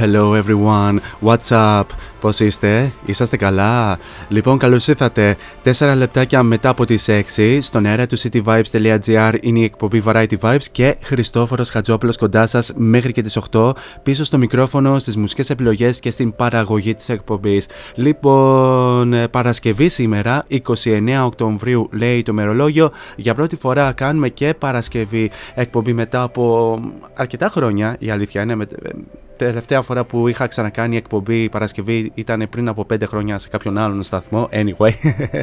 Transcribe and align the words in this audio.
Hello, 0.00 0.32
hello 0.32 0.42
everyone. 0.42 0.98
What's 1.24 1.48
up? 1.50 1.82
Πώς 2.20 2.40
είστε; 2.40 2.92
Είσαστε 3.06 3.36
καλά; 3.36 3.98
Λοιπόν, 4.28 4.58
καλώς 4.58 4.86
ήρθατε. 4.88 5.36
4 5.64 5.94
λεπτάκια 5.96 6.42
μετά 6.42 6.68
από 6.68 6.84
τις 6.84 7.08
6 7.08 7.58
στον 7.60 7.86
αέρα 7.86 8.06
του 8.06 8.18
cityvibes.gr 8.18 9.34
είναι 9.40 9.58
η 9.58 9.62
εκπομπή 9.64 10.02
Variety 10.06 10.38
Vibes 10.40 10.62
και 10.72 10.96
Χριστόφορος 11.02 11.70
Χατζόπουλος 11.70 12.16
κοντά 12.16 12.46
σας 12.46 12.72
μέχρι 12.76 13.12
και 13.12 13.22
τις 13.22 13.38
8 13.50 13.72
πίσω 14.02 14.24
στο 14.24 14.38
μικρόφωνο, 14.38 14.98
στις 14.98 15.16
μουσικές 15.16 15.50
επιλογές 15.50 15.98
και 16.00 16.10
στην 16.10 16.36
παραγωγή 16.36 16.94
της 16.94 17.08
εκπομπής. 17.08 17.66
Λοιπόν, 17.94 19.12
ε, 19.12 19.28
Παρασκευή 19.28 19.88
σήμερα, 19.88 20.44
29 20.48 21.24
Οκτωβρίου 21.24 21.88
λέει 21.92 22.22
το 22.22 22.32
μερολόγιο. 22.32 22.90
Για 23.16 23.34
πρώτη 23.34 23.56
φορά 23.56 23.92
κάνουμε 23.92 24.28
και 24.28 24.54
Παρασκευή 24.58 25.30
εκπομπή 25.54 25.92
μετά 25.92 26.22
από 26.22 26.78
αρκετά 27.14 27.48
χρόνια, 27.48 27.96
η 27.98 28.10
αλήθεια 28.10 28.42
είναι. 28.42 28.54
με- 28.54 28.66
ε, 28.82 28.88
Τελευταία 29.38 29.82
φορά 29.82 30.04
που 30.04 30.28
είχα 30.28 30.46
ξανακάνει 30.46 30.96
εκπομπή 30.96 31.48
Παρασκευή 31.48 32.10
ήταν 32.14 32.46
πριν 32.50 32.68
από 32.68 32.86
5 32.92 33.02
χρόνια 33.06 33.38
σε 33.38 33.48
κάποιον 33.48 33.78
άλλον 33.78 34.02
σταθμό. 34.02 34.48
Anyway. 34.52 34.92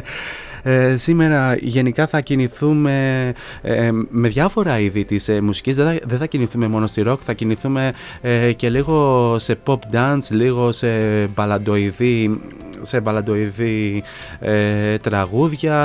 Ε, 0.68 0.96
σήμερα 0.96 1.56
γενικά 1.60 2.06
θα 2.06 2.20
κινηθούμε 2.20 3.32
ε, 3.62 3.90
με 4.08 4.28
διάφορα 4.28 4.78
είδη 4.78 5.04
της 5.04 5.28
ε, 5.28 5.40
μουσικής. 5.40 5.76
Δεν 5.76 5.86
θα, 5.86 5.98
δεν 6.04 6.18
θα 6.18 6.26
κινηθούμε 6.26 6.68
μόνο 6.68 6.86
στη 6.86 7.02
rock, 7.06 7.18
θα 7.24 7.32
κινηθούμε 7.32 7.92
ε, 8.20 8.52
και 8.52 8.70
λίγο 8.70 9.36
σε 9.38 9.58
pop 9.66 9.78
dance, 9.92 10.28
λίγο 10.30 10.72
σε 10.72 10.88
μπαλαντοειδή, 11.26 12.40
σε 12.82 13.00
μπαλαντοειδή 13.00 14.02
ε, 14.40 14.98
τραγούδια. 14.98 15.76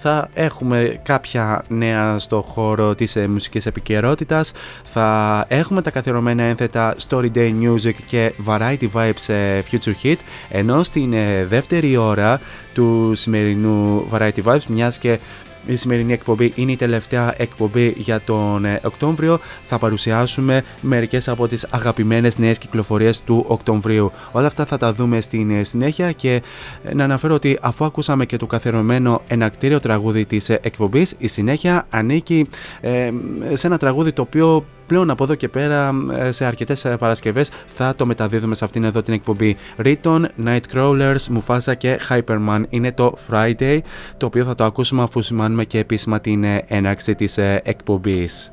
Θα 0.00 0.28
έχουμε 0.34 1.00
κάποια 1.02 1.64
νέα 1.68 2.18
στο 2.18 2.42
χώρο 2.42 2.94
της 2.94 3.16
ε, 3.16 3.28
μουσικής 3.28 3.66
επικαιρότητας. 3.66 4.52
Θα 4.82 5.44
έχουμε 5.48 5.82
τα 5.82 5.90
καθιερωμένα 5.90 6.42
ένθετα 6.42 6.94
Story 7.08 7.30
Day 7.34 7.52
Music 7.60 7.94
και 8.06 8.32
Variety 8.46 8.88
Vibes 8.92 9.34
ε, 9.34 9.60
Future 9.70 9.94
Hit. 10.02 10.16
Ενώ 10.48 10.82
στην 10.82 11.12
ε, 11.12 11.44
δεύτερη 11.44 11.96
ώρα 11.96 12.40
του 12.74 13.12
σημερινού 13.14 14.06
Variety 14.10 14.42
Vibes, 14.44 14.64
μιας 14.68 14.98
και 14.98 15.18
η 15.66 15.76
σημερινή 15.76 16.12
εκπομπή 16.12 16.52
είναι 16.54 16.72
η 16.72 16.76
τελευταία 16.76 17.34
εκπομπή 17.36 17.94
για 17.96 18.20
τον 18.20 18.64
ε, 18.64 18.80
Οκτώβριο. 18.84 19.40
Θα 19.64 19.78
παρουσιάσουμε 19.78 20.64
μερικές 20.80 21.28
από 21.28 21.48
τις 21.48 21.66
αγαπημένες 21.70 22.38
νέες 22.38 22.58
κυκλοφορίες 22.58 23.22
του 23.22 23.44
Οκτωβρίου. 23.48 24.10
Όλα 24.32 24.46
αυτά 24.46 24.64
θα 24.64 24.76
τα 24.76 24.92
δούμε 24.92 25.20
στην 25.20 25.50
ε, 25.50 25.62
συνέχεια 25.62 26.12
και 26.12 26.42
ε, 26.84 26.94
να 26.94 27.04
αναφέρω 27.04 27.34
ότι 27.34 27.58
αφού 27.60 27.84
ακούσαμε 27.84 28.26
και 28.26 28.36
το 28.36 28.46
καθιερωμένο 28.46 29.22
ενακτήριο 29.26 29.80
τραγούδι 29.80 30.24
της 30.24 30.48
ε, 30.48 30.58
εκπομπής, 30.62 31.14
η 31.18 31.26
συνέχεια 31.26 31.86
ανήκει 31.90 32.48
ε, 32.80 33.10
σε 33.52 33.66
ένα 33.66 33.78
τραγούδι 33.78 34.12
το 34.12 34.22
οποίο 34.22 34.64
πλέον 34.90 35.10
από 35.10 35.24
εδώ 35.24 35.34
και 35.34 35.48
πέρα 35.48 35.92
ε, 36.18 36.30
σε 36.30 36.44
αρκετές 36.44 36.84
ε, 36.84 36.96
Παρασκευές 36.96 37.50
θα 37.66 37.94
το 37.94 38.06
μεταδίδουμε 38.06 38.54
σε 38.54 38.64
αυτήν 38.64 38.84
εδώ 38.84 39.02
την 39.02 39.14
εκπομπή. 39.14 39.56
Riton, 39.84 40.22
Nightcrawlers, 40.44 41.16
Mufasa 41.34 41.76
και 41.78 42.00
Hyperman 42.08 42.62
είναι 42.68 42.92
το 42.92 43.14
Friday, 43.30 43.78
το 44.16 44.26
οποίο 44.26 44.44
θα 44.44 44.54
το 44.54 44.64
ακούσουμε 44.64 45.02
αφού 45.02 45.22
σημάνουμε 45.22 45.64
και 45.64 45.78
επίσημα 45.78 46.20
την 46.20 46.44
ε, 46.44 46.64
έναρξη 46.66 47.14
της 47.14 47.38
ε, 47.38 47.60
εκπομπής. 47.64 48.52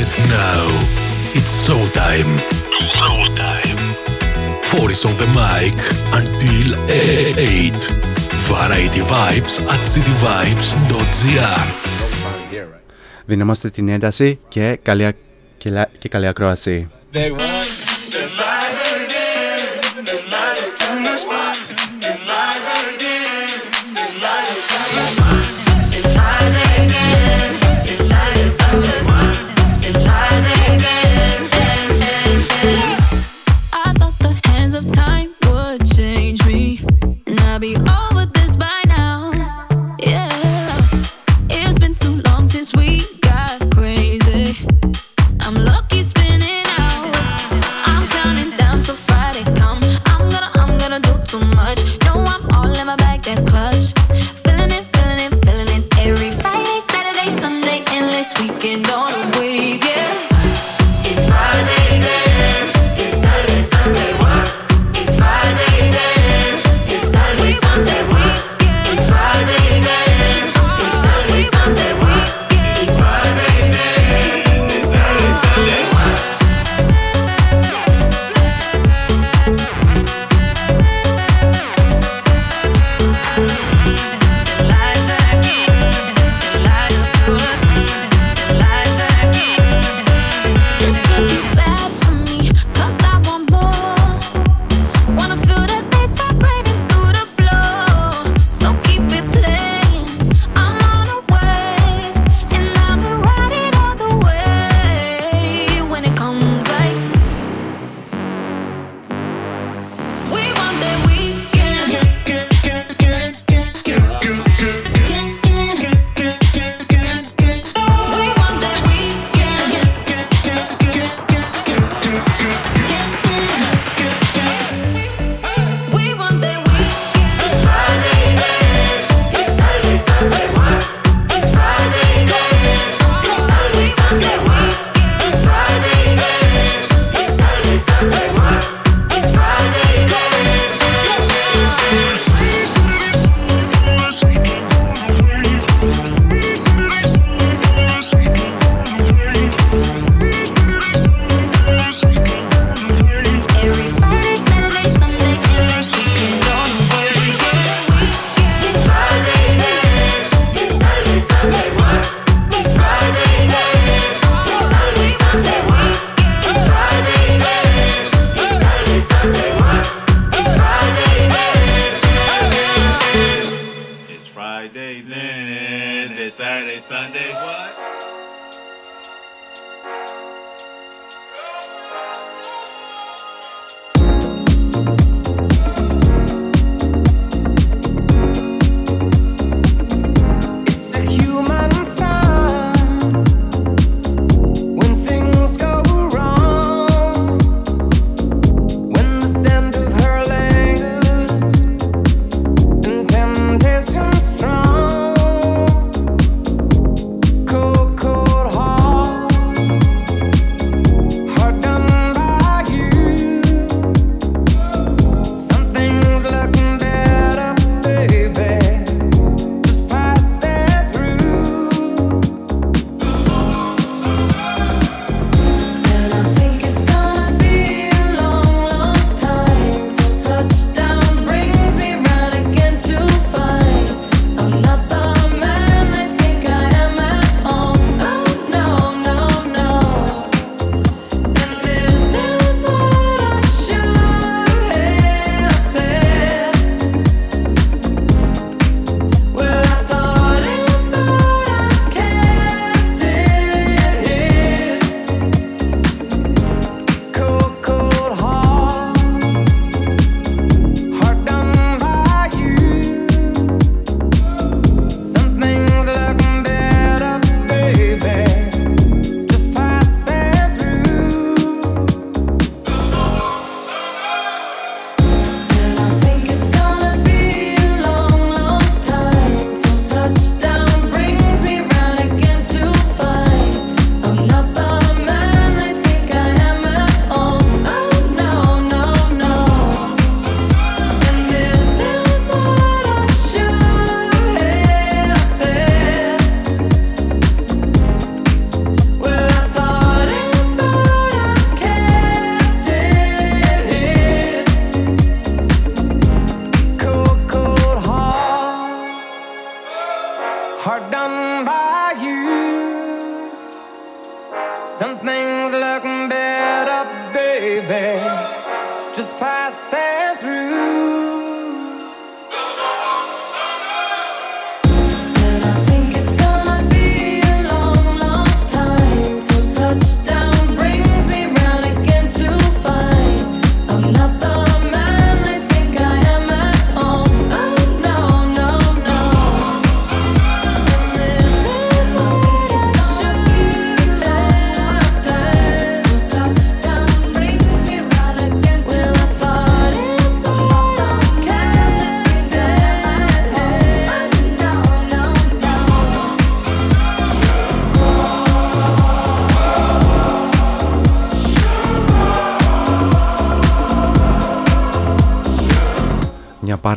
And 0.00 0.12
now 0.38 0.64
it's 1.38 1.52
showtime. 1.66 2.32
Showtime. 2.96 3.63
Four 4.76 4.90
is 4.90 5.04
on 5.04 5.14
the 5.22 5.28
mic 5.40 5.74
until 6.20 6.66
8. 6.88 7.74
Variety 8.50 9.02
Vibes 9.12 9.54
at 9.74 9.82
cityvibes.gr. 9.92 11.66
Δυναμώστε 13.26 13.70
την 13.70 13.88
ένταση 13.88 14.38
και 14.48 14.78
καλή, 14.82 15.04
α- 15.06 15.12
και, 15.58 15.70
λα- 15.70 15.90
και 15.98 16.08
καλή 16.08 16.26
ακρόαση. 16.26 16.90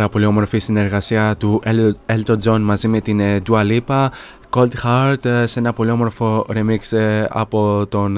Πάρα 0.07 0.19
πολύ 0.19 0.25
όμορφη 0.25 0.59
συνεργασία 0.59 1.35
του 1.37 1.61
Elton 2.05 2.37
John 2.43 2.59
μαζί 2.59 2.87
με 2.87 3.01
την 3.01 3.19
ε, 3.19 3.41
Dua 3.49 3.61
Lipa 3.71 4.07
Cold 4.49 4.71
Heart 4.83 5.25
ε, 5.25 5.45
σε 5.45 5.59
ένα 5.59 5.73
πολύ 5.73 5.89
όμορφο 5.89 6.45
remix 6.49 6.97
ε, 6.97 7.25
από 7.29 7.85
τον 7.89 8.17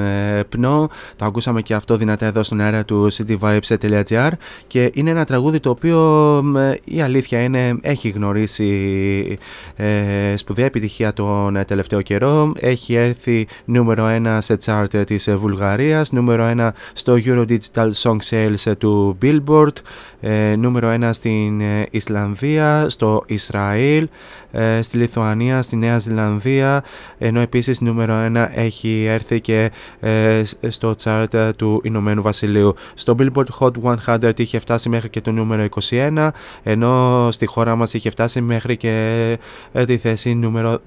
Πνό. 0.50 0.89
Το 1.15 1.25
ακούσαμε 1.25 1.62
και 1.62 1.74
αυτό 1.74 1.98
δυνατά 1.98 2.25
εδώ 2.25 2.43
στον 2.43 2.59
αέρα 2.59 2.86
του 2.86 3.12
cityvibes.gr 3.12 4.29
και 4.67 4.91
είναι 4.93 5.09
ένα 5.09 5.25
τραγούδι 5.25 5.59
το 5.59 5.69
οποίο 5.69 6.43
η 6.83 7.01
αλήθεια 7.01 7.39
είναι 7.41 7.77
έχει 7.81 8.09
γνωρίσει 8.09 9.38
ε, 9.75 10.33
σπουδαία 10.38 10.65
επιτυχία 10.65 11.13
τον 11.13 11.59
τελευταίο 11.67 12.01
καιρό. 12.01 12.51
Έχει 12.59 12.93
έρθει 12.93 13.48
νούμερο 13.65 14.07
1 14.09 14.38
σε 14.39 14.57
chart 14.65 15.05
της 15.05 15.29
Βουλγαρίας, 15.29 16.12
νούμερο 16.12 16.53
1 16.57 16.69
στο 16.93 17.17
Euro 17.25 17.45
Digital 17.48 17.91
Song 18.03 18.17
Sales 18.29 18.74
του 18.77 19.17
Billboard, 19.21 19.74
ε, 20.21 20.55
νούμερο 20.55 20.98
1 21.01 21.09
στην 21.13 21.62
ε, 21.62 21.86
Ισλανδία, 21.91 22.89
στο 22.89 23.24
Ισραήλ, 23.25 24.07
ε, 24.49 24.49
στη 24.82 24.98
Λιθουανία, 24.98 25.62
στη 25.62 25.75
Νέα 25.75 26.00
Ζηλανδία, 26.00 26.84
ενώ 27.18 27.39
επίσης 27.39 27.82
νούμερο 27.82 28.13
1 28.34 28.48
έχει 28.56 29.06
έρθει 29.08 29.41
και 29.41 29.72
ε, 30.00 30.41
στο 30.68 30.96
chart 31.03 31.51
του 31.56 31.82
Ηνωμένου 31.84 32.22
Βασιλείου. 32.22 32.75
Στο 32.94 33.15
Billboard 33.20 33.46
Hot 33.60 33.72
100 34.06 34.39
είχε 34.39 34.60
φτάσει 34.60 34.89
μέχρι 34.89 35.10
και 35.10 35.22
το 35.22 35.32
νούμερο 35.32 35.68
21, 35.89 36.29
ενώ 36.63 37.27
στη 37.32 37.46
χώρα 37.46 37.75
μας 37.75 37.94
είχε 37.94 38.10
φτάσει 38.10 38.41
μέχρι 38.41 38.77
και 38.77 39.38
τη 39.86 39.98
θέση 39.98 40.34
νούμερο 40.34 40.79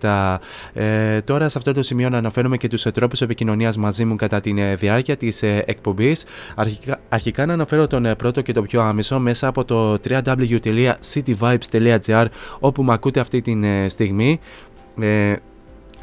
17. 0.00 0.36
Ε, 0.72 1.20
τώρα 1.20 1.48
σε 1.48 1.58
αυτό 1.58 1.72
το 1.72 1.82
σημείο 1.82 2.08
να 2.08 2.18
αναφέρουμε 2.18 2.56
και 2.56 2.68
τους 2.68 2.82
τρόπους 2.82 3.20
επικοινωνίας 3.20 3.76
μαζί 3.76 4.04
μου 4.04 4.16
κατά 4.16 4.40
τη 4.40 4.74
διάρκεια 4.74 5.16
της 5.16 5.42
εκπομπής. 5.42 6.24
Αρχικά, 6.54 7.00
αρχικά 7.08 7.46
να 7.46 7.52
αναφέρω 7.52 7.86
τον 7.86 8.14
πρώτο 8.16 8.40
και 8.40 8.52
το 8.52 8.62
πιο 8.62 8.80
άμεσο 8.80 9.18
μέσα 9.18 9.46
από 9.46 9.64
το 9.64 9.98
www.cityvibes.gr 10.08 12.26
όπου 12.58 12.82
με 12.82 12.97
ακούτε 12.98 13.20
αυτή 13.20 13.40
τη 13.40 13.52
ε, 13.62 13.88
στιγμή. 13.88 14.40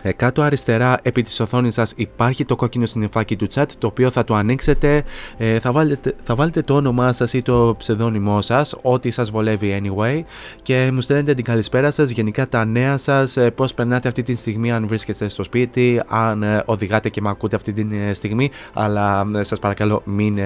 Ε, 0.06 0.10
ε, 0.10 0.14
κάτω 0.14 0.42
αριστερά 0.42 1.00
επί 1.02 1.22
της 1.22 1.40
οθόνης 1.40 1.74
σας 1.74 1.94
υπάρχει 1.96 2.46
το 2.46 2.56
κόκκινο 2.56 2.86
συννεφάκι 2.86 3.36
του 3.36 3.48
chat 3.54 3.66
το 3.78 3.88
οποίο 3.88 4.10
θα 4.10 4.24
το 4.24 4.36
ανοίξετε, 4.36 5.04
ε, 5.38 5.60
θα, 5.60 5.72
βάλετε, 5.72 6.14
θα 6.24 6.36
βάλετε 6.36 6.62
το 6.62 6.76
όνομά 6.76 7.12
σας 7.12 7.34
ή 7.34 7.42
το 7.42 7.76
ψευδόνυμό 7.78 8.42
σας, 8.42 8.76
ό,τι 8.82 9.12
σας 9.12 9.32
βολεύει 9.32 9.82
anyway. 9.84 10.22
Και 10.62 10.90
μου 10.94 11.02
στέλνετε 11.02 11.34
την 11.34 11.44
καλησπέρα 11.44 11.92
σας, 11.92 12.10
γενικά 12.10 12.48
τα 12.48 12.66
νέα 12.66 12.98
σας, 12.98 13.38
ε, 13.38 13.52
πώς 13.52 13.74
περνάτε 13.74 14.08
αυτή 14.08 14.24
τη 14.24 14.36
στιγμή 14.36 14.72
αν 14.72 14.88
βρίσκεστε 14.88 15.28
στο 15.28 15.44
σπίτι, 15.44 16.02
αν 16.08 16.44
ε, 16.44 16.64
οδηγάτε 16.66 17.10
και 17.10 17.22
με 17.22 17.30
ακούτε 17.30 17.56
αυτή 17.56 17.74
τη 17.74 17.88
ε, 17.98 18.14
στιγμή. 18.14 18.52
Αλλά 18.74 19.28
σας 19.42 19.60
παρακαλώ 19.60 20.02
μην 20.06 20.40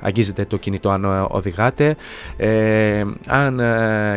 αγγίζετε 0.00 0.44
το 0.44 0.56
κινητό 0.56 0.90
αν 0.90 1.26
οδηγάτε, 1.28 1.96
αν 3.26 3.56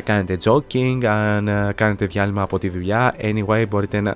κάνετε 0.04 0.38
jogging, 0.44 1.06
αν 1.06 1.74
κάνετε 1.76 2.06
διάλειμμα 2.06 2.42
από 2.42 2.60
τη 2.60 2.70
δουλειά, 2.70 3.16
anyway 3.22 3.66
μπορείτε 3.70 4.02
να 4.02 4.16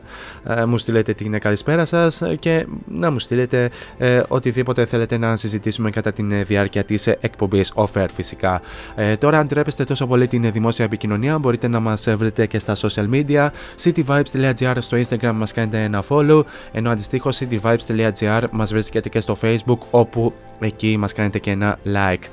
μου 0.66 0.78
στείλετε 0.78 1.14
την 1.14 1.40
καλησπέρα 1.40 1.86
σας 1.86 2.24
και 2.40 2.66
να 2.86 3.12
μου 3.12 3.20
στείλετε 3.20 3.70
ε, 3.98 4.22
οτιδήποτε 4.28 4.86
θέλετε 4.86 5.18
να 5.18 5.36
συζητήσουμε 5.36 5.90
κατά 5.90 6.12
τη 6.12 6.24
διάρκεια 6.44 6.84
της 6.84 7.08
εκπομπής 7.08 7.74
offer 7.76 8.06
φυσικά. 8.14 8.62
Ε, 8.96 9.16
τώρα 9.16 9.40
αν 9.40 9.48
τρέπεστε 9.48 9.84
τόσο 9.84 10.08
πολύ 10.08 10.28
την 10.28 10.52
δημόσια 10.52 10.86
επικοινωνία 10.86 11.40
μπορείτε 11.40 11.68
να 11.68 11.80
μας 11.80 12.08
βρείτε 12.16 12.46
και 12.46 12.60
στα 12.60 12.76
social 12.76 13.10
media 13.12 13.50
cityvibes.gr 13.84 14.76
στο 14.80 14.98
instagram 14.98 15.32
μας 15.34 15.54
κάνετε 15.54 15.84
ένα 15.84 16.04
follow 16.10 16.44
ενώ 16.72 16.90
αντιστοίχως 16.90 17.42
cityvibes.gr 17.42 18.44
μας 18.52 18.72
βρίσκεται 18.72 19.10
και 19.10 19.20
στο 19.20 19.38
facebook 19.42 19.80
όπου 19.92 20.34
εκεί 20.60 20.98
μας 20.98 21.14
κάνετε 21.14 21.40
και 21.40 21.52
ένα 21.52 21.80
like. 21.86 22.24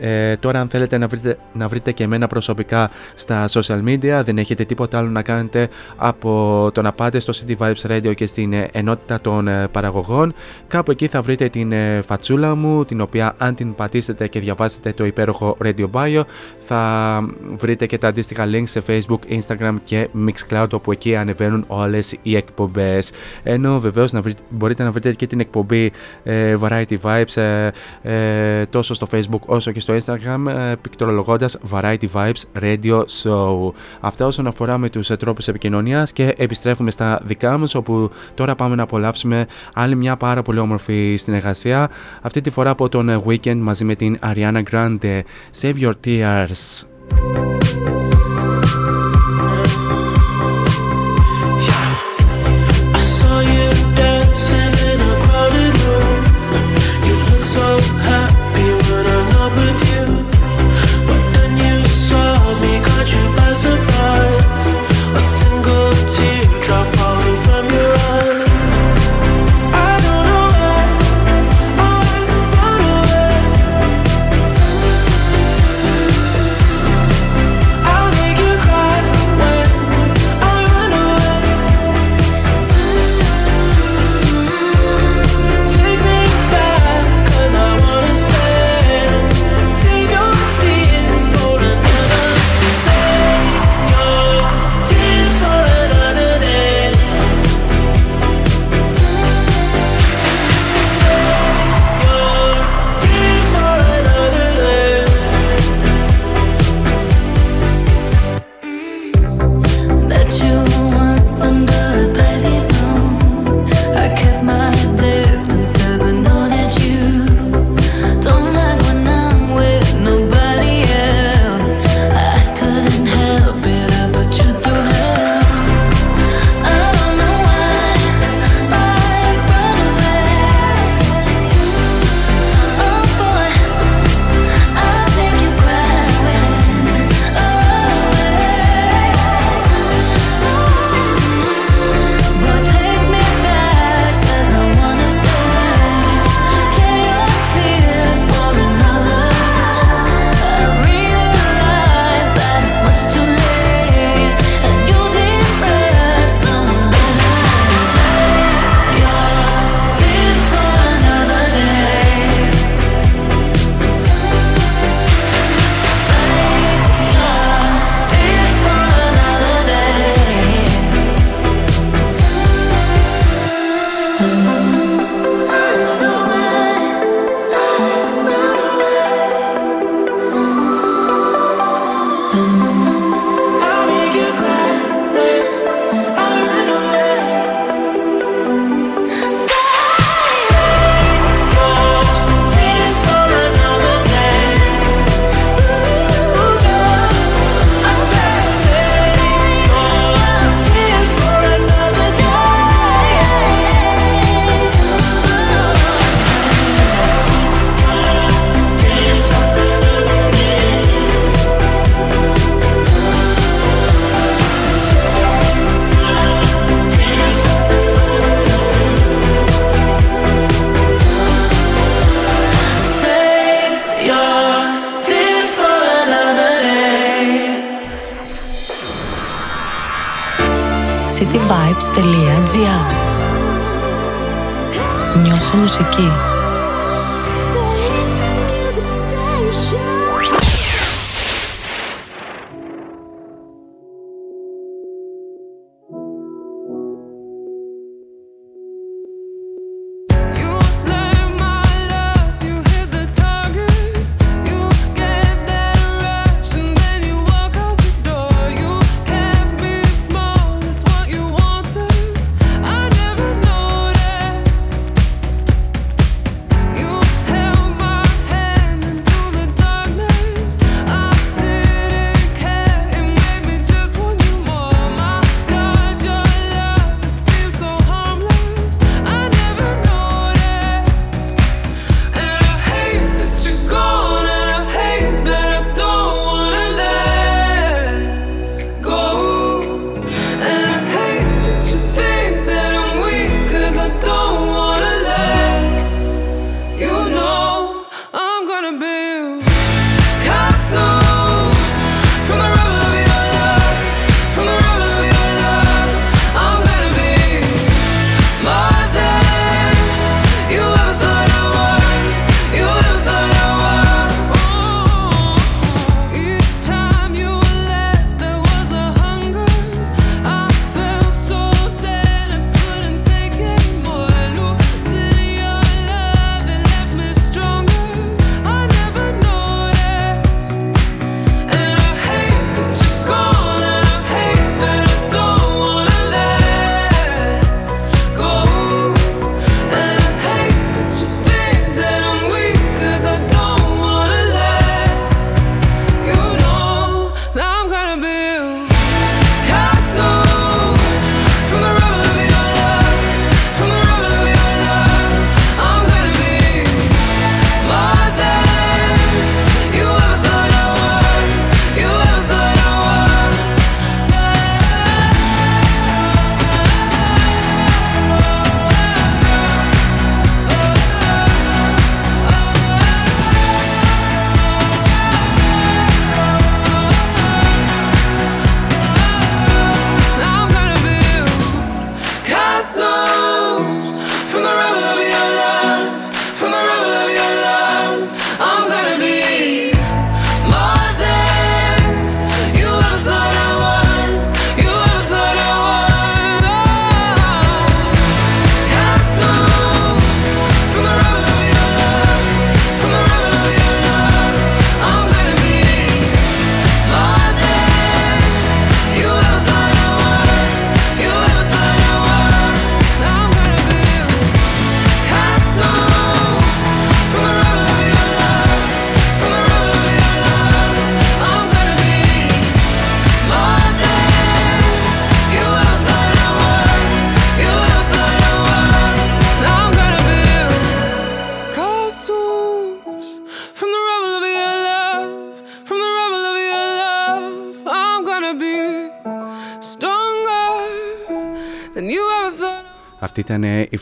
Ε, 0.00 0.36
τώρα 0.36 0.60
αν 0.60 0.68
θέλετε 0.68 0.98
να 0.98 1.06
βρείτε, 1.06 1.38
να 1.52 1.68
βρείτε 1.68 1.92
και 1.92 2.02
εμένα 2.02 2.26
προσωπικά 2.26 2.90
στα 3.14 3.44
social 3.48 3.84
media 3.84 4.22
δεν 4.24 4.38
έχετε 4.38 4.64
τίποτα 4.64 4.98
άλλο 4.98 5.08
να 5.08 5.22
κάνετε 5.22 5.68
από 5.96 6.70
το 6.74 6.82
να 6.82 6.92
πάτε 6.92 7.18
στο 7.18 7.32
City 7.36 7.56
Vibes 7.56 7.90
Radio 7.90 8.14
και 8.14 8.26
στην 8.26 8.52
ε, 8.52 8.68
ενότητα 8.72 9.20
των 9.20 9.48
ε, 9.48 9.68
παραγωγών. 9.68 10.34
Κάπου 10.68 10.90
εκεί 10.90 11.06
θα 11.06 11.22
βρείτε 11.22 11.48
την 11.48 11.72
ε, 11.72 12.02
φατσούλα 12.06 12.54
μου 12.54 12.84
την 12.84 13.00
οποία 13.00 13.34
αν 13.38 13.54
την 13.54 13.74
πατήσετε 13.74 14.28
και 14.28 14.40
διαβάσετε 14.40 14.92
το 14.92 15.04
υπέροχο 15.04 15.56
Radio 15.64 15.86
Bio 15.92 16.22
θα 16.58 16.80
βρείτε 17.56 17.86
και 17.86 17.98
τα 17.98 18.08
αντίστοιχα 18.08 18.46
links 18.52 18.68
σε 18.68 18.82
Facebook, 18.86 19.38
Instagram 19.38 19.74
και 19.84 20.08
Mixcloud 20.26 20.68
όπου 20.72 20.92
εκεί 20.92 21.16
ανεβαίνουν 21.16 21.64
όλες 21.66 22.16
οι 22.22 22.36
εκπομπές. 22.36 23.10
Ενώ 23.42 23.80
βεβαίως 23.80 24.12
να 24.12 24.20
βρείτε, 24.20 24.42
μπορείτε 24.48 24.82
να 24.82 24.90
βρείτε 24.90 25.12
και 25.12 25.26
την 25.26 25.40
εκπομπή 25.40 25.92
Variety 26.60 26.96
Vibes 27.02 27.70
τόσο 28.70 28.94
στο 28.94 29.06
Facebook 29.10 29.40
όσο 29.46 29.72
και 29.72 29.80
στο 29.80 29.89
στο 29.98 30.14
Instagram 30.14 30.46
ε, 30.46 30.74
πικτρολογώντας 30.80 31.58
Variety 31.70 32.04
Vibes 32.12 32.62
Radio 32.62 33.04
Show. 33.22 33.72
Αυτά 34.00 34.26
όσον 34.26 34.46
αφορά 34.46 34.78
με 34.78 34.90
τους 34.90 35.10
ε, 35.10 35.16
τρόπους 35.16 35.48
επικοινωνίας 35.48 36.12
και 36.12 36.34
επιστρέφουμε 36.36 36.90
στα 36.90 37.20
δικά 37.24 37.58
μας 37.58 37.74
όπου 37.74 38.10
τώρα 38.34 38.54
πάμε 38.54 38.74
να 38.74 38.82
απολαύσουμε 38.82 39.46
άλλη 39.74 39.96
μια 39.96 40.16
πάρα 40.16 40.42
πολύ 40.42 40.58
όμορφη 40.58 41.16
συνεργασία 41.16 41.90
αυτή 42.22 42.40
τη 42.40 42.50
φορά 42.50 42.70
από 42.70 42.88
τον 42.88 43.08
ε, 43.08 43.22
Weekend 43.26 43.56
μαζί 43.56 43.84
με 43.84 43.94
την 43.94 44.18
Ariana 44.22 44.62
Grande 44.72 45.20
Save 45.60 45.74
Your 45.80 45.92
Tears. 46.04 46.84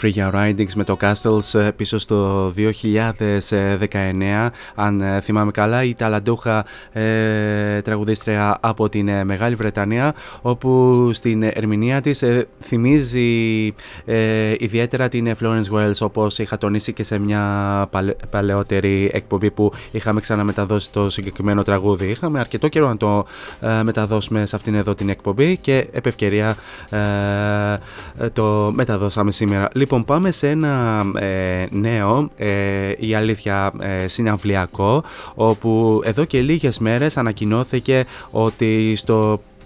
Ήταν 0.06 0.14
η 0.16 0.30
Free 0.30 0.34
Ridings 0.34 0.72
με 0.74 0.84
το 0.84 0.96
Castles 1.00 1.60
ε, 1.60 1.70
πίσω 1.70 1.98
στο 1.98 2.52
2019. 2.56 4.48
Αν 4.74 5.00
ε, 5.00 5.20
θυμάμαι 5.20 5.50
καλά, 5.50 5.84
η 5.84 5.94
ταλαντούχα 5.94 6.64
ε, 6.92 7.80
τραγουδίστρια 7.80 8.58
από 8.60 8.88
την 8.88 9.08
ε, 9.08 9.24
Μεγάλη 9.24 9.54
Βρετανία, 9.54 10.14
όπου 10.42 11.10
στην 11.12 11.42
ερμηνεία 11.42 12.00
της 12.00 12.24
θυμίζει 12.60 13.74
ιδιαίτερα 14.58 15.08
την 15.08 15.34
Florence 15.40 15.74
Wells, 15.74 15.98
όπως 16.00 16.38
είχα 16.38 16.58
τονίσει 16.58 16.92
και 16.92 17.02
σε 17.02 17.18
μια 17.18 17.88
παλαιότερη 18.30 19.10
εκπομπή 19.12 19.50
που 19.50 19.72
είχαμε 19.90 20.20
ξαναμεταδώσει 20.20 20.90
το 20.92 21.10
συγκεκριμένο 21.10 21.62
τραγούδι. 21.62 22.06
Είχαμε 22.10 22.38
αρκετό 22.38 22.68
καιρό 22.68 22.88
να 22.88 22.96
το 22.96 23.26
μεταδώσουμε 23.82 24.46
σε 24.46 24.56
αυτήν 24.56 24.74
εδώ 24.74 24.94
την 24.94 25.08
εκπομπή 25.08 25.56
και 25.56 25.88
επ' 25.92 26.06
ευκαιρία 26.06 26.56
το 28.32 28.72
μεταδώσουμε 28.74 29.30
σήμερα. 29.30 29.68
Λοιπόν, 29.90 30.04
πάμε 30.04 30.30
σε 30.30 30.48
ένα 30.48 31.04
ε, 31.18 31.66
νέο, 31.70 32.30
ε, 32.36 32.92
η 32.98 33.14
αλήθεια, 33.14 33.72
ε, 33.80 34.08
συναυλιακό, 34.08 35.04
όπου 35.34 36.00
εδώ 36.04 36.24
και 36.24 36.40
λίγες 36.40 36.78
μέρες 36.78 37.16
ανακοινώθηκε 37.16 38.04
ότι 38.30 38.96
στο 38.96 39.32
ε, 39.32 39.57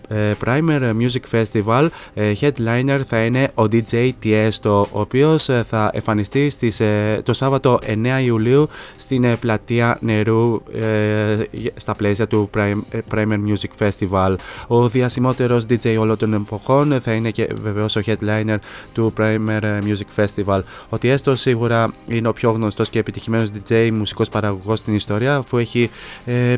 Primer 0.44 0.92
Music 1.00 1.42
Festival 1.42 1.88
ε, 2.14 2.32
headliner 2.40 3.00
θα 3.08 3.24
είναι 3.24 3.50
ο 3.54 3.62
DJ 3.62 4.10
Tiesto 4.24 4.84
ο 4.92 5.00
οποίος 5.00 5.48
ε, 5.48 5.64
θα 5.68 5.90
εμφανιστεί 5.94 6.50
στις, 6.50 6.82
το 7.22 7.32
Σάββατο 7.32 7.78
9 7.86 8.22
Ιουλίου 8.24 8.68
στην 8.98 9.38
πλατεία 9.38 9.98
νερού 10.00 10.62
στα 11.76 11.94
πλαίσια 11.94 12.26
του 12.26 12.50
Primer 13.10 13.38
Music 13.46 13.86
Festival 13.88 14.34
ο 14.66 14.88
διασημότερος 14.88 15.66
DJ 15.68 15.96
όλων 15.98 16.16
των 16.16 16.34
εποχών 16.34 17.00
θα 17.00 17.12
είναι 17.12 17.30
και 17.30 17.48
βεβαίως 17.62 17.96
ο 17.96 18.00
headliner 18.06 18.56
του 18.92 19.12
Primer 19.18 19.60
Music 19.62 20.24
Festival 20.24 20.60
ο 20.88 20.96
Tiesto 21.02 21.32
σίγουρα 21.32 21.90
είναι 22.08 22.28
ο 22.28 22.32
πιο 22.32 22.50
γνωστός 22.50 22.90
και 22.90 22.98
επιτυχημένος 22.98 23.48
DJ 23.68 23.90
μουσικός 23.94 24.28
παραγωγός 24.28 24.78
στην 24.78 24.94
ιστορία 24.94 25.36
αφού 25.36 25.58
έχει 25.58 25.90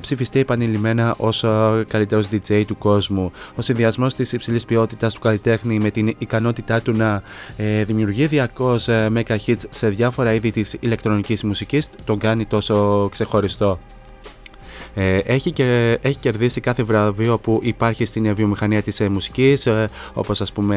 ψηφιστεί 0.00 0.38
επανειλημμένα 0.38 1.14
ως 1.18 1.44
καλύτερος 1.88 2.28
DJ 2.32 2.62
του 2.66 2.78
κόσμου. 2.78 3.32
Ο 3.56 3.62
συνδυασμός 3.62 4.14
της 4.14 4.32
υψηλής 4.32 4.64
ποιότητας 4.64 5.14
του 5.14 5.20
καλλιτέχνη 5.20 5.78
με 5.78 5.90
την 5.90 6.14
ικανότητά 6.18 6.82
του 6.82 6.92
να 6.92 7.22
ε, 7.56 7.84
δημιουργεί 7.84 8.26
διαρκώς 8.26 8.88
ε, 8.88 9.10
mega 9.14 9.36
hits 9.46 9.62
σε 9.70 9.88
διάφορα 9.88 10.32
είδη 10.32 10.50
της 10.50 10.76
ηλεκτρονικής 10.80 11.44
μουσικής 11.44 11.90
τον 12.04 12.18
κάνει 12.18 12.46
τόσο 12.46 13.08
ξεχωριστό. 13.10 13.78
Ε, 14.94 15.18
έχει, 15.18 15.50
και, 15.52 15.98
έχει 16.02 16.18
κερδίσει 16.18 16.60
κάθε 16.60 16.82
βραβείο 16.82 17.38
που 17.38 17.60
υπάρχει 17.62 18.04
στην 18.04 18.34
βιομηχανία 18.34 18.82
της 18.82 19.00
ε, 19.00 19.08
μουσικής 19.08 19.66
ε, 19.66 19.88
όπως 20.12 20.40
ας 20.40 20.52
πούμε 20.52 20.76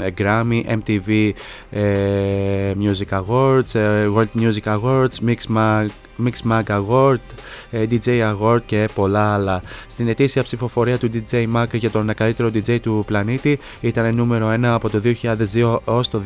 ε, 0.00 0.10
Grammy, 0.18 0.62
MTV 0.78 1.32
Music 2.82 3.20
Awards, 3.20 3.72
World 4.14 4.40
Music 4.40 4.76
Awards, 4.76 5.14
Mix 5.26 5.56
Mag 5.56 5.86
Mix 6.24 6.50
Mag 6.50 6.62
Award, 6.66 7.20
ε, 7.70 7.84
DJ 7.90 8.34
Award 8.34 8.60
και 8.66 8.88
πολλά 8.94 9.34
άλλα. 9.34 9.62
Στην 9.86 10.08
ετήσια 10.08 10.42
ψηφοφορία 10.42 10.98
του 10.98 11.10
DJ 11.12 11.46
Mag 11.54 11.66
για 11.72 11.90
τον 11.90 12.14
καλύτερο 12.14 12.50
DJ 12.54 12.80
του 12.80 13.02
πλανήτη 13.06 13.58
ήταν 13.80 14.14
νούμερο 14.14 14.48
1 14.48 14.64
από 14.64 14.90
το 14.90 15.00
2002 15.52 15.78
ως 15.84 16.08
το 16.08 16.22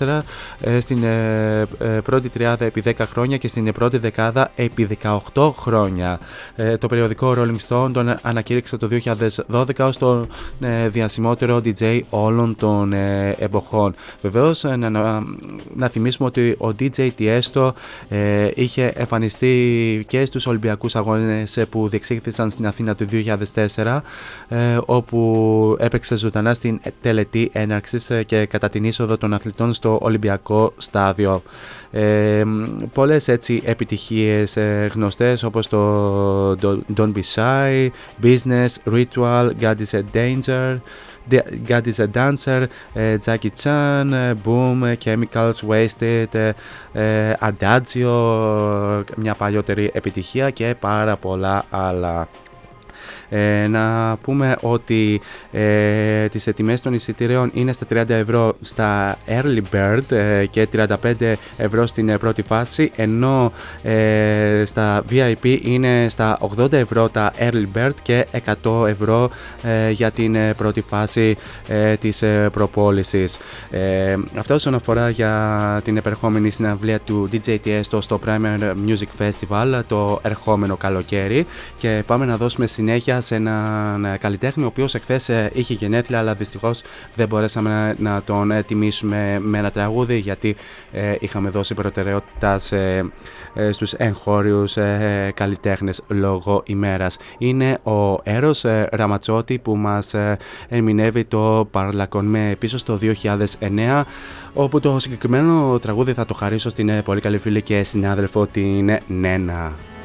2004, 0.00 0.20
ε, 0.60 0.80
στην 0.80 1.02
ε, 1.02 1.66
πρώτη 2.04 2.28
τριάδα 2.28 2.64
επί 2.64 2.82
10 2.84 2.92
χρόνια 2.98 3.36
και 3.36 3.48
στην 3.48 3.72
πρώτη 3.72 3.98
δεκάδα 3.98 4.50
επί 4.56 4.98
18 5.34 5.50
χρόνια. 5.58 6.05
Το 6.78 6.86
περιοδικό 6.86 7.34
Rolling 7.38 7.68
Stone 7.68 7.90
τον 7.92 8.16
ανακήρυξε 8.22 8.76
το 8.76 8.88
2012 9.50 9.64
ως 9.78 9.98
τον 9.98 10.26
διασημότερο 10.88 11.60
DJ 11.64 12.00
όλων 12.10 12.56
των 12.56 12.92
εποχών. 13.38 13.94
Βεβαίως 14.22 14.62
να, 14.62 14.90
να, 14.90 15.22
να 15.74 15.88
θυμίσουμε 15.88 16.28
ότι 16.28 16.56
ο 16.58 16.68
DJ 16.78 17.10
Tiesto 17.18 17.70
είχε 18.54 18.92
εμφανιστεί 18.94 19.14
εμφανιστεί 19.16 20.04
και 20.08 20.26
στους 20.26 20.46
Ολυμπιακούς 20.46 20.96
Αγώνες 20.96 21.64
που 21.70 21.88
διεξήχθησαν 21.88 22.50
στην 22.50 22.66
Αθήνα 22.66 22.94
το 22.94 23.06
2004 23.76 23.98
ε, 24.48 24.78
όπου 24.86 25.76
έπαιξε 25.78 26.16
ζωντανά 26.16 26.54
στην 26.54 26.80
τελετή 27.00 27.50
έναρξης 27.52 28.10
ε, 28.10 28.22
και 28.22 28.46
κατά 28.46 28.68
την 28.68 28.84
είσοδο 28.84 29.16
των 29.16 29.34
αθλητών 29.34 29.74
στο 29.74 29.98
Ολυμπιακό 30.02 30.72
στάδιο. 30.76 31.42
Ε, 31.90 32.42
πολλές 32.92 33.28
έτσι 33.28 33.62
επιτυχίες 33.64 34.56
ε, 34.56 34.90
γνωστές 34.94 35.42
όπως 35.42 35.68
το 35.68 35.95
Don't 36.96 37.12
Be 37.12 37.22
Shy, 37.22 37.90
Business, 38.20 38.78
Ritual, 38.84 39.54
God 39.60 39.80
is 39.80 39.94
a 39.94 40.02
Danger 40.12 40.80
God 41.66 41.86
is 41.86 41.98
a 41.98 42.06
Dancer, 42.14 42.66
ε, 42.92 43.16
Jackie 43.24 43.50
Chan, 43.62 44.12
ε, 44.12 44.34
Boom, 44.44 44.82
ε, 44.84 44.96
Chemicals, 45.04 45.54
Wasted, 45.68 46.52
Adagio, 47.40 49.02
μια 49.16 49.34
παλιότερη 49.34 49.90
επιτυχία 49.94 50.50
και 50.50 50.74
πάρα 50.80 51.16
πολλά 51.16 51.64
άλλα. 51.70 52.28
Ε, 53.28 53.66
να 53.66 54.16
πούμε 54.22 54.56
ότι 54.60 55.20
ε, 55.52 56.28
τις 56.28 56.44
τιμές 56.44 56.82
των 56.82 56.94
εισιτήριων 56.94 57.50
είναι 57.54 57.72
στα 57.72 57.86
30 57.90 58.08
ευρώ 58.08 58.56
στα 58.60 59.18
Early 59.28 59.60
Bird 59.72 60.12
ε, 60.12 60.46
και 60.46 60.68
35 60.72 61.34
ευρώ 61.56 61.86
στην 61.86 62.08
ε, 62.08 62.18
πρώτη 62.18 62.42
φάση 62.42 62.90
ενώ 62.96 63.52
ε, 63.82 64.62
στα 64.66 65.02
VIP 65.10 65.58
είναι 65.62 66.06
στα 66.08 66.38
80 66.58 66.72
ευρώ 66.72 67.08
τα 67.08 67.32
Early 67.38 67.66
Bird 67.74 67.90
και 68.02 68.26
100 68.62 68.86
ευρώ 68.86 69.30
για 69.90 70.10
την 70.10 70.36
πρώτη 70.56 70.80
φάση 70.80 71.36
της 72.00 72.24
προπόλησης. 72.52 73.38
Αυτό 74.38 74.54
όσον 74.54 74.74
αφορά 74.74 75.10
για 75.10 75.80
την 75.84 75.96
επερχόμενη 75.96 76.50
συναυλία 76.50 77.00
του 77.00 77.28
DJ 77.32 77.56
Tiesto 77.64 77.98
στο 77.98 78.20
Primer 78.26 78.72
Music 78.86 79.22
Festival 79.22 79.80
το 79.86 80.20
ερχόμενο 80.22 80.76
καλοκαίρι 80.76 81.46
και 81.78 82.02
πάμε 82.06 82.24
να 82.24 82.36
δώσουμε 82.36 82.66
συνέχεια 82.66 83.15
σε 83.20 83.34
έναν 83.34 84.04
ε, 84.04 84.16
καλλιτέχνη 84.16 84.64
ο 84.64 84.66
οποίος 84.66 84.94
εχθές 84.94 85.28
ε, 85.28 85.50
είχε 85.54 85.74
γενέθλια 85.74 86.18
αλλά 86.18 86.34
δυστυχώς 86.34 86.82
δεν 87.14 87.28
μπορέσαμε 87.28 87.96
να 87.98 88.22
τον 88.22 88.50
ε, 88.50 88.62
τιμήσουμε 88.62 89.38
με 89.40 89.58
ένα 89.58 89.70
τραγούδι 89.70 90.18
γιατί 90.18 90.56
είχαμε 91.20 91.50
δώσει 91.50 91.74
προτεραιότητα 91.74 92.58
σε, 92.58 93.10
στους 93.70 93.92
εγχώριους 93.92 94.76
καλλιτέχνες 95.34 96.02
λόγω 96.08 96.62
ημέρας. 96.66 97.16
Είναι 97.38 97.78
ο 97.82 98.20
Έρος 98.22 98.64
Ραματσότη 98.90 99.58
που 99.58 99.76
μας 99.76 100.14
ερμηνεύει 100.68 101.24
το 101.24 101.68
Παρλακον 101.70 102.36
πίσω 102.58 102.78
στο 102.78 102.98
2009 103.60 104.02
όπου 104.54 104.80
το 104.80 104.98
συγκεκριμένο 104.98 105.78
τραγούδι 105.78 106.12
θα 106.12 106.24
το 106.24 106.34
χαρίσω 106.34 106.70
στην 106.70 107.02
πολύ 107.04 107.20
καλή 107.20 107.38
φίλη 107.38 107.62
και 107.62 107.82
συνάδελφο 107.82 108.46
την 108.46 108.98
Νένα. 109.06 109.95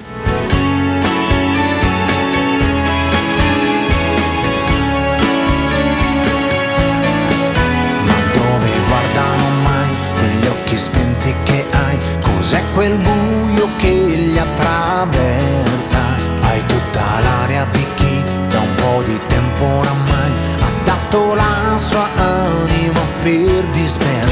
Cos'è 12.41 12.61
quel 12.73 12.97
buio 12.97 13.69
che 13.77 13.87
li 13.87 14.37
attraversa? 14.37 15.99
Hai 16.41 16.65
tutta 16.65 17.19
l'aria 17.21 17.65
di 17.71 17.85
chi 17.95 18.23
da 18.49 18.59
un 18.59 18.75
po' 18.75 19.03
di 19.05 19.19
tempo 19.27 19.63
oramai 19.63 20.31
ha 20.59 20.71
dato 20.83 21.33
la 21.35 21.77
sua 21.77 22.09
anima 22.15 22.99
per 23.21 23.63
dispersa. 23.71 24.30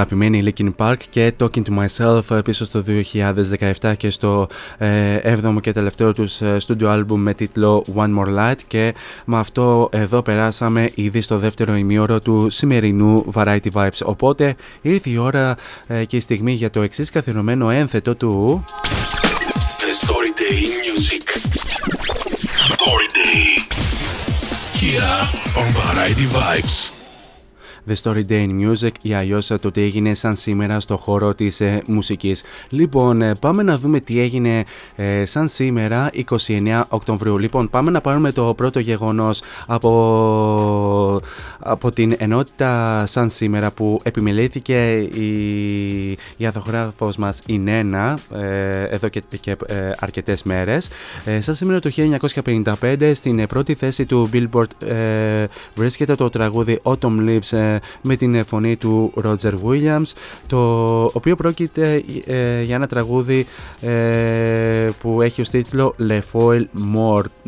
Αγαπημένη 0.00 0.52
Linkin 0.56 0.70
Park 0.76 0.96
και 1.10 1.32
Talking 1.40 1.62
to 1.62 1.78
Myself 1.78 2.44
πίσω 2.44 2.64
στο 2.64 2.84
2017 3.80 3.92
και 3.96 4.10
στο 4.10 4.48
ε, 4.78 5.34
7ο 5.34 5.60
και 5.60 5.72
τελευταίο 5.72 6.12
τους 6.12 6.40
ε, 6.40 6.56
studio 6.66 6.86
album 6.86 7.16
με 7.16 7.34
τίτλο 7.34 7.84
One 7.96 8.18
More 8.18 8.38
Light 8.38 8.58
και 8.66 8.94
με 9.24 9.38
αυτό 9.38 9.88
εδώ 9.92 10.22
περάσαμε 10.22 10.90
ήδη 10.94 11.20
στο 11.20 11.38
δεύτερο 11.38 11.74
ημίωρο 11.76 12.20
του 12.20 12.50
σημερινού 12.50 13.32
Variety 13.34 13.70
Vibes 13.72 14.00
οπότε 14.04 14.54
ήρθε 14.82 15.10
η 15.10 15.16
ώρα 15.16 15.56
ε, 15.86 16.04
και 16.04 16.16
η 16.16 16.20
στιγμή 16.20 16.52
για 16.52 16.70
το 16.70 16.82
εξής 16.82 17.10
καθιερωμένο 17.10 17.70
ένθετο 17.70 18.14
του 18.14 18.64
The 19.84 19.92
Story 20.02 20.32
Day 20.42 20.56
in 20.66 20.72
Music. 20.86 21.24
Story 22.74 23.08
Day. 23.18 23.42
Here 24.80 25.16
on 25.60 25.68
Variety 25.80 26.26
Vibes. 26.36 26.99
The 27.88 27.94
Story 28.02 28.24
Day 28.28 28.48
in 28.48 28.68
Music 28.68 28.90
ή 29.02 29.14
αλλιώς 29.14 29.46
το 29.60 29.70
τι 29.70 29.82
έγινε 29.82 30.14
σαν 30.14 30.36
σήμερα 30.36 30.80
στο 30.80 30.96
χώρο 30.96 31.34
της 31.34 31.60
ε, 31.60 31.82
μουσικής. 31.86 32.42
Λοιπόν, 32.68 33.22
ε, 33.22 33.34
πάμε 33.34 33.62
να 33.62 33.78
δούμε 33.78 34.00
τι 34.00 34.20
έγινε 34.20 34.64
ε, 34.96 35.24
σαν 35.24 35.48
σήμερα 35.48 36.10
29 36.46 36.82
Οκτωβρίου. 36.88 37.38
Λοιπόν, 37.38 37.70
πάμε 37.70 37.90
να 37.90 38.00
πάρουμε 38.00 38.32
το 38.32 38.54
πρώτο 38.56 38.78
γεγονός 38.78 39.42
από, 39.66 41.20
από 41.58 41.92
την 41.92 42.14
ενότητα 42.18 43.04
σαν 43.06 43.30
σήμερα 43.30 43.70
που 43.70 44.00
επιμελήθηκε 44.02 44.98
η, 44.98 45.30
η 46.36 46.46
αθογράφος 46.46 47.16
μας 47.16 47.42
η 47.46 47.58
Νένα 47.58 48.18
ε, 48.34 48.84
εδώ 48.84 49.08
και, 49.08 49.22
και 49.40 49.56
ε, 49.66 49.92
αρκετές 49.98 50.42
μέρες. 50.42 50.88
Ε, 51.24 51.40
σαν 51.40 51.54
σήμερα 51.54 51.80
το 51.80 51.90
1955 52.80 53.12
στην 53.14 53.38
ε, 53.38 53.46
πρώτη 53.46 53.74
θέση 53.74 54.04
του 54.04 54.30
Billboard 54.32 54.86
ε, 54.88 55.44
βρίσκεται 55.74 56.14
το 56.14 56.28
τραγούδι 56.28 56.80
Autumn 56.82 57.28
Leaves 57.28 57.58
ε, 57.58 57.69
με 58.02 58.16
την 58.16 58.44
φωνή 58.44 58.76
του 58.76 59.12
Roger 59.24 59.52
Williams 59.64 60.12
το 60.46 61.04
οποίο 61.04 61.36
πρόκειται 61.36 62.02
για 62.62 62.74
ένα 62.74 62.86
τραγούδι 62.86 63.46
που 65.00 65.22
έχει 65.22 65.40
ως 65.40 65.48
τίτλο 65.48 65.94
Le 66.08 66.20
Foil 66.32 66.64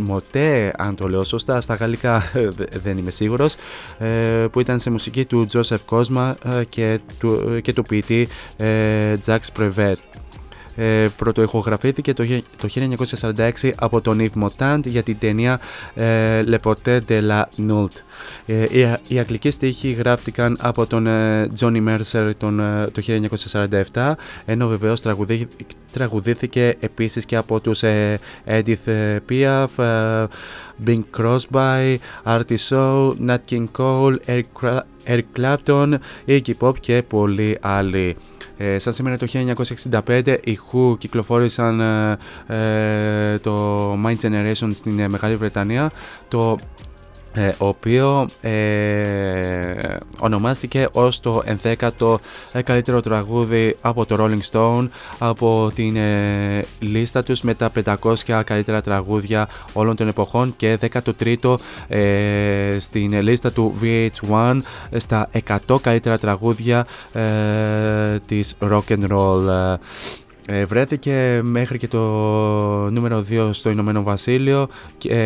Morte 0.09 0.71
αν 0.77 0.95
το 0.95 1.09
λέω 1.09 1.25
σωστά 1.25 1.61
στα 1.61 1.75
γαλλικά 1.75 2.23
δεν 2.83 2.99
είμαι 2.99 3.11
σίγουρος 3.11 3.55
που 4.53 4.61
ήταν 4.61 4.79
σε 4.79 4.91
μουσική 4.91 5.25
του 5.25 5.47
Joseph 5.53 5.77
Cosma 5.91 6.35
και 6.69 6.99
του, 7.19 7.61
και 7.63 7.73
του 7.73 7.83
ποιητή 7.83 8.29
Jacques 9.27 9.59
Prevet 9.59 9.95
ε, 10.77 11.07
πρωτοεχογραφήθηκε 11.17 12.15
το, 12.15 12.25
το 12.57 12.69
1946 13.37 13.71
από 13.77 14.01
τον 14.01 14.19
Yves 14.21 14.43
Montand 14.43 14.81
για 14.85 15.03
την 15.03 15.19
ταινία 15.19 15.61
ε, 15.95 16.43
Le 16.47 16.57
Portrait 16.63 17.01
de 17.09 17.29
la 17.29 17.43
Nulte. 17.69 18.01
Ε, 18.47 18.63
οι, 18.71 18.97
οι 19.09 19.19
αγγλικοί 19.19 19.51
στίχοι 19.51 19.91
γράφτηκαν 19.91 20.57
από 20.61 20.87
τον 20.87 21.07
ε, 21.07 21.49
Johnny 21.61 21.89
Mercer 21.89 22.31
τον, 22.37 22.61
ε, 22.61 22.87
το 22.87 23.03
1947 23.93 24.13
ενώ 24.45 24.69
βεβαίως 24.69 25.01
τραγουδί, 25.01 25.49
τραγουδήθηκε 25.93 26.77
επίσης 26.81 27.25
και 27.25 27.37
από 27.37 27.61
τους 27.61 27.83
ε, 27.83 28.19
Edith 28.47 29.19
Piaf, 29.29 29.67
Bing 30.87 31.03
Crosby, 31.19 31.97
Artie 32.25 32.57
Shaw, 32.69 33.13
Nat 33.27 33.39
King 33.51 33.67
Cole, 33.79 34.17
Eric, 34.27 34.81
Eric 35.05 35.25
Clapton, 35.39 35.95
Iggy 36.27 36.53
Pop 36.61 36.79
και 36.81 37.03
πολλοί 37.03 37.59
άλλοι. 37.61 38.17
Ε, 38.57 38.79
σαν 38.79 38.93
σήμερα 38.93 39.17
το 39.17 39.27
1965 40.07 40.37
οι 40.45 40.59
Who 40.73 40.99
κυκλοφόρησαν 40.99 41.81
ε, 41.81 42.19
ε, 42.47 43.39
το 43.39 43.93
Mind 43.93 44.17
Generation 44.23 44.71
στην 44.73 44.99
ε, 44.99 45.09
Μεγάλη 45.09 45.37
Βρετανία. 45.37 45.91
Το 46.29 46.59
ε, 47.35 47.49
ο 47.59 47.67
οποίο 47.67 48.29
ε, 48.41 49.97
ονομάστηκε 50.19 50.89
ως 50.93 51.21
το 51.21 51.43
11ο 51.63 52.15
καλύτερο 52.65 53.01
τραγούδι 53.01 53.77
από 53.81 54.07
το 54.07 54.17
Rolling 54.19 54.51
Stone 54.51 54.89
από 55.19 55.73
την 55.75 55.97
ε, 55.97 56.65
λίστα 56.79 57.23
τους 57.23 57.43
με 57.43 57.55
τα 57.55 57.71
500 57.85 58.43
καλύτερα 58.45 58.83
τραγούδια 58.83 59.49
όλων 59.73 59.97
των 59.97 60.09
εποχών 60.09 60.55
και 60.57 60.79
13ο 60.93 61.55
ε, 61.89 62.77
στην 62.81 63.23
λίστα 63.23 63.53
του 63.53 63.75
VH1 63.83 64.59
στα 64.97 65.31
100 65.69 65.81
καλύτερα 65.81 66.19
τραγούδια 66.19 66.87
της 68.27 68.57
rock 68.61 68.89
and 68.89 69.07
roll. 69.09 69.77
βρέθηκε 70.67 71.41
μέχρι 71.43 71.79
και 71.79 71.89
το 71.89 72.01
νούμερο 72.91 73.25
2 73.31 73.49
στο 73.53 73.71
Ηνωμένο 73.71 74.03
Βασίλειο 74.03 74.69
και 74.99 75.17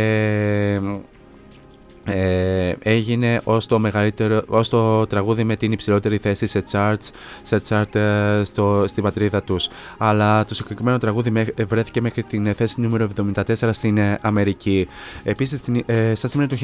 ε, 2.06 2.72
έγινε 2.82 3.40
ως 3.44 3.66
το, 3.66 3.78
μεγαλύτερο, 3.78 4.42
ως 4.46 4.68
το 4.68 5.06
τραγούδι 5.06 5.44
με 5.44 5.56
την 5.56 5.72
υψηλότερη 5.72 6.18
θέση 6.18 6.46
σε 6.46 6.62
charts, 6.72 7.10
σε 7.42 7.60
chart 7.68 7.94
ε, 7.94 8.44
στο, 8.44 8.84
στην 8.86 9.02
πατρίδα 9.02 9.42
τους. 9.42 9.68
Αλλά 9.98 10.44
το 10.44 10.54
συγκεκριμένο 10.54 10.98
τραγούδι 10.98 11.44
βρέθηκε 11.68 12.00
μέχρι 12.00 12.22
την 12.22 12.54
θέση 12.54 12.80
νούμερο 12.80 13.08
74 13.34 13.54
στην 13.70 13.98
ε, 13.98 14.18
Αμερική. 14.20 14.88
Επίσης, 15.22 15.60
ε, 15.86 16.14
στα 16.14 16.28
σήμερα 16.28 16.48
το 16.48 16.56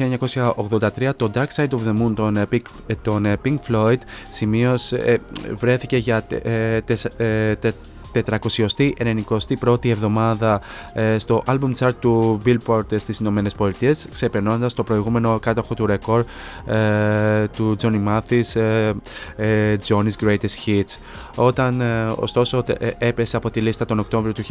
1983, 0.97 1.11
το 1.15 1.31
Dark 1.33 1.47
Side 1.55 1.69
of 1.69 1.79
the 1.87 2.01
Moon 2.01 2.13
των, 2.15 2.47
Pink, 2.51 2.61
των 3.01 3.27
Pink 3.45 3.57
Floyd 3.69 3.97
σημείωσε, 4.29 5.19
βρέθηκε 5.55 5.97
για 5.97 6.23
τε, 6.23 7.71
491η 8.13 9.89
εβδομάδα 9.89 10.61
ε, 10.93 11.17
στο 11.17 11.43
album 11.47 11.71
chart 11.79 11.93
του 11.99 12.41
Billboard 12.45 12.85
στις 12.95 13.19
Ηνωμένες 13.19 13.53
Πολιτείες, 13.53 14.07
ξεπερνώντας 14.11 14.73
το 14.73 14.83
προηγούμενο 14.83 15.39
κάτοχο 15.39 15.73
του 15.73 15.85
ρεκόρ 15.85 16.23
ε, 16.65 17.47
του 17.47 17.75
Johnny 17.81 18.01
Mathis, 18.07 18.61
ε, 19.35 19.75
Johnny's 19.87 20.25
Greatest 20.25 20.65
Hits. 20.65 20.97
Όταν 21.35 21.81
ωστόσο 22.15 22.63
έπεσε 22.97 23.37
από 23.37 23.49
τη 23.49 23.61
λίστα 23.61 23.85
τον 23.85 23.99
Οκτώβριο 23.99 24.33
του 24.33 24.43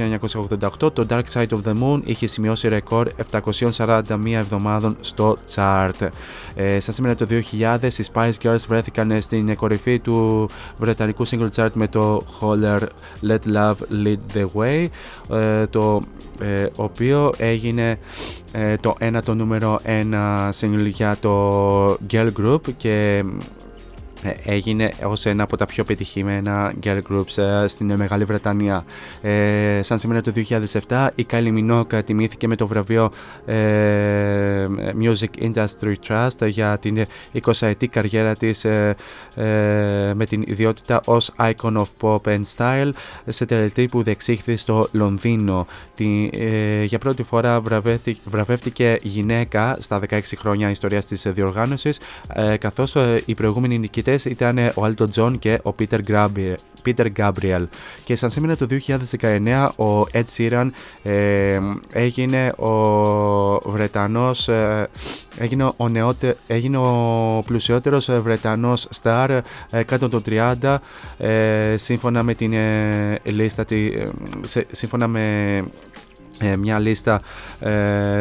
1988, 0.80 0.92
το 0.92 1.06
Dark 1.08 1.24
Side 1.32 1.48
of 1.48 1.58
the 1.66 1.74
Moon 1.82 2.00
είχε 2.04 2.26
σημειώσει 2.26 2.68
ρεκόρ 2.68 3.08
741 3.32 4.02
εβδομάδων 4.24 4.96
στο 5.00 5.36
chart. 5.54 6.08
Ε, 6.54 6.80
στα 6.80 6.92
σήμερα 6.92 7.14
το 7.14 7.26
2000, 7.30 7.98
οι 7.98 8.04
Spice 8.12 8.32
Girls 8.42 8.64
βρέθηκαν 8.68 9.22
στην 9.22 9.56
κορυφή 9.56 9.98
του 9.98 10.48
βρετανικού 10.78 11.28
single 11.28 11.48
chart 11.56 11.70
με 11.72 11.88
το 11.88 12.24
Holler 12.40 12.80
Let 13.28 13.51
Love 13.54 14.04
Lead 14.04 14.18
the 14.34 14.46
Way 14.54 14.88
ε, 15.36 15.66
το 15.66 16.02
ε, 16.40 16.66
οποίο 16.76 17.32
έγινε 17.36 17.98
ε, 18.52 18.76
το 18.76 18.94
ένα 18.98 19.22
το 19.22 19.34
νούμερο 19.34 19.80
ένα 19.82 20.52
single 20.60 20.88
για 20.88 21.16
το 21.20 21.88
Girl 22.10 22.30
Group 22.40 22.60
και 22.76 23.22
ε, 23.22 23.24
έγινε 24.44 24.92
ως 25.04 25.26
ένα 25.26 25.42
από 25.42 25.56
τα 25.56 25.66
πιο 25.66 25.84
πετυχημένα 25.84 26.74
girl 26.82 27.00
groups 27.10 27.42
ε, 27.42 27.66
στην 27.66 27.94
Μεγάλη 27.96 28.24
Βρετανία. 28.24 28.84
Ε, 29.22 29.80
σαν 29.82 29.98
σήμερα 29.98 30.20
το 30.20 30.32
2007 30.88 31.08
η 31.14 31.26
Kylie 31.30 31.54
Minogue 31.58 32.04
τιμήθηκε 32.04 32.46
με 32.46 32.56
το 32.56 32.66
βραβείο 32.66 33.12
ε, 33.44 34.66
Music 35.00 35.52
Industry 35.52 35.94
Trust 36.08 36.48
για 36.48 36.78
την 36.78 37.06
20ετή 37.42 37.86
καριέρα 37.90 38.34
της 38.36 38.64
ε, 38.64 38.96
με 40.14 40.26
την 40.28 40.42
ιδιότητα 40.46 41.00
ως 41.04 41.32
Icon 41.38 41.76
of 41.76 41.86
Pop 42.00 42.20
and 42.24 42.42
Style 42.56 42.90
σε 43.26 43.46
τελετή 43.46 43.84
που 43.84 44.02
διεξήχθη 44.02 44.56
στο 44.56 44.88
Λονδίνο. 44.92 45.66
Τη, 45.94 46.30
για 46.84 46.98
πρώτη 46.98 47.22
φορά 47.22 47.60
βραβεύτηκε, 47.60 48.20
βραβεύτηκε 48.28 48.96
γυναίκα 49.02 49.76
στα 49.80 50.00
16 50.10 50.20
χρόνια 50.36 50.70
ιστορίας 50.70 51.06
της 51.06 51.26
διοργάνωσης 51.26 52.00
καθώς 52.58 52.96
οι 53.24 53.34
προηγούμενοι 53.34 53.78
νικητές 53.78 54.11
ήταν 54.14 54.58
ο 54.74 54.84
Elton 54.84 55.08
John 55.08 55.38
και 55.38 55.60
ο 55.62 55.74
Peter 55.78 56.00
Gabriel. 56.08 56.54
Peter 56.84 57.06
Gabriel. 57.16 57.66
Και 58.04 58.16
σαν 58.16 58.30
σήμερα 58.30 58.56
το 58.56 58.66
2019 59.20 59.68
ο 59.76 60.00
Ed 60.12 60.24
Sheeran 60.36 60.70
ε, 61.02 61.58
έγινε 61.92 62.48
ο 62.48 63.70
Βρετανός 63.70 64.48
ε, 64.48 64.88
έγινε, 65.38 65.70
ο 65.76 65.88
νεότε, 65.88 66.36
έγινε 66.46 66.76
ο 66.76 67.42
πλουσιότερος 67.46 68.10
Βρετανός 68.10 68.86
σταρ 68.90 69.30
ε, 69.30 69.42
κάτω 69.86 70.08
των 70.08 70.22
30 70.26 70.76
ε, 71.18 71.74
σύμφωνα 71.76 72.22
με 72.22 72.34
την 72.34 72.52
ε, 72.52 73.20
λίστα 73.22 73.64
σύμφωνα 74.70 75.06
με 75.06 75.64
μια 76.58 76.78
λίστα 76.78 77.20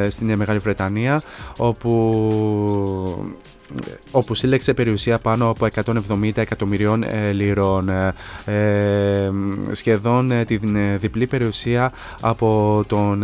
στην 0.10 0.36
Μεγάλη 0.36 0.60
Βρετανία 0.60 1.22
όπου 1.58 3.36
όπου 4.12 4.36
σύλλεξε 4.36 4.74
περιουσία 4.74 5.18
πάνω 5.18 5.50
από 5.50 5.68
170 6.20 6.32
εκατομμυρίων 6.36 7.04
ε, 7.04 7.32
λίρων. 7.32 7.90
Ε, 7.90 8.14
ε, 8.46 9.32
σχεδόν 9.72 10.46
την 10.46 10.78
διπλή 11.00 11.28
περιουσία 11.28 11.94
από 12.22 12.84
τον 12.88 13.24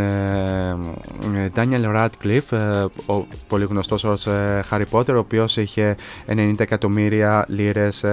Daniel 1.55 1.95
Radcliffe, 1.95 2.85
ο 3.05 3.25
πολύ 3.47 3.65
γνωστός 3.65 4.03
ως 4.03 4.27
Harry 4.69 4.83
Potter, 4.91 5.13
ο 5.13 5.17
οποίος 5.17 5.57
είχε 5.57 5.95
90 6.27 6.53
εκατομμύρια 6.59 7.45
λίρες 7.47 8.05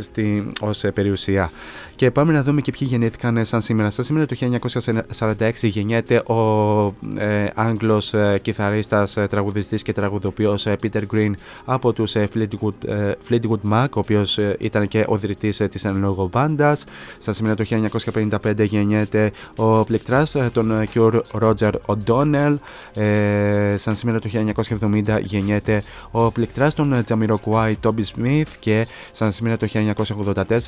στη, 0.00 0.48
ως 0.60 0.84
περιουσία. 0.94 1.50
Και 1.96 2.10
πάμε 2.10 2.32
να 2.32 2.42
δούμε 2.42 2.60
και 2.60 2.72
ποιοι 2.78 2.88
γεννήθηκαν 2.90 3.44
σαν 3.44 3.60
σήμερα. 3.60 3.90
Σαν 3.90 4.04
σήμερα 4.04 4.26
το 4.26 4.36
1946 5.38 5.50
γεννιέται 5.60 6.16
ο 6.16 6.94
ε, 7.16 7.46
Άγγλος 7.54 8.14
ε, 8.14 8.38
κιθαρίστας, 8.42 9.16
τραγουδιστής 9.30 9.82
και 9.82 9.92
τραγουδοποιός 9.92 10.66
Peter 10.66 11.02
Green 11.12 11.30
από 11.64 11.92
τους 11.92 12.14
ε, 12.14 12.28
Fleetwood, 12.34 12.88
ε, 12.88 13.12
Fleetwood 13.28 13.72
Mac, 13.72 13.86
ο 13.90 13.98
οποίος 13.98 14.38
ε, 14.38 14.56
ήταν 14.58 14.88
και 14.88 15.04
ο 15.08 15.16
δρυτής 15.16 15.56
της 15.56 15.84
εν 15.84 16.14
μπάντας. 16.30 16.84
Σαν 17.18 17.34
σήμερα 17.34 17.54
το 17.54 17.64
1955 18.42 18.64
γεννιέται 18.64 19.32
ο 19.56 19.84
πληκτράς 19.84 20.36
τον 20.52 20.88
Cure 20.94 21.20
Roger 21.40 21.72
O'Donnell. 21.86 22.56
σαν 23.74 23.96
σήμερα 23.96 24.18
το 24.18 24.28
1970 24.80 25.18
γεννιέται 25.22 25.82
ο 26.10 26.30
πληκτράς 26.30 26.74
των 26.74 27.04
Jamiroquai 27.08 27.72
Toby 27.82 28.02
Smith 28.16 28.48
και 28.58 28.86
σαν 29.12 29.32
σήμερα 29.32 29.56
το 29.56 29.66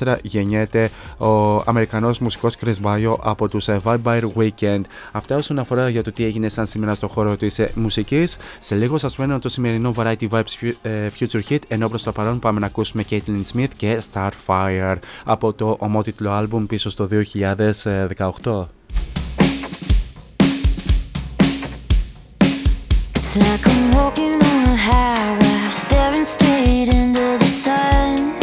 1984 0.01 0.15
γεννιέται 0.21 0.89
ο 1.19 1.55
Αμερικανός 1.65 2.19
μουσικός 2.19 2.55
Chris 2.61 2.73
Bayo 2.83 3.13
από 3.21 3.49
τους 3.49 3.67
Vibe 3.83 4.21
Weekend. 4.35 4.81
Αυτά 5.11 5.35
όσον 5.35 5.59
αφορά 5.59 5.89
για 5.89 6.03
το 6.03 6.11
τι 6.11 6.23
έγινε 6.23 6.49
σαν 6.49 6.65
σήμερα 6.65 6.95
στο 6.95 7.07
χώρο 7.07 7.37
της 7.37 7.61
μουσικής. 7.75 8.37
Σε 8.59 8.75
λίγο 8.75 8.97
σας 8.97 9.15
φαίνω 9.15 9.39
το 9.39 9.49
σημερινό 9.49 9.93
Variety 9.97 10.29
Vibes 10.29 10.73
Future 11.19 11.41
Hit 11.49 11.59
ενώ 11.67 11.87
προς 11.87 12.03
το 12.03 12.11
παρόν 12.11 12.39
πάμε 12.39 12.59
να 12.59 12.65
ακούσουμε 12.65 13.03
Caitlyn 13.09 13.41
Smith 13.53 13.69
και 13.77 14.01
Starfire 14.13 14.95
από 15.25 15.53
το 15.53 15.75
ομότιτλο 15.79 16.31
άλμπουμ 16.31 16.65
πίσω 16.65 16.89
στο 16.89 17.07
2018. 18.43 18.67
It's 23.31 23.37
like 23.37 23.67
I'm 23.67 23.93
walking 23.93 24.41
on 24.51 24.63
a 24.75 24.77
highway, 24.89 25.69
staring 25.69 26.25
straight 26.25 26.89
into 26.99 27.37
the 27.37 27.45
sun. 27.45 28.38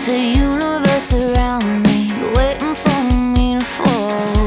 With 0.00 0.06
the 0.06 0.18
universe 0.18 1.12
around 1.12 1.82
me, 1.82 2.10
waiting 2.34 2.74
for 2.74 3.02
me 3.12 3.58
to 3.58 3.64
fall 3.66 4.39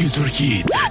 Future 0.00 0.24
hit. 0.24 0.89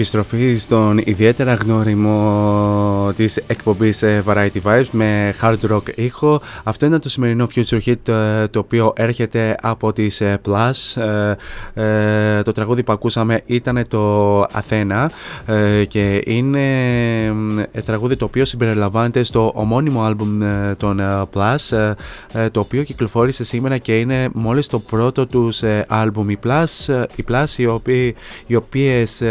επιστροφή 0.00 0.56
στον 0.56 1.00
ιδιαίτερα 1.04 1.54
γνώριμο 1.54 3.12
της 3.16 3.36
εκπομπής 3.46 4.02
ε, 4.02 4.22
Variety 4.26 4.62
Vibes 4.62 4.86
με 4.90 5.34
hard 5.40 5.56
rock 5.70 5.82
ήχο. 5.94 6.40
Αυτό 6.64 6.86
είναι 6.86 6.98
το 6.98 7.08
σημερινό 7.08 7.48
future 7.54 7.78
hit 7.86 8.08
ε, 8.08 8.48
το 8.48 8.58
οποίο 8.58 8.92
έρχεται 8.96 9.56
από 9.62 9.92
τις 9.92 10.20
ε, 10.20 10.40
Plus. 10.46 11.02
Το 12.44 12.52
τραγούδι 12.52 12.82
που 12.82 12.92
ακούσαμε 12.92 13.40
ήταν 13.46 13.84
το 13.88 14.40
Αθένα 14.52 15.10
και 15.88 16.22
είναι 16.26 16.64
τραγούδι 17.84 18.16
το 18.16 18.24
οποίο 18.24 18.44
συμπεριλαμβάνεται 18.44 19.22
στο 19.22 19.52
ομώνυμο 19.54 20.02
άλμπουμ 20.02 20.38
των 20.76 21.00
Plus 21.34 21.92
το 22.50 22.60
οποίο 22.60 22.82
κυκλοφόρησε 22.82 23.44
σήμερα 23.44 23.78
και 23.78 23.98
είναι 23.98 24.28
μόλις 24.34 24.66
το 24.66 24.78
πρώτο 24.78 25.26
τους 25.26 25.62
άλμπουμ. 25.86 26.30
Οι 26.30 26.38
Plus, 26.44 27.04
οι, 27.16 27.24
Plus, 27.28 27.44
οι, 27.56 27.66
οποίοι, 27.66 28.14
οι 28.46 28.54
οποίες 28.54 29.22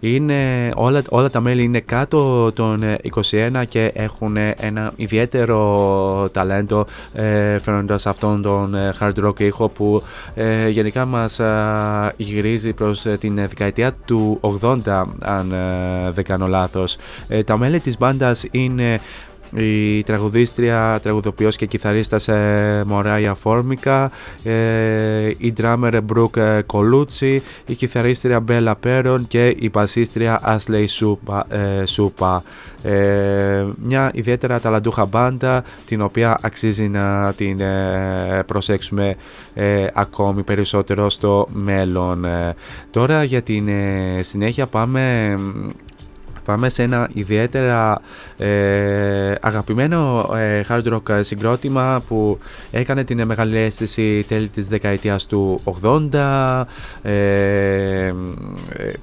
είναι, 0.00 0.70
όλα, 0.74 1.02
όλα 1.08 1.30
τα 1.30 1.40
μέλη 1.40 1.62
είναι 1.62 1.80
κάτω 1.80 2.52
των 2.52 2.82
ε, 2.82 2.98
21 3.30 3.62
και 3.68 3.92
έχουν 3.94 4.36
ένα 4.36 4.92
ιδιαίτερο 4.96 6.28
ταλέντο 6.32 6.86
ε, 7.12 7.58
φέρνοντας 7.58 8.06
αυτόν 8.06 8.42
τον 8.42 8.74
ε, 8.74 8.94
hard 9.00 9.24
rock 9.24 9.40
ήχο 9.40 9.68
που 9.68 10.02
ε, 10.34 10.68
γενικά 10.68 11.04
μας 11.04 11.40
α, 11.40 12.12
γυρίζει 12.16 12.72
προς 12.72 13.06
ε, 13.06 13.16
την 13.16 13.34
δεκαετία 13.34 13.92
του 14.04 14.40
80 14.60 15.04
αν 15.18 15.52
ε, 15.52 16.10
δεν 16.10 16.24
κάνω 16.24 16.46
λάθος. 16.46 16.96
Ε, 17.28 17.42
τα 17.42 17.58
μέλη 17.58 17.80
της 17.80 17.98
μπάντας 17.98 18.46
είναι 18.50 19.00
η 19.56 20.02
τραγουδίστρια, 20.02 20.98
τραγουδοποιός 21.02 21.56
και 21.56 21.66
κιθαρίστας 21.66 22.28
ε, 22.28 22.82
Μωράια 22.86 23.34
Φόρμικα, 23.34 24.10
ε, 24.42 25.28
η 25.38 25.52
drummer 25.60 26.00
Brooke 26.14 26.60
Κολούτσι, 26.66 27.42
η 27.66 27.74
κιθαρίστρια 27.74 28.40
Μπέλα 28.40 28.76
Πέρον 28.76 29.28
και 29.28 29.56
η 29.58 29.70
μπασίστρια 29.72 30.40
Ashley 30.44 30.84
Σούπα. 30.88 31.46
ε, 31.48 31.86
Σούπα. 31.86 32.42
Ε, 32.82 33.66
μια 33.82 34.10
ιδιαίτερα 34.14 34.60
ταλαντούχα 34.60 35.06
μπάντα 35.06 35.64
την 35.86 36.00
οποία 36.00 36.38
αξίζει 36.42 36.88
να 36.88 37.32
την 37.36 37.60
ε, 37.60 38.42
προσέξουμε 38.46 39.16
ε, 39.54 39.86
ακόμη 39.92 40.42
περισσότερο 40.44 41.10
στο 41.10 41.48
μέλλον. 41.52 42.24
Ε, 42.24 42.54
τώρα 42.90 43.24
για 43.24 43.42
την 43.42 43.68
ε, 43.68 44.22
συνέχεια 44.22 44.66
πάμε 44.66 45.34
Πάμε 46.48 46.68
σε 46.68 46.82
ένα 46.82 47.08
ιδιαίτερα 47.14 48.00
ε, 48.36 49.34
αγαπημένο 49.40 50.30
ε, 50.34 50.60
hard 50.68 50.82
rock 50.92 51.20
συγκρότημα 51.20 52.02
που 52.08 52.38
έκανε 52.70 53.04
την 53.04 53.26
μεγάλη 53.26 53.58
αίσθηση 53.58 54.24
τέλη 54.28 54.48
της 54.48 54.68
δεκαετίας 54.68 55.26
του 55.26 55.60
80 56.12 56.64
ε, 57.02 57.12
ε, 57.12 58.12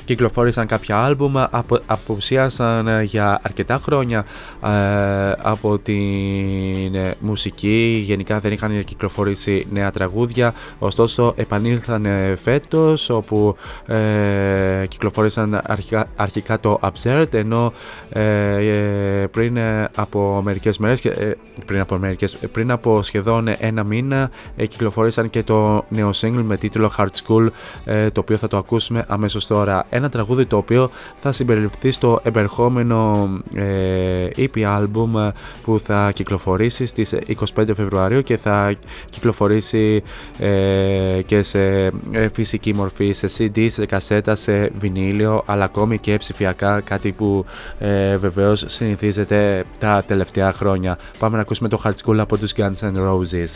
κυκλοφόρησαν 0.06 0.68
κάποια 0.68 0.98
άλμπουμ 0.98 1.34
απο, 1.38 1.80
αποψίασαν 1.86 2.88
ε, 2.88 3.04
για 3.04 3.40
αρκετά 3.44 3.80
χρόνια 3.84 4.26
ε, 4.64 5.32
από 5.42 5.78
την 5.78 6.96
ε, 6.96 7.16
μουσική. 7.20 8.04
Γενικά 8.06 8.40
δεν 8.40 8.52
είχαν 8.52 8.84
κυκλοφορήσει 8.84 9.68
νέα 9.72 9.92
τραγούδια 9.92 10.54
ωστόσο 10.80 11.34
επανήλθαν 11.36 12.06
ε, 12.06 12.36
φέτος 12.44 13.10
όπου 13.10 13.56
ε, 13.86 14.86
κυκλοφόρησαν 14.88 15.62
αρχικά, 15.64 16.08
αρχικά 16.16 16.60
το 16.60 16.80
Absurd 16.82 17.35
ενώ 17.38 17.74
ε, 18.10 18.24
ε, 18.56 19.28
πριν 19.28 19.58
ε, 19.58 19.90
από 19.96 20.42
μερικές 20.44 20.78
μέρες 20.78 21.02
και, 21.02 21.10
ε, 21.10 21.32
πριν 21.66 21.80
από 21.80 21.98
μερικές, 21.98 22.34
ε, 22.34 22.48
πριν 22.48 22.72
από 22.72 23.02
σχεδόν 23.04 23.48
ένα 23.60 23.84
μήνα 23.84 24.30
ε, 24.56 24.66
κυκλοφόρησαν 24.66 25.30
και 25.30 25.44
το 25.44 25.86
νέο 25.90 26.10
single 26.16 26.44
με 26.44 26.58
τίτλο 26.58 26.92
Hard 26.98 27.08
School 27.24 27.48
ε, 27.86 28.10
το 28.10 28.20
οποίο 28.20 28.38
θα 28.38 28.48
το 28.48 28.58
ακούσουμε 28.58 29.06
αμέσως 29.08 29.48
τώρα. 29.48 29.86
Ένα 29.90 30.10
τραγούδι 30.10 30.46
το 30.46 30.58
οποίο 30.58 30.90
θα 31.20 31.32
συμπεριληφθεί 31.32 31.92
στο 31.92 32.20
επερχόμενο 32.24 33.30
ε, 33.54 34.28
EP 34.38 34.78
album 34.78 35.32
που 35.64 35.80
θα 35.80 36.12
κυκλοφορήσει 36.12 36.86
στις 36.86 37.16
25 37.56 37.66
Φεβρουαρίου 37.76 38.22
και 38.22 38.38
θα 38.38 38.74
κυκλοφορήσει 39.10 40.04
ε, 40.40 41.22
και 41.26 41.42
σε 41.42 41.86
ε, 42.12 42.28
φυσική 42.34 42.74
μορφή 42.74 43.12
σε 43.12 43.28
CD, 43.38 43.68
σε 43.70 43.86
κασέτα, 43.86 44.36
σε 44.36 44.72
βινίλιο 44.80 45.44
αλλά 45.46 45.64
ακόμη 45.64 45.98
και 45.98 46.18
ψηφιακά 46.18 46.82
κάτι 46.82 47.12
που 47.12 47.25
ε, 47.80 48.18
βεβαίως 48.18 48.64
συνηθίζεται 48.68 49.64
τα 49.80 50.04
τελευταία 50.08 50.54
χρόνια. 50.54 50.98
Πάμε 51.20 51.36
να 51.36 51.42
ακούσουμε 51.42 51.70
το 51.70 51.82
Hard 51.84 51.94
School 52.04 52.18
από 52.18 52.38
τους 52.38 52.54
Guns 52.56 52.80
N' 52.82 52.98
Roses. 52.98 53.50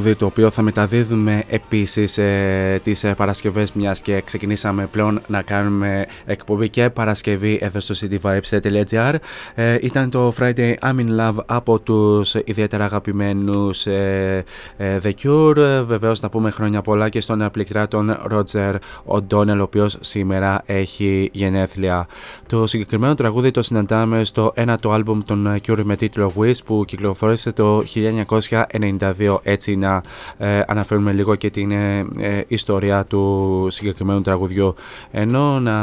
Τραγούδι 0.00 0.18
το 0.18 0.26
οποίο 0.26 0.50
θα 0.50 0.62
μεταδίδουμε 0.62 1.42
επίσης 1.48 2.18
ε, 2.18 2.80
τις 2.84 3.04
ε, 3.04 3.14
Παρασκευές 3.14 3.72
μιας 3.72 4.00
και 4.00 4.20
ξεκινήσαμε 4.24 4.86
πλέον 4.86 5.20
να 5.26 5.42
κάνουμε 5.42 6.06
εκπομπή 6.24 6.68
και 6.68 6.90
Παρασκευή 6.90 7.58
εδώ 7.62 7.80
στο 7.80 7.94
cityvibes.gr 8.00 9.14
ε, 9.54 9.76
ήταν 9.80 10.10
το 10.10 10.32
Friday 10.38 10.74
I'm 10.82 10.94
in 10.96 11.18
Love 11.20 11.34
από 11.46 11.78
τους 11.78 12.34
ιδιαίτερα 12.34 12.84
αγαπημένους 12.84 13.86
ε, 13.86 14.44
ε, 14.76 14.98
The 15.02 15.12
Cure. 15.22 15.56
Ε, 15.56 15.82
βεβαίως 15.82 16.20
να 16.20 16.28
πούμε 16.28 16.50
χρόνια 16.50 16.82
πολλά 16.82 17.08
και 17.08 17.20
στον 17.20 17.48
πληκτρά 17.52 17.88
τον 17.88 18.16
Roger 18.30 18.74
O'Donnell 19.06 19.58
ο 19.58 19.62
οποίος 19.62 19.96
σήμερα 20.00 20.62
έχει 20.66 21.30
γενέθλια. 21.32 22.06
Το 22.46 22.66
συγκεκριμένο 22.66 23.14
τραγούδι 23.14 23.50
το 23.50 23.62
συναντάμε 23.62 24.24
στο 24.24 24.52
ένα 24.54 24.78
το 24.78 24.90
άλμπουμ 24.92 25.20
των 25.26 25.60
Cure 25.66 25.82
με 25.82 25.96
τίτλο 25.96 26.32
Wish 26.38 26.64
που 26.64 26.84
κυκλοφόρησε 26.86 27.52
το 27.52 27.82
1992 27.94 29.38
έτσι 29.42 29.76
να 29.76 29.89
ε, 30.38 30.60
αναφέρουμε 30.66 31.12
λίγο 31.12 31.34
και 31.34 31.50
την 31.50 31.70
ε, 31.70 32.06
ε, 32.18 32.42
ιστορία 32.48 33.04
του 33.04 33.66
συγκεκριμένου 33.70 34.20
τραγουδιού. 34.20 34.74
Ενώ 35.10 35.60
να 35.60 35.76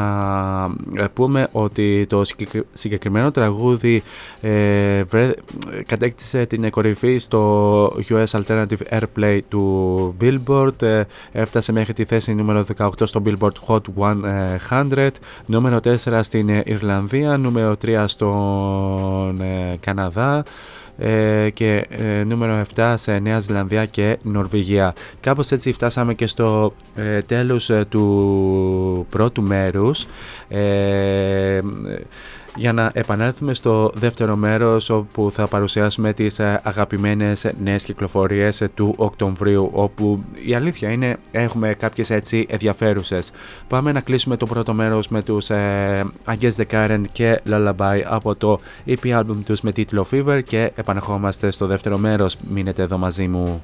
ε, 0.96 1.06
πούμε 1.14 1.48
ότι 1.52 2.06
το 2.10 2.24
συγκεκρι- 2.24 2.66
συγκεκριμένο 2.74 3.32
τραγούδι 3.32 4.04
ε, 4.42 5.04
βρε, 5.04 5.34
κατέκτησε 5.86 6.46
την 6.46 6.70
κορυφή 6.70 7.18
στο 7.18 7.86
US 8.10 8.26
Alternative 8.26 9.00
Airplay 9.00 9.40
του 9.48 10.16
Billboard 10.22 10.82
ε, 10.82 11.04
έφτασε 11.32 11.72
μέχρι 11.72 11.94
τη 11.94 12.06
θέση 12.06 12.34
νούμερο 12.34 12.66
18 12.78 12.90
στο 13.04 13.22
Billboard 13.26 13.52
Hot 13.68 13.82
100 14.70 15.10
νούμερο 15.46 15.80
4 15.84 16.20
στην 16.22 16.50
ε, 16.50 16.64
Ιρλανδία 16.66 17.38
νούμερο 17.38 17.76
3 17.86 18.04
στον 18.08 19.42
ε, 19.42 19.78
Καναδά 19.80 20.38
ε, 20.38 20.44
και 21.54 21.86
ε, 21.90 22.24
νούμερο 22.24 22.66
7 22.76 22.94
σε 22.98 23.20
Νέα 23.20 23.40
Ζηλανδία 23.40 23.86
και 23.86 24.18
Νορβηγία. 24.22 24.94
Κάπως 25.20 25.52
έτσι 25.52 25.72
φτάσαμε 25.72 26.14
και 26.14 26.28
στο 26.28 26.74
ε, 26.96 27.22
τέλος 27.22 27.70
ε, 27.70 27.86
του 27.90 29.06
πρώτου 29.10 29.42
μέρους. 29.42 30.06
Ε, 32.58 32.60
για 32.60 32.74
να 32.74 32.92
επανέλθουμε 32.94 33.54
στο 33.54 33.92
δεύτερο 33.96 34.36
μέρος 34.36 34.90
όπου 34.90 35.32
θα 35.32 35.48
παρουσιάσουμε 35.48 36.14
τις 36.14 36.40
ε, 36.40 36.60
αγαπημένες 36.64 37.52
νέες 37.64 37.84
κυκλοφορίες 37.84 38.62
ε, 38.62 38.70
του 38.74 38.94
Οκτωβρίου 38.98 39.70
όπου 39.74 40.24
η 40.46 40.54
αλήθεια 40.56 40.92
είναι 40.92 41.18
έχουμε 41.32 41.74
κάποιες 41.74 42.10
έτσι 42.10 42.46
ενδιαφέρουσες. 42.50 43.32
Πάμε 43.68 43.92
να 43.92 44.02
κλείσουμε 44.02 44.38
το 44.38 44.46
πρώτο 44.46 44.74
μέρος 44.74 45.08
με 45.08 45.22
τους 45.22 45.50
ε, 45.50 46.06
Agnes 46.26 46.52
The 46.58 46.66
Karen 46.72 47.02
και 47.12 47.42
Lullaby 47.50 48.02
από 48.06 48.36
το 48.36 48.60
EP 48.88 49.20
album 49.20 49.38
τους 49.46 49.62
με 49.62 49.72
τίτλο 49.72 50.08
Fever 50.12 50.42
και 50.46 50.72
επανερχόμαστε 50.76 51.52
στο 51.52 51.66
δεύτερο 51.66 51.98
μέρος. 51.98 52.38
Μείνετε 52.50 52.82
εδώ 52.82 52.98
μαζί 52.98 53.28
μου. 53.28 53.64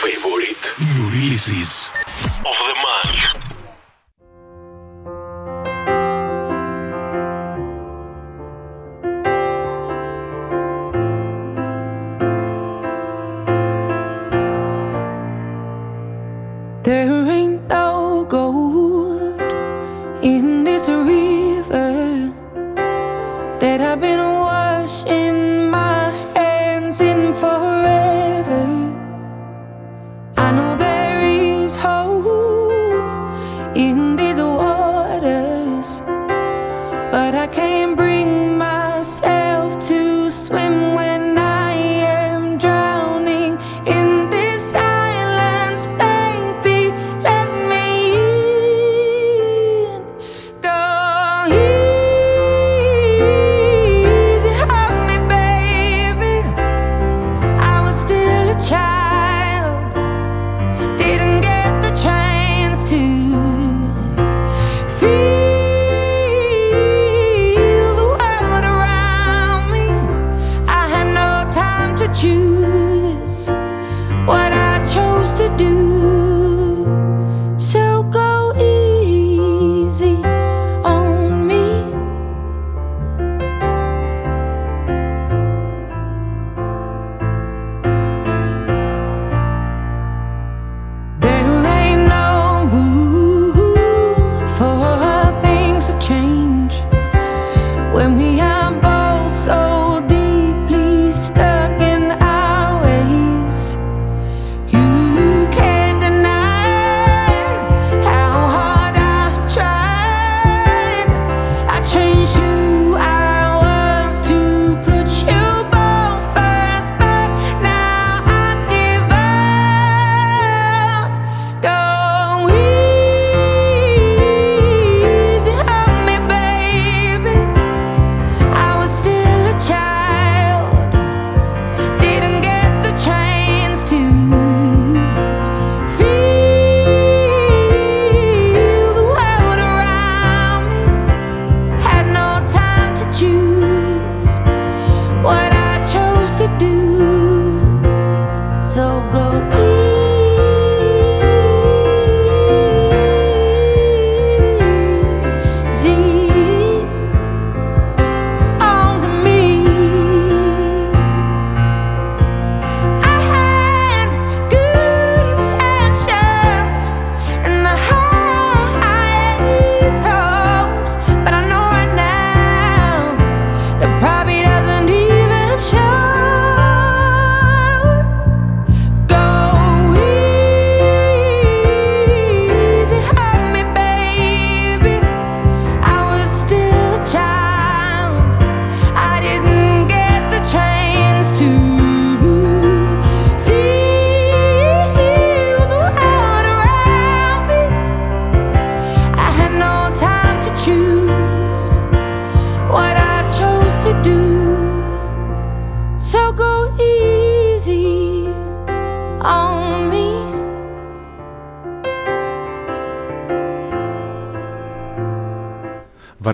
Favorite 0.00 0.76
new 0.78 1.10
releases 1.10 1.90
of 2.46 2.54
the 2.54 2.74
month. 2.80 3.27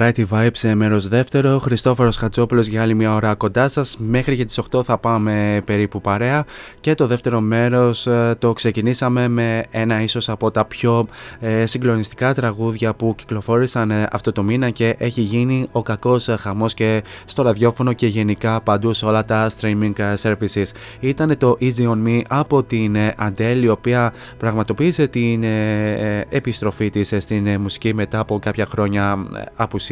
Variety 0.04 0.24
Vibes 0.30 0.62
ε, 0.62 0.74
μέρος 0.74 1.08
δεύτερο. 1.08 1.58
Χριστόφορος 1.58 2.16
Χατζόπουλος 2.16 2.66
για 2.66 2.82
άλλη 2.82 2.94
μια 2.94 3.14
ώρα 3.14 3.34
κοντά 3.34 3.68
σας. 3.68 3.96
Μέχρι 3.98 4.36
και 4.36 4.44
τις 4.44 4.60
8 4.70 4.84
θα 4.84 4.98
πάμε 4.98 5.62
περίπου 5.64 6.00
παρέα. 6.00 6.44
Και 6.80 6.94
το 6.94 7.06
δεύτερο 7.06 7.40
μέρος 7.40 8.06
ε, 8.06 8.34
το 8.38 8.52
ξεκινήσαμε 8.52 9.28
με 9.28 9.64
ένα 9.70 10.02
ίσως 10.02 10.28
από 10.28 10.50
τα 10.50 10.64
πιο 10.64 11.06
ε, 11.40 11.66
συγκλονιστικά 11.66 12.34
τραγούδια 12.34 12.94
που 12.94 13.14
κυκλοφόρησαν 13.16 13.90
ε, 13.90 14.06
αυτό 14.12 14.32
το 14.32 14.42
μήνα 14.42 14.70
και 14.70 14.94
έχει 14.98 15.20
γίνει 15.20 15.68
ο 15.72 15.82
κακός 15.82 16.28
ε, 16.28 16.36
χαμός 16.36 16.74
και 16.74 17.02
στο 17.24 17.42
ραδιόφωνο 17.42 17.92
και 17.92 18.06
γενικά 18.06 18.60
παντού 18.60 18.92
σε 18.92 19.06
όλα 19.06 19.24
τα 19.24 19.50
streaming 19.60 19.98
ε, 19.98 20.14
services. 20.22 20.66
Ήταν 21.00 21.38
το 21.38 21.56
Easy 21.60 21.88
On 21.88 22.06
Me 22.06 22.20
από 22.28 22.62
την 22.62 22.94
ε, 22.96 23.14
Adele 23.20 23.60
η 23.62 23.68
οποία 23.68 24.12
πραγματοποίησε 24.38 25.06
την 25.06 25.42
ε, 25.42 25.92
ε, 25.92 26.24
επιστροφή 26.28 26.90
της 26.90 27.12
ε, 27.12 27.20
στην 27.20 27.46
ε, 27.46 27.58
μουσική 27.58 27.94
μετά 27.94 28.18
από 28.18 28.38
κάποια 28.38 28.66
χρόνια 28.66 29.26
ε, 29.36 29.42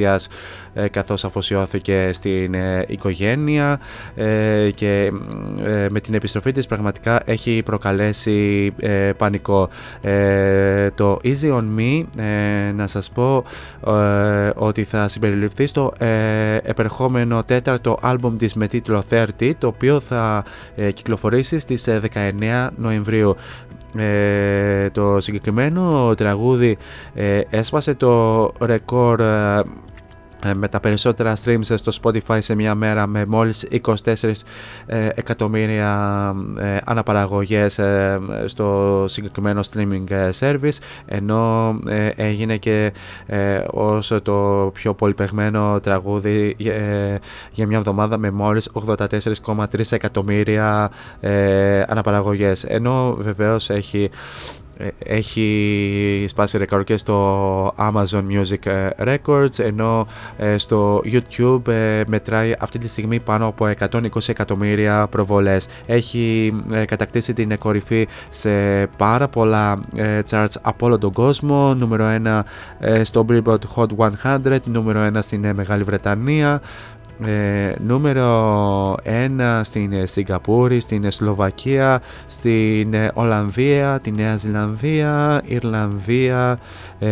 απουσίας 0.06 0.28
ε, 0.74 0.88
καθώς 0.88 1.24
αφοσιώθηκε 1.24 2.10
στην 2.12 2.54
ε, 2.54 2.84
οικογένεια 2.86 3.80
ε, 4.14 4.70
και 4.74 5.12
ε, 5.64 5.86
με 5.90 6.00
την 6.00 6.14
επιστροφή 6.14 6.52
της 6.52 6.66
πραγματικά 6.66 7.22
έχει 7.24 7.62
προκαλέσει 7.64 8.72
ε, 8.78 9.10
πανικό. 9.16 9.68
Ε, 10.00 10.90
το 10.90 11.18
Easy 11.24 11.58
On 11.58 11.64
Me 11.78 12.04
ε, 12.18 12.72
να 12.72 12.86
σας 12.86 13.10
πω 13.10 13.44
ε, 13.86 14.50
ότι 14.54 14.84
θα 14.84 15.08
συμπεριληφθεί 15.08 15.66
στο 15.66 15.92
ε, 15.98 16.56
επερχόμενο 16.56 17.42
τέταρτο 17.42 17.98
άλμπουμ 18.00 18.36
της 18.36 18.54
με 18.54 18.66
τίτλο 18.66 19.02
30 19.10 19.52
το 19.58 19.66
οποίο 19.66 20.00
θα 20.00 20.44
ε, 20.76 20.90
κυκλοφορήσει 20.90 21.58
στις 21.58 21.86
ε, 21.86 22.00
19 22.14 22.68
Νοεμβρίου. 22.76 23.36
Ε, 23.96 24.90
το 24.90 25.20
συγκεκριμένο 25.20 26.14
τραγούδι 26.16 26.78
ε, 27.14 27.40
έσπασε 27.50 27.94
το 27.94 28.52
ρεκόρ 28.60 29.20
ε, 29.20 29.24
ε, 29.24 29.62
με 30.54 30.68
τα 30.68 30.80
περισσότερα 30.80 31.36
streams 31.44 31.74
στο 31.74 31.92
Spotify 32.02 32.38
σε 32.40 32.54
μια 32.54 32.74
μέρα 32.74 33.06
με 33.06 33.26
μόλις 33.26 33.68
24 33.84 34.32
ε, 34.86 35.08
εκατομμύρια 35.14 36.34
ε, 36.58 36.76
αναπαραγωγές 36.84 37.78
ε, 37.78 38.20
στο 38.44 39.04
συγκεκριμένο 39.08 39.60
streaming 39.72 40.10
ε, 40.10 40.28
service 40.38 40.78
ενώ 41.06 41.74
ε, 41.88 42.08
έγινε 42.16 42.56
και 42.56 42.92
ε, 43.26 43.64
ως 43.70 44.12
το 44.22 44.70
πιο 44.74 44.94
πολυπεγμένο 44.94 45.80
τραγούδι 45.80 46.56
ε, 46.58 47.16
για 47.52 47.66
μια 47.66 47.78
εβδομάδα 47.78 48.18
με 48.18 48.30
μόλις 48.30 48.70
84,3 48.86 49.64
εκατομμύρια 49.90 50.90
ε, 51.20 51.82
αναπαραγωγές. 51.86 52.64
Ενώ 52.64 53.16
βεβαίως 53.20 53.70
έχει 53.70 54.02
ε, 54.04 54.61
έχει 54.98 56.24
σπάσει 56.28 56.58
ρεκόρ 56.58 56.84
και 56.84 56.96
στο 56.96 57.66
Amazon 57.76 58.22
Music 58.30 58.66
ε, 58.66 58.88
Records 58.98 59.58
ενώ 59.58 60.06
ε, 60.36 60.58
στο 60.58 61.02
YouTube 61.04 61.68
ε, 61.68 62.02
μετράει 62.06 62.52
αυτή 62.58 62.78
τη 62.78 62.88
στιγμή 62.88 63.20
πάνω 63.20 63.46
από 63.46 63.70
120 63.78 64.00
εκατομμύρια 64.26 65.06
προβολές. 65.10 65.68
Έχει 65.86 66.54
ε, 66.72 66.84
κατακτήσει 66.84 67.32
την 67.32 67.58
κορυφή 67.58 68.08
σε 68.30 68.50
πάρα 68.86 69.28
πολλά 69.28 69.80
ε, 69.96 70.20
charts 70.30 70.54
από 70.62 70.86
όλο 70.86 70.98
τον 70.98 71.12
κόσμο. 71.12 71.74
Νούμερο 71.74 72.04
1 72.24 72.40
ε, 72.78 73.04
στο 73.04 73.26
Billboard 73.28 73.58
Hot 73.74 73.86
100, 74.22 74.60
νούμερο 74.64 75.10
1 75.14 75.18
στην 75.18 75.44
ε, 75.44 75.52
Μεγάλη 75.52 75.82
Βρετανία, 75.82 76.60
ε, 77.24 77.74
νούμερο 77.80 78.94
1 79.04 79.60
στην 79.62 79.92
ε, 79.92 80.06
Σιγκαπούρη, 80.06 80.80
στην 80.80 81.04
ε, 81.04 81.10
Σλοβακία, 81.10 82.02
στην 82.26 82.94
ε, 82.94 83.10
Ολλανδία, 83.14 84.00
τη 84.02 84.10
Νέα 84.10 84.36
Ζηλανδία, 84.36 85.42
Ιρλανδία, 85.46 86.58
ε, 86.98 87.08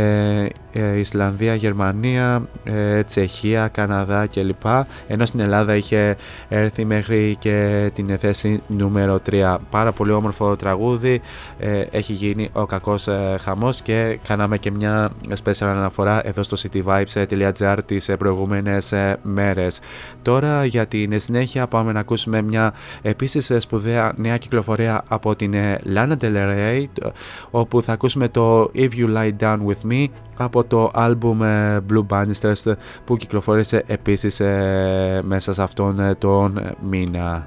ε, 0.69 0.69
Ισλανδία, 0.98 1.54
Γερμανία, 1.54 2.42
ε, 2.64 3.02
Τσεχία, 3.02 3.68
Καναδά 3.68 4.26
κλπ. 4.26 4.62
Ενώ 5.06 5.26
στην 5.26 5.40
Ελλάδα 5.40 5.76
είχε 5.76 6.16
έρθει 6.48 6.84
μέχρι 6.84 7.36
και 7.38 7.90
την 7.94 8.18
θέση 8.18 8.62
νούμερο 8.66 9.20
3. 9.30 9.56
Πάρα 9.70 9.92
πολύ 9.92 10.12
όμορφο 10.12 10.56
τραγούδι, 10.56 11.20
ε, 11.58 11.80
έχει 11.90 12.12
γίνει 12.12 12.48
ο 12.52 12.66
κακός 12.66 13.06
ε, 13.08 13.36
χαμός 13.40 13.80
και 13.80 14.18
κάναμε 14.28 14.58
και 14.58 14.70
μια 14.70 15.10
special 15.44 15.66
αναφορά 15.66 16.20
εδώ 16.26 16.42
στο 16.42 16.56
cityvibes.gr 16.62 17.76
τις 17.86 18.08
ε, 18.08 18.16
προηγούμενες 18.16 18.92
ε, 18.92 19.16
μέρες. 19.22 19.80
Τώρα 20.22 20.64
για 20.64 20.86
την 20.86 21.20
συνέχεια 21.20 21.66
πάμε 21.66 21.92
να 21.92 22.00
ακούσουμε 22.00 22.42
μια 22.42 22.72
επίσης 23.02 23.50
ε, 23.50 23.60
σπουδαία 23.60 24.12
νέα 24.16 24.36
κυκλοφορία 24.36 25.02
από 25.08 25.36
την 25.36 25.54
ε, 25.54 25.78
Lana 25.94 26.16
Del 26.20 26.34
Rey 26.34 26.84
το- 26.92 27.12
όπου 27.50 27.82
θα 27.82 27.92
ακούσουμε 27.92 28.28
το 28.28 28.70
If 28.74 28.88
You 28.96 29.16
Lie 29.16 29.32
Down 29.40 29.56
With 29.66 29.90
Me 29.92 30.04
από 30.36 30.59
το 30.64 30.90
άλμπουμ 30.94 31.42
ε, 31.42 31.84
Blue 31.90 32.06
Bannisters 32.08 32.74
που 33.04 33.16
κυκλοφόρησε 33.16 33.82
επίσης 33.86 34.40
ε, 34.40 35.20
μέσα 35.24 35.52
σε 35.52 35.62
αυτόν 35.62 36.00
ε, 36.00 36.14
τον 36.14 36.58
ε, 36.58 36.74
μήνα. 36.80 37.46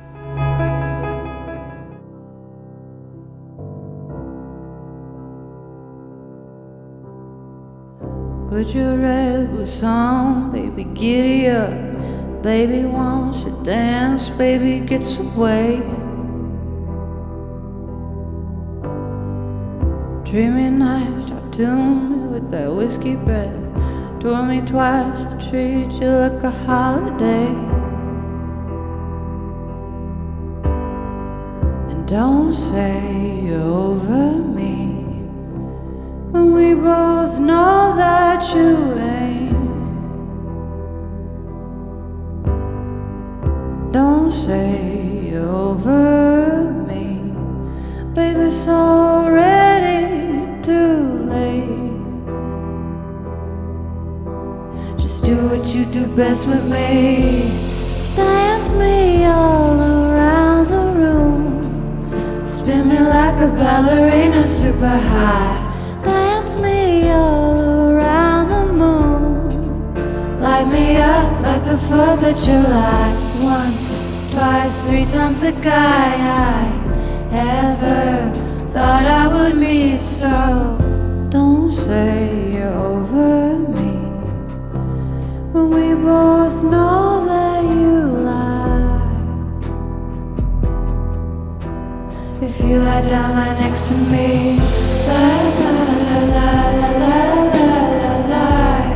Put 8.50 8.76
your 8.76 8.96
red 9.00 9.52
boots 9.52 9.82
on, 9.82 10.52
baby, 10.54 10.84
giddy 11.00 11.48
up. 11.48 11.74
Baby 12.44 12.86
wants 12.86 13.44
to 13.46 13.52
dance, 13.64 14.30
baby 14.38 14.80
gets 14.92 15.18
away. 15.18 15.82
Dreamy 20.26 20.72
nights, 20.72 21.26
tattooed 21.26 22.10
me 22.10 22.28
with 22.28 22.50
that 22.50 22.74
whiskey 22.74 23.16
breath. 23.16 23.56
Tore 24.20 24.44
me 24.44 24.62
twice 24.62 25.20
to 25.30 25.50
treat 25.50 25.92
you 26.02 26.08
like 26.10 26.42
a 26.44 26.50
holiday. 26.50 27.48
And 31.92 32.08
don't 32.08 32.56
say 32.56 33.42
you're 33.44 33.62
over 33.62 34.32
me 34.32 34.96
when 36.32 36.54
we 36.54 36.74
both 36.74 37.38
know 37.40 37.94
that 37.96 38.42
you 38.56 38.94
ain't. 38.98 39.54
Don't 43.92 44.32
say 44.32 45.30
you're 45.30 45.48
over 45.48 46.64
me, 46.88 47.20
baby. 48.16 48.40
It's 48.48 48.68
you 55.84 55.92
do 55.92 56.08
best 56.16 56.48
with 56.48 56.64
me. 56.66 57.52
Dance 58.16 58.72
me 58.74 59.26
all 59.26 59.80
around 59.80 60.68
the 60.68 61.00
room. 61.00 62.48
Spin 62.48 62.88
me 62.88 63.00
like 63.00 63.38
a 63.42 63.48
ballerina 63.48 64.48
super 64.48 64.98
high. 64.98 66.02
Dance 66.04 66.56
me 66.56 67.10
all 67.10 67.60
around 67.90 68.48
the 68.48 68.66
moon. 68.74 70.40
Light 70.40 70.68
me 70.72 70.98
up 70.98 71.42
like 71.42 71.66
the 71.66 71.78
4th 71.90 72.24
of 72.32 72.38
July. 72.38 73.06
Once, 73.42 74.02
twice, 74.32 74.86
three 74.86 75.06
times 75.06 75.42
the 75.42 75.52
guy 75.52 76.16
I 76.48 76.64
ever 77.32 78.34
thought 78.72 79.06
I 79.06 79.28
would 79.28 79.58
meet. 79.58 80.00
So 80.00 80.78
don't 81.30 81.74
say 81.74 82.53
we 85.54 85.94
both 85.94 86.64
know 86.64 87.24
that 87.26 87.64
you 87.70 88.08
lie. 88.26 89.02
If 92.42 92.60
you 92.62 92.80
lie 92.80 93.02
down, 93.02 93.36
lie 93.36 93.60
next 93.60 93.88
to 93.90 93.94
me. 93.94 94.58
Lie, 94.58 95.54
lie, 95.60 95.94
lie, 96.10 96.28
lie, 96.34 96.90
lie, 96.90 97.50
lie, 97.54 98.28
lie. 98.34 98.94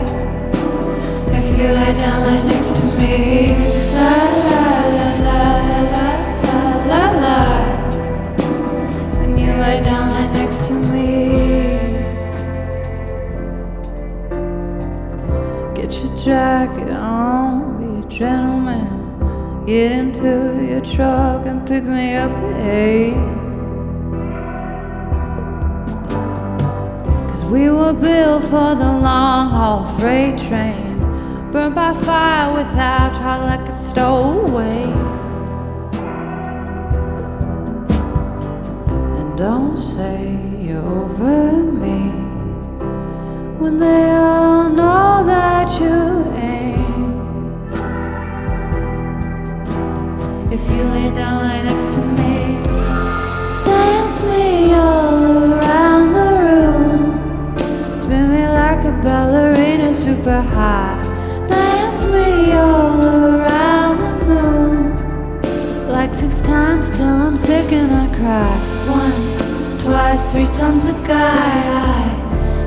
If 1.38 1.60
you 1.60 1.68
lie 1.74 1.94
down, 1.94 2.26
lie 2.26 2.42
next 2.48 2.78
to 2.78 2.86
me. 2.98 3.54
Lie, 3.94 4.77
jacket 16.28 16.90
on, 16.90 17.78
be 17.80 18.06
a 18.06 18.10
gentleman. 18.10 19.66
Get 19.66 19.94
into 19.94 20.62
your 20.70 20.82
truck 20.82 21.46
and 21.46 21.66
pick 21.66 21.86
me 21.86 22.16
up 22.16 22.32
at. 22.32 23.14
Cause 27.30 27.46
we 27.46 27.70
were 27.70 27.94
built 27.94 28.44
for 28.44 28.76
the 28.84 28.92
long 29.08 29.52
haul 29.52 29.86
freight 29.98 30.38
train. 30.38 31.00
Burned 31.54 31.76
by 31.76 31.94
fire 31.94 32.54
without 32.58 33.16
trial 33.16 33.46
like 33.48 33.66
a 33.70 33.78
stowaway. 33.78 34.84
And 39.18 39.38
don't 39.38 39.78
say 39.78 40.38
you're 40.60 40.86
over 41.06 41.54
me 41.84 41.97
when 43.68 43.80
they 43.80 44.12
all 44.12 44.70
know 44.70 45.26
that 45.26 45.68
you 45.82 45.98
ain't. 46.38 47.12
If 50.54 50.64
you 50.72 50.84
lay 50.96 51.12
down 51.12 51.42
right 51.48 51.64
next 51.66 51.90
to 51.96 52.02
me, 52.20 52.36
dance 53.66 54.24
me 54.24 54.74
all 54.74 55.52
around 55.52 56.14
the 56.20 56.32
room, 56.46 57.98
spin 57.98 58.30
me 58.30 58.48
like 58.48 58.86
a 58.86 58.94
ballerina 59.04 59.94
super 59.94 60.40
high, 60.40 61.04
dance 61.50 62.06
me 62.06 62.54
all 62.54 63.02
around 63.02 63.98
the 64.00 64.14
moon, 64.30 65.92
like 65.92 66.14
six 66.14 66.42
times 66.42 66.90
till 66.96 67.16
I'm 67.26 67.36
sick 67.36 67.74
and 67.74 67.92
I 67.92 68.08
cry. 68.16 68.54
Once, 68.88 69.36
twice, 69.84 70.32
three 70.32 70.50
times 70.56 70.84
the 70.86 70.94
guy. 71.06 72.07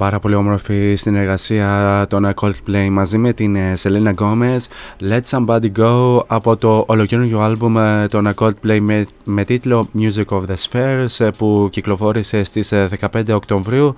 πάρα 0.00 0.18
πολύ 0.18 0.34
όμορφη 0.34 0.94
συνεργασία 0.94 2.06
των 2.08 2.32
Coldplay 2.34 2.88
μαζί 2.90 3.18
με 3.18 3.32
την 3.32 3.56
ε, 3.56 3.74
Selena 3.82 4.14
Gomez. 4.14 4.58
Let 5.00 5.20
Somebody 5.30 5.72
Go 5.78 6.22
από 6.26 6.56
το 6.56 6.84
ολοκαίριο 6.88 7.40
άλμπουμ 7.40 7.78
ε, 7.78 8.06
των 8.06 8.34
Coldplay 8.34 8.78
με, 8.80 9.06
με 9.24 9.44
τίτλο 9.44 9.88
Music 9.98 10.24
of 10.24 10.40
the 10.40 10.54
Spheres 10.68 11.24
ε, 11.24 11.30
που 11.38 11.68
κυκλοφόρησε 11.72 12.42
στις 12.42 12.72
ε, 12.72 12.88
15 13.12 13.22
Οκτωβρίου 13.30 13.94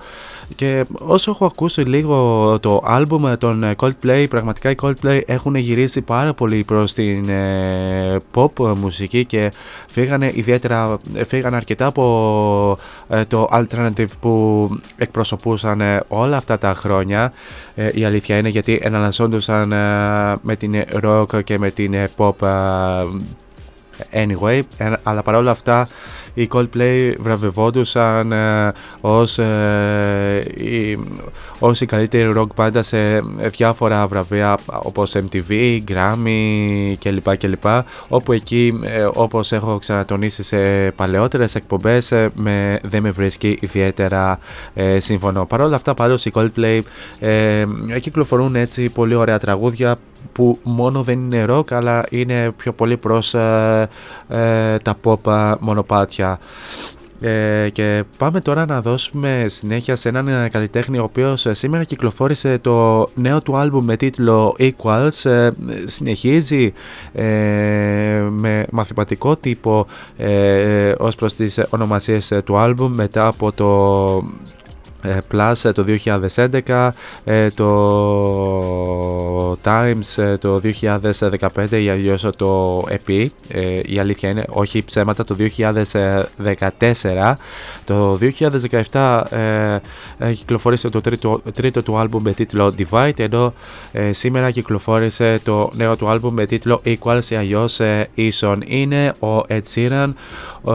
και 0.55 0.85
όσο 0.99 1.31
έχω 1.31 1.45
ακούσει 1.45 1.81
λίγο 1.81 2.57
το 2.59 2.81
άλμπουμ 2.83 3.33
των 3.37 3.63
ε, 3.63 3.75
Coldplay 3.77 4.25
πραγματικά 4.29 4.69
οι 4.69 4.75
Coldplay 4.81 5.21
έχουν 5.25 5.55
γυρίσει 5.55 6.01
πάρα 6.01 6.33
πολύ 6.33 6.63
προς 6.63 6.93
την 6.93 7.29
ε, 7.29 8.19
pop 8.33 8.75
μουσική 8.77 9.25
και 9.25 9.51
φύγανε 9.87 10.31
ιδιαίτερα 10.35 10.97
ε, 11.13 11.23
φύγανε 11.23 11.55
αρκετά 11.55 11.85
από 11.85 12.77
ε, 13.09 13.25
το 13.25 13.49
alternative 13.51 14.07
που 14.19 14.69
εκπροσωπούσαν 14.97 15.81
ε, 15.81 16.01
όλα 16.07 16.37
αυτά 16.37 16.57
τα 16.57 16.73
χρόνια. 16.73 17.33
Ε, 17.75 17.89
η 17.93 18.05
αλήθεια 18.05 18.37
είναι 18.37 18.49
γιατί 18.49 18.79
εναλλασσόντουσαν 18.83 19.71
ε, 19.71 19.77
με 20.41 20.55
την 20.55 20.83
rock 21.03 21.43
και 21.43 21.59
με 21.59 21.71
την 21.71 21.93
ε, 21.93 22.09
pop 22.17 22.41
ε, 24.11 24.25
anyway. 24.25 24.61
Ε, 24.77 24.93
αλλά 25.03 25.21
παρόλα 25.21 25.51
αυτά 25.51 25.87
οι 26.33 26.47
Coldplay 26.53 27.13
βραβευόντουσαν 27.19 28.31
ε, 28.31 28.71
ως, 29.01 29.37
ε, 29.37 30.45
η, 30.57 30.99
ως 31.59 31.81
η 31.81 31.85
καλύτερη 31.85 32.31
rock 32.35 32.47
μπάντα 32.55 32.83
σε 32.83 33.19
διάφορα 33.57 34.07
βραβεία 34.07 34.57
όπως 34.65 35.15
MTV, 35.15 35.81
Grammy 35.87 36.93
κλπ. 36.99 37.37
κλπ 37.37 37.65
όπου 38.07 38.31
εκεί 38.31 38.79
ε, 38.83 39.07
όπως 39.13 39.51
έχω 39.51 39.77
ξανατονίσει 39.77 40.43
σε 40.43 40.91
παλαιότερες 40.91 41.55
εκπομπές 41.55 42.11
ε, 42.11 42.29
με, 42.35 42.79
δεν 42.83 43.01
με 43.01 43.11
βρίσκει 43.11 43.57
ιδιαίτερα 43.61 44.39
ε, 44.73 44.99
σύμφωνο. 44.99 45.45
Παρ' 45.45 45.61
όλα 45.61 45.75
αυτά 45.75 45.93
πάντως 45.93 46.25
οι 46.25 46.31
Coldplay 46.33 46.81
ε, 47.19 47.65
κυκλοφορούν 47.99 48.55
έτσι 48.55 48.89
πολύ 48.89 49.15
ωραία 49.15 49.39
τραγούδια 49.39 49.97
που 50.31 50.59
μόνο 50.63 51.03
δεν 51.03 51.19
είναι 51.19 51.45
rock 51.49 51.73
αλλά 51.73 52.05
είναι 52.09 52.51
πιο 52.57 52.73
πολύ 52.73 52.97
προς 52.97 53.33
ε, 53.33 53.89
ε, 54.27 54.77
τα 54.77 54.95
pop 55.03 55.31
ε, 55.31 55.53
μονοπάτια. 55.59 56.39
Ε, 57.25 57.69
και 57.69 58.03
πάμε 58.17 58.41
τώρα 58.41 58.65
να 58.65 58.81
δώσουμε 58.81 59.45
συνέχεια 59.47 59.95
σε 59.95 60.09
έναν 60.09 60.27
ε, 60.27 60.49
καλλιτέχνη 60.49 60.97
ο 60.97 61.03
οποίος 61.03 61.45
ε, 61.45 61.53
σήμερα 61.53 61.83
κυκλοφόρησε 61.83 62.57
το 62.57 63.07
νέο 63.15 63.41
του 63.41 63.57
άλμπουμ 63.57 63.85
με 63.85 63.95
τίτλο 63.95 64.55
Equals 64.59 65.29
ε, 65.29 65.49
συνεχίζει 65.85 66.73
ε, 67.13 68.25
με 68.29 68.65
μαθηματικό 68.71 69.35
τύπο 69.35 69.85
ε, 70.17 70.93
ως 70.97 71.15
προς 71.15 71.33
τις 71.33 71.57
ε, 71.57 71.67
ονομασίες 71.69 72.31
ε, 72.31 72.41
του 72.41 72.57
άλμπουμ 72.57 72.93
μετά 72.93 73.27
από 73.27 73.51
το 73.51 73.67
ε, 74.62 74.62
Plus 75.03 75.53
ε, 75.63 75.71
το 75.71 75.85
2011, 76.65 76.89
ε, 77.23 77.49
το 77.49 77.71
Times 79.63 80.23
ε, 80.23 80.37
το 80.37 80.61
2015 80.81 81.71
ή 81.71 81.89
αλλιώς 81.89 82.27
το 82.35 82.81
EP, 82.89 83.27
ε, 83.47 83.79
η 83.85 83.99
αλήθεια 83.99 84.29
είναι, 84.29 84.45
όχι 84.49 84.83
ψέματα, 84.83 85.23
το 85.23 85.35
2014. 85.57 87.33
Το 87.85 88.17
2017 88.91 89.21
ε, 89.29 89.79
ε, 90.17 90.33
κυκλοφόρησε 90.33 90.89
το 90.89 91.01
τρίτο, 91.01 91.41
τρίτο 91.53 91.83
του 91.83 91.97
άλμπουμ 91.97 92.21
με 92.23 92.33
τίτλο 92.33 92.73
Divide, 92.77 93.19
ενώ 93.19 93.53
ε, 93.91 94.13
σήμερα 94.13 94.51
κυκλοφόρησε 94.51 95.39
το 95.43 95.69
νέο 95.75 95.95
του 95.95 96.09
άλμπουμ 96.09 96.33
με 96.33 96.45
τίτλο 96.45 96.81
Equals 96.85 97.29
ή 97.29 97.35
αλλιώς 97.35 97.79
ε, 97.79 98.09
Ison. 98.17 98.57
Είναι 98.65 99.13
ο 99.19 99.37
Ed 99.47 99.61
Sheeran, 99.75 100.13
ε, 100.67 100.71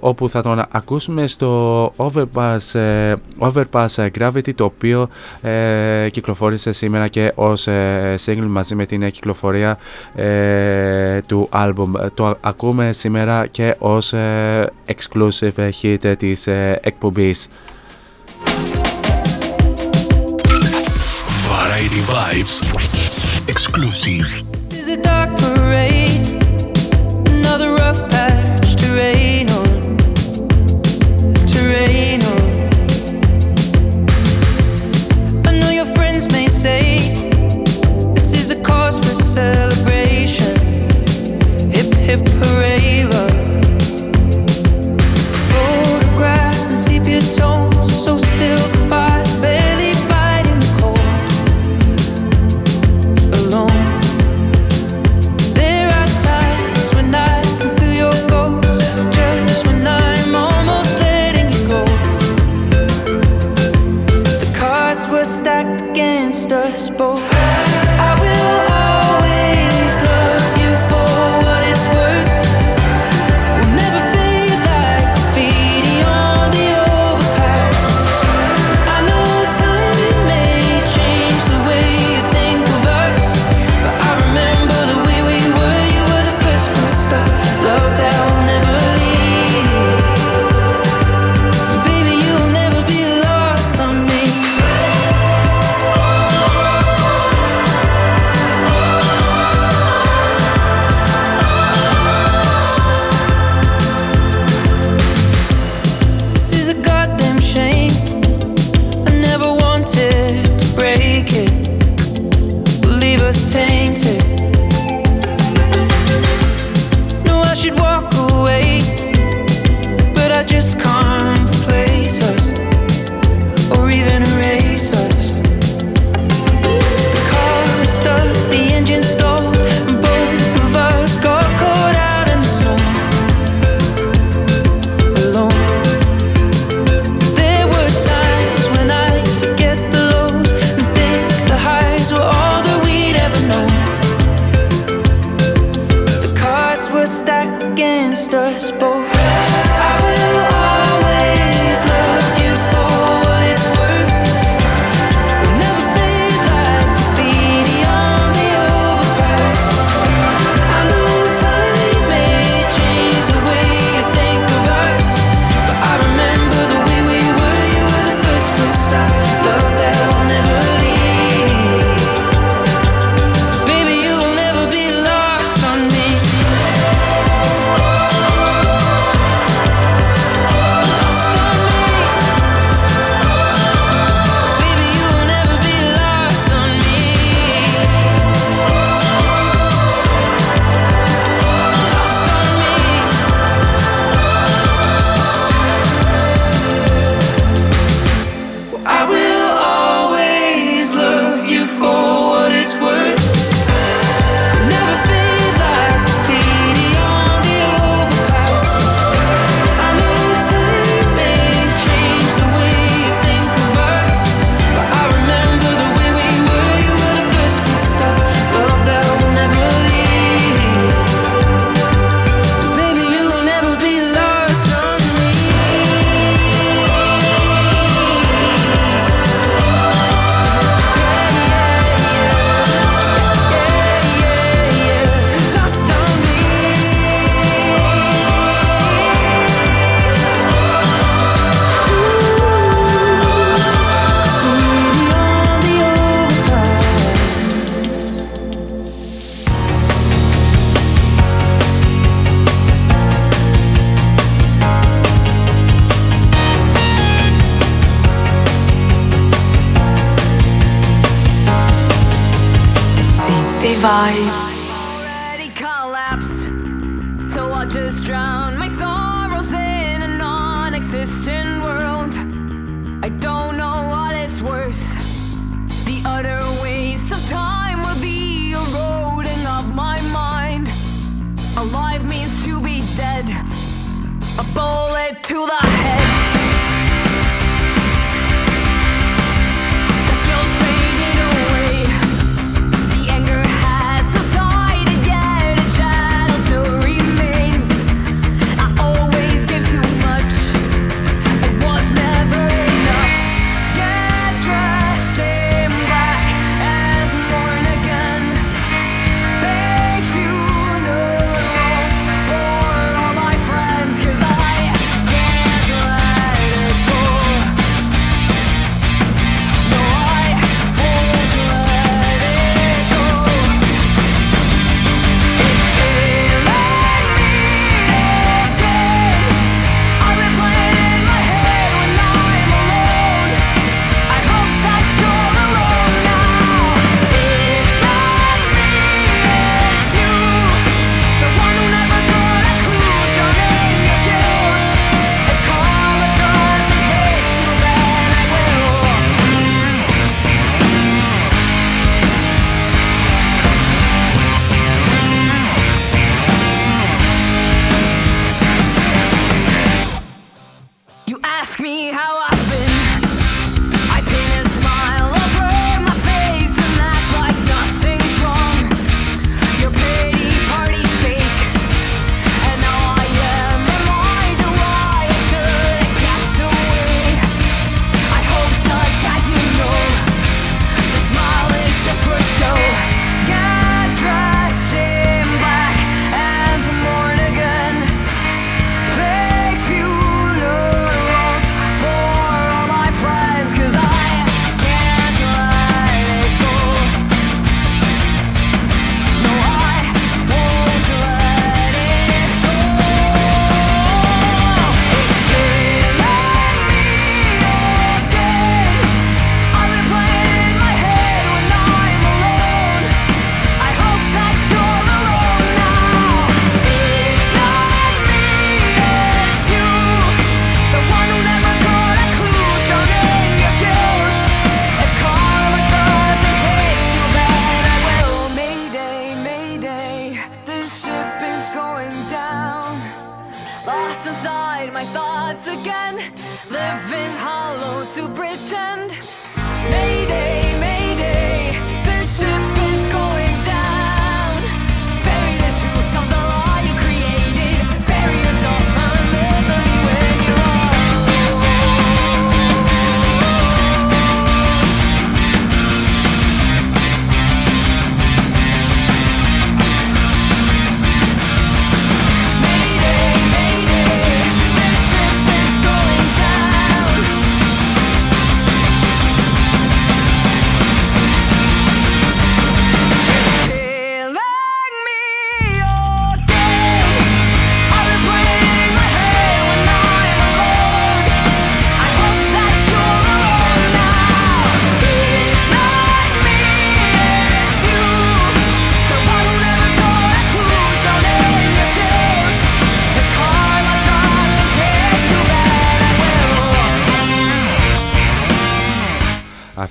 όπου 0.00 0.28
θα 0.28 0.42
τον 0.42 0.64
ακούσουμε 0.70 1.26
στο 1.26 1.92
Overpass, 1.96 2.78
ε, 2.80 3.14
Overpass 3.56 4.08
Gravity 4.18 4.54
το 4.54 4.64
οποίο 4.64 5.08
ε, 5.40 6.08
κυκλοφόρησε 6.10 6.72
σήμερα 6.72 7.08
και 7.08 7.32
ως 7.34 7.66
ε, 7.66 8.14
single 8.26 8.46
μαζί 8.48 8.74
με 8.74 8.86
την 8.86 9.02
ε, 9.02 9.10
κυκλοφορία 9.10 9.78
ε, 10.14 11.20
του 11.22 11.48
album. 11.52 11.92
Το 12.14 12.36
ακούμε 12.40 12.92
σήμερα 12.92 13.46
και 13.46 13.74
ως 13.78 14.12
ε, 14.12 14.72
exclusive 14.86 15.70
hit 15.82 16.04
ε, 16.04 16.16
της 16.16 16.46
ε, 16.46 16.78
εκπομπής. 16.82 17.48
Variety 21.46 22.02
Vibes. 22.12 22.54
Exclusive. 23.52 24.30
parade. 42.24 42.75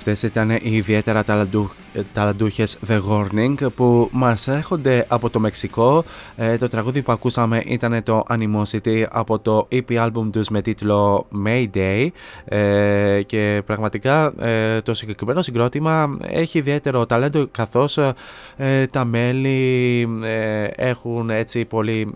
Este 0.06 0.26
ήταν 0.26 0.50
η 0.50 0.60
ιδιαίτερα 0.62 1.24
ταλαντούχη 1.24 1.74
Ε, 1.96 2.02
ταλαντούχες 2.12 2.78
The 2.88 3.00
Warning 3.10 3.54
που 3.76 4.08
μας 4.12 4.48
έρχονται 4.48 5.04
από 5.08 5.30
το 5.30 5.40
Μεξικό. 5.40 6.04
Ε, 6.36 6.56
το 6.56 6.68
τραγούδι 6.68 7.02
που 7.02 7.12
ακούσαμε 7.12 7.62
ήταν 7.66 8.02
το 8.02 8.22
Animosity 8.28 9.04
από 9.10 9.38
το 9.38 9.68
EP 9.72 10.06
album 10.06 10.28
τους 10.32 10.48
με 10.48 10.62
τίτλο 10.62 11.26
Mayday 11.46 12.08
ε, 12.44 13.22
και 13.26 13.62
πραγματικά 13.66 14.32
το 14.82 14.94
συγκεκριμένο 14.94 15.42
συγκρότημα 15.42 16.16
έχει 16.28 16.58
ιδιαίτερο 16.58 17.06
ταλέντο 17.06 17.48
καθώς 17.50 17.98
τα 18.90 19.04
μέλη 19.04 20.08
έχουν 20.76 21.30
έτσι 21.30 21.64
πολύ 21.64 22.14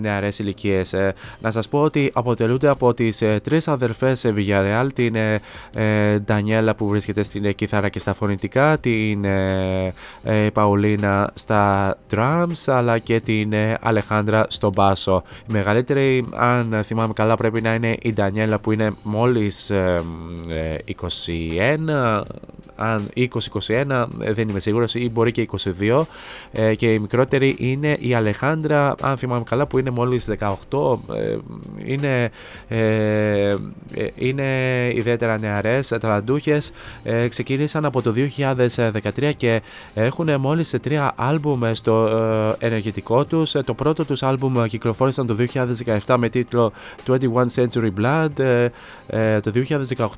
νεαρές 0.00 0.38
ηλικίες. 0.38 0.94
Να 1.40 1.50
σας 1.50 1.68
πω 1.68 1.80
ότι 1.80 2.10
αποτελούνται 2.12 2.68
από 2.68 2.94
τις 2.94 3.22
τρεις 3.42 3.68
αδερφές 3.68 4.26
Villarreal, 4.36 4.86
την 4.94 5.16
Ντανιέλα 6.24 6.74
που 6.74 6.88
βρίσκεται 6.88 7.22
στην 7.22 7.54
κιθάρα 7.54 7.88
και 7.88 7.98
στα 7.98 8.14
φωνητικά, 8.14 8.78
την 8.78 9.19
ε, 9.24 9.92
ε, 10.22 10.50
Παουλίνα 10.52 11.30
στα 11.34 11.96
drums 12.10 12.62
αλλά 12.66 12.98
και 12.98 13.20
την 13.20 13.52
ε, 13.52 13.78
Αλεχάνδρα 13.80 14.46
στο 14.48 14.70
μπάσο. 14.70 15.22
Η 15.48 15.52
μεγαλύτερη, 15.52 16.26
αν 16.34 16.80
θυμάμαι 16.84 17.12
καλά, 17.12 17.36
πρέπει 17.36 17.60
να 17.60 17.74
είναι 17.74 17.96
η 18.02 18.12
Ντανιέλα 18.12 18.58
που 18.58 18.72
είναι 18.72 18.90
μόλις 19.02 19.70
ε, 19.70 20.02
21, 21.00 22.22
αν 22.76 23.08
20-21 23.16 24.06
δεν 24.18 24.48
είμαι 24.48 24.60
σίγουρος 24.60 24.94
ή 24.94 25.10
μπορεί 25.10 25.32
και 25.32 25.48
22 25.80 26.02
και 26.76 26.92
η 26.92 26.98
μικρότερη 26.98 27.56
είναι 27.58 27.96
η 28.00 28.14
Αλεχάνδρα, 28.14 28.94
αν 29.00 29.16
θυμάμαι 29.16 29.42
καλά, 29.42 29.66
που 29.66 29.78
είναι 29.78 29.90
μόλις 29.90 30.28
18, 30.70 30.98
είναι, 31.84 32.30
είναι 34.14 34.42
ιδιαίτερα 34.94 35.38
νεαρές, 35.38 35.88
ταλαντούχες, 35.88 36.72
ξεκίνησαν 37.28 37.84
από 37.84 38.02
το 38.02 38.14
2018. 38.36 39.09
2013 39.16 39.32
και 39.36 39.62
έχουν 39.94 40.40
μόλις 40.40 40.74
τρία 40.82 41.12
άλμπουμ 41.16 41.60
στο 41.72 42.06
ε, 42.60 42.66
ενεργητικό 42.66 43.24
τους. 43.24 43.54
Ε, 43.54 43.62
Το 43.62 43.74
πρώτο 43.74 44.04
τους 44.04 44.22
άλμπουμ 44.22 44.64
κυκλοφόρησαν 44.64 45.26
το 45.26 45.36
2017 46.06 46.16
με 46.18 46.28
τίτλο 46.28 46.72
21 47.06 47.16
Century 47.54 47.90
Blood. 48.00 48.38
Ε, 48.38 48.68
ε, 49.06 49.40
το 49.40 49.52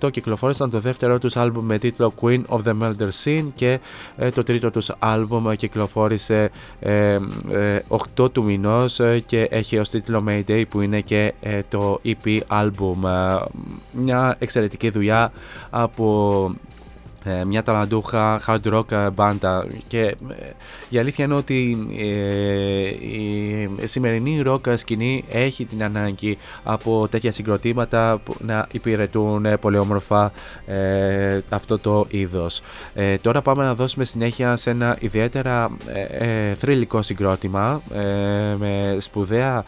2018 0.01 0.10
κυκλοφόρησαν 0.10 0.70
το 0.70 0.81
δεύτερο 0.81 1.19
τους 1.19 1.36
άλμπουμ 1.36 1.64
με 1.64 1.78
τίτλο 1.78 2.14
Queen 2.20 2.43
of 2.48 2.60
the 2.64 2.73
Murder 2.82 3.09
Scene 3.24 3.47
και 3.55 3.81
ε, 4.16 4.31
το 4.31 4.43
τρίτο 4.43 4.70
τους 4.70 4.90
άλμπουμ 4.98 5.52
κυκλοφόρησε 5.52 6.51
ε, 6.81 7.19
ε, 7.51 7.78
8 8.16 8.32
του 8.32 8.44
μηνός 8.44 9.01
ε, 9.01 9.23
και 9.27 9.47
έχει 9.51 9.78
ως 9.78 9.89
τίτλο 9.89 10.24
Mayday 10.28 10.64
που 10.69 10.81
είναι 10.81 11.01
και 11.01 11.32
ε, 11.40 11.60
το 11.69 12.01
EP 12.05 12.40
άλμπουμ. 12.47 13.06
Ε, 13.06 13.44
Μια 13.93 14.36
εξαιρετική 14.39 14.90
δουλειά 14.90 15.32
από 15.70 16.55
ε, 16.55 16.81
μια 17.46 17.62
ταλαντούχα 17.62 18.40
hard 18.46 18.72
rock 18.72 18.90
ε, 18.90 19.10
μπάντα 19.10 19.66
και 19.88 20.00
ε, 20.00 20.14
η 20.88 20.98
αλήθεια 20.98 21.24
είναι 21.24 21.34
ότι 21.34 21.86
ε, 21.98 22.86
η 23.82 23.86
σημερινή 23.86 24.42
rock 24.46 24.76
σκηνή 24.76 25.24
έχει 25.28 25.64
την 25.64 25.82
ανάγκη 25.82 26.38
από 26.62 27.08
τέτοια 27.08 27.32
συγκροτήματα 27.32 28.20
που 28.24 28.34
να 28.40 28.66
υπηρετούν 28.72 29.44
ε, 29.44 29.56
πολύ 29.56 29.78
όμορφα 29.78 30.32
ε, 30.66 31.40
αυτό 31.48 31.78
το 31.78 32.06
είδος. 32.10 32.60
Ε, 32.94 33.16
τώρα 33.16 33.42
πάμε 33.42 33.64
να 33.64 33.74
δώσουμε 33.74 34.04
συνέχεια 34.04 34.56
σε 34.56 34.70
ένα 34.70 34.96
ιδιαίτερα 35.00 35.70
ε, 35.86 36.00
ε, 36.02 36.54
θρηλυκό 36.54 37.02
συγκρότημα 37.02 37.82
ε, 37.94 38.54
με 38.58 38.96
σπουδαία 38.98 39.58
ε, 39.58 39.64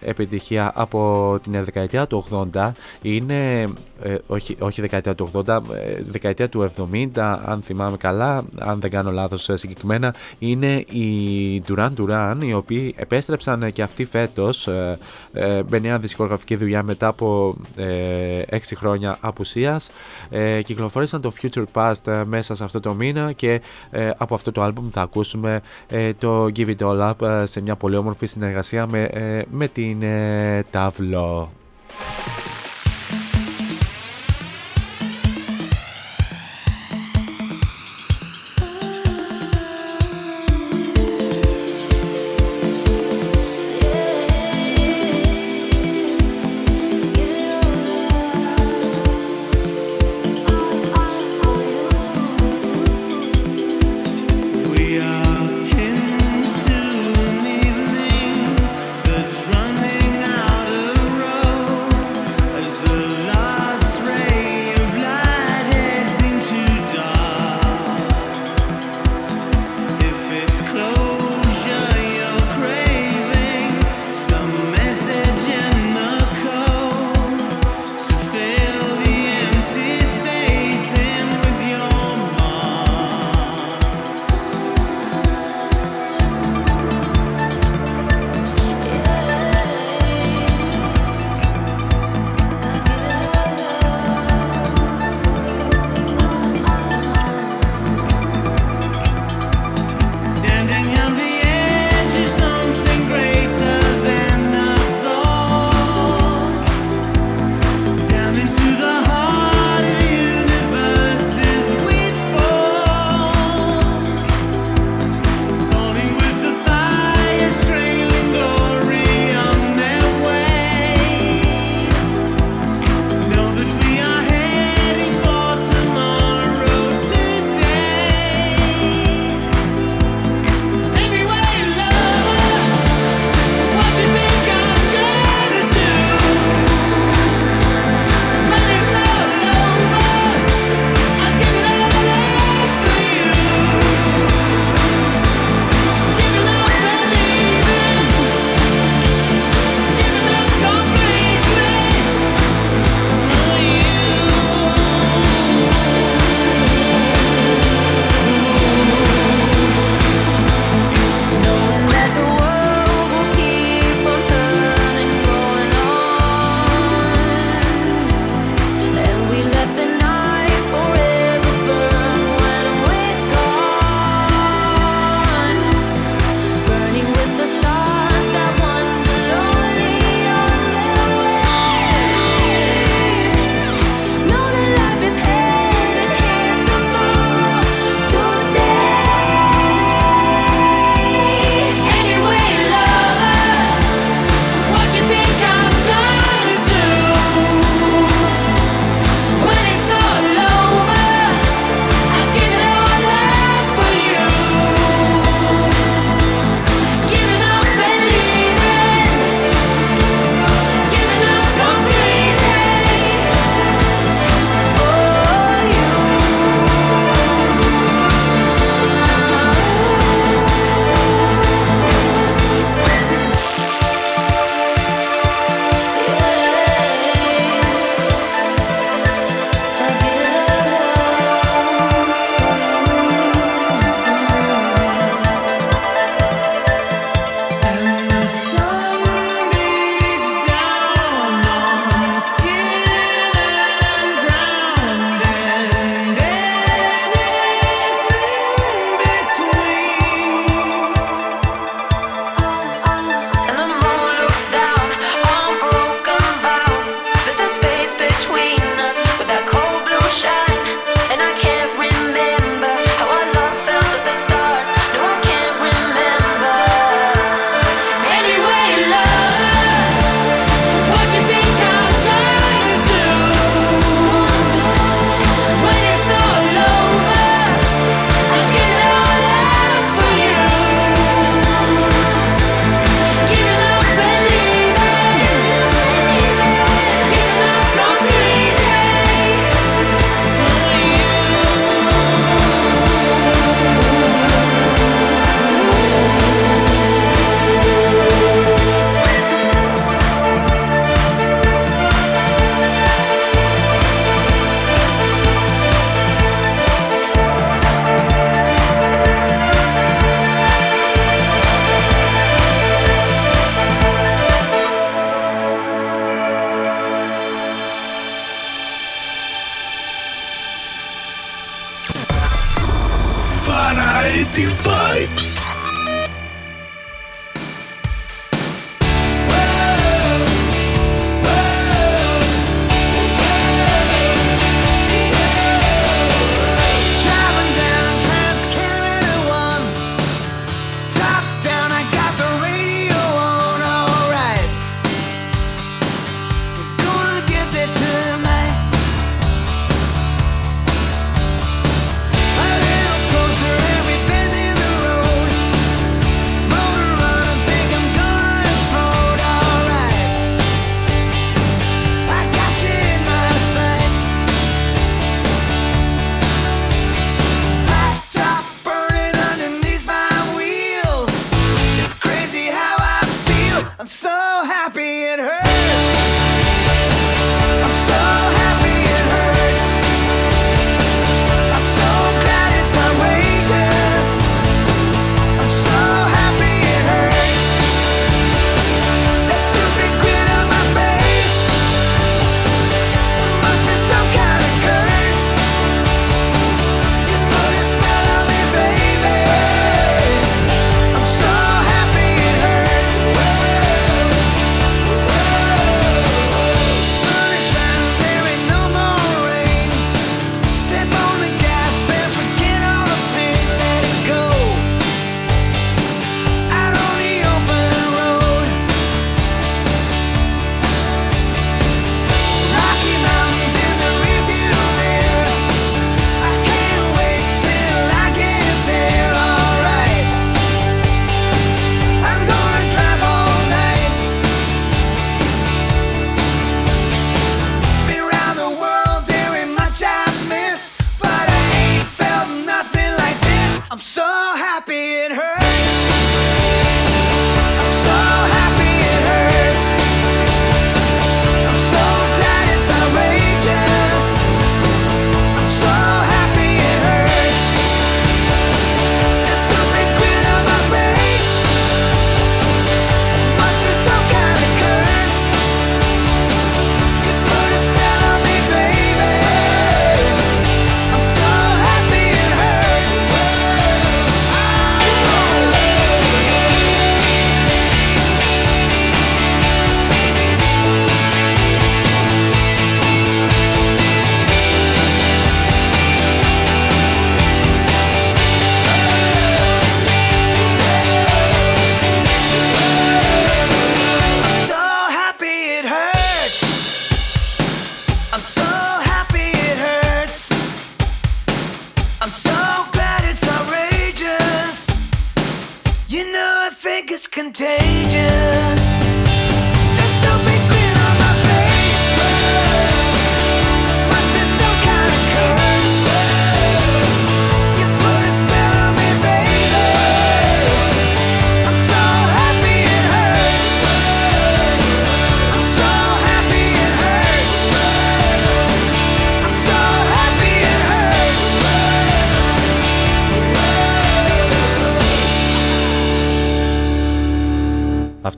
επιτυχία 0.00 0.72
από 0.74 1.38
την 1.42 1.64
δεκαετία 1.64 2.06
του 2.06 2.24
80 2.54 2.70
είναι, 3.02 3.62
ε, 4.02 4.14
όχι, 4.26 4.56
όχι 4.58 4.80
δεκαετία 4.80 5.14
του 5.14 5.30
80, 5.32 5.46
ε, 5.46 6.02
δεκαετία 6.02 6.48
του 6.48 6.70
70 6.92 7.38
αν 7.44 7.62
θυμάμαι 7.62 7.96
καλά, 7.96 8.44
αν 8.58 8.80
δεν 8.80 8.90
κάνω 8.90 9.10
λάθος 9.10 9.48
ε, 9.48 9.56
συγκεκριμένα 9.56 10.14
είναι 10.38 10.76
οι 10.76 11.62
Duran 11.68 11.90
Duran 11.98 12.36
οι 12.40 12.52
οποίοι 12.52 12.94
επέστρεψαν 12.96 13.62
ε, 13.62 13.70
και 13.70 13.82
αυτοί 13.82 14.04
φέτος 14.04 14.66
ε, 14.66 14.98
ε, 15.32 15.62
με 15.68 15.78
νέα 15.78 15.98
δισκογραφική 15.98 16.56
δουλειά 16.56 16.82
μετά 16.82 17.06
από 17.06 17.56
ε, 17.76 18.42
6 18.50 18.58
χρόνια 18.76 19.18
απουσίας. 19.20 19.90
Ε, 20.30 20.62
κυκλοφόρησαν 20.62 21.20
το 21.20 21.32
Future 21.42 21.64
Past 21.72 22.06
ε, 22.06 22.22
μέσα 22.24 22.54
σε 22.54 22.64
αυτό 22.64 22.80
το 22.80 22.94
μήνα 22.94 23.32
και 23.32 23.60
ε, 23.90 24.10
από 24.16 24.34
αυτό 24.34 24.52
το 24.52 24.62
άλμπουμ 24.62 24.88
θα 24.90 25.00
ακούσουμε 25.00 25.60
ε, 25.88 26.12
το 26.14 26.44
Give 26.44 26.76
It 26.76 26.78
All 26.78 27.10
Up 27.10 27.26
ε, 27.26 27.46
σε 27.46 27.60
μια 27.60 27.76
πολύ 27.76 27.96
όμορφη 27.96 28.26
συνεργασία 28.26 28.86
με, 28.90 29.02
ε, 29.02 29.42
με 29.50 29.68
την 29.68 30.02
ε, 30.02 30.64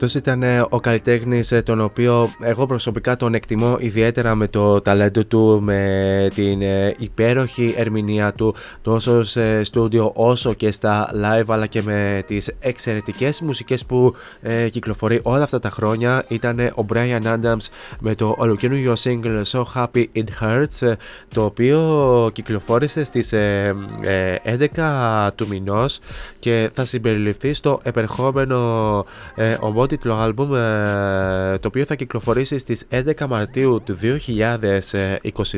Αυτός 0.03 0.21
ήταν 0.21 0.43
ε, 0.43 0.65
ο 0.69 0.79
καλλιτέχνης, 0.79 1.53
τον 1.63 1.81
οποίο 1.81 2.29
εγώ 2.43 2.65
προσωπικά 2.65 3.15
τον 3.15 3.33
εκτιμώ 3.33 3.77
ιδιαίτερα 3.79 4.35
με 4.35 4.47
το 4.47 4.81
ταλέντο 4.81 5.25
του, 5.25 5.59
με 5.61 6.29
την 6.33 6.61
ε, 6.61 6.95
υπέροχη 6.97 7.73
ερμηνεία 7.77 8.33
του, 8.33 8.55
τόσο 8.81 9.23
σε 9.23 9.63
στούντιο 9.63 10.11
όσο 10.15 10.53
και 10.53 10.71
στα 10.71 11.09
live, 11.13 11.45
αλλά 11.47 11.65
και 11.65 11.81
με 11.81 12.23
τις 12.27 12.51
εξαιρετικές 12.59 13.41
μουσικές 13.41 13.85
που 13.85 14.15
ε, 14.41 14.69
κυκλοφορεί 14.69 15.19
όλα 15.23 15.43
αυτά 15.43 15.59
τα 15.59 15.69
χρόνια. 15.69 16.25
Ήταν 16.27 16.59
ο 16.59 16.85
Brian 16.93 17.23
Adams 17.23 17.67
με 17.99 18.15
το 18.15 18.35
ολοκαινούργιο 18.37 18.93
single 19.03 19.41
So 19.45 19.63
Happy 19.75 20.05
It 20.15 20.25
Hurts, 20.41 20.87
ε, 20.87 20.93
το 21.27 21.43
οποίο 21.43 22.29
κυκλοφόρησε 22.33 23.03
στις 23.03 23.33
ε, 23.33 23.75
ε, 24.01 24.57
11 24.75 25.29
του 25.35 25.47
μηνός 25.47 25.99
και 26.39 26.69
θα 26.73 26.85
συμπεριληφθεί 26.85 27.53
στο 27.53 27.79
επερχόμενο 27.83 29.05
ε, 29.35 29.57
ομότιτλο 29.91 30.15
άλμπουμ 30.15 30.55
ε, 30.55 31.57
το 31.59 31.67
οποίο 31.67 31.85
θα 31.85 31.95
κυκλοφορήσει 31.95 32.57
στις 32.57 32.87
11 32.91 33.25
Μαρτίου 33.27 33.81
του 33.85 33.97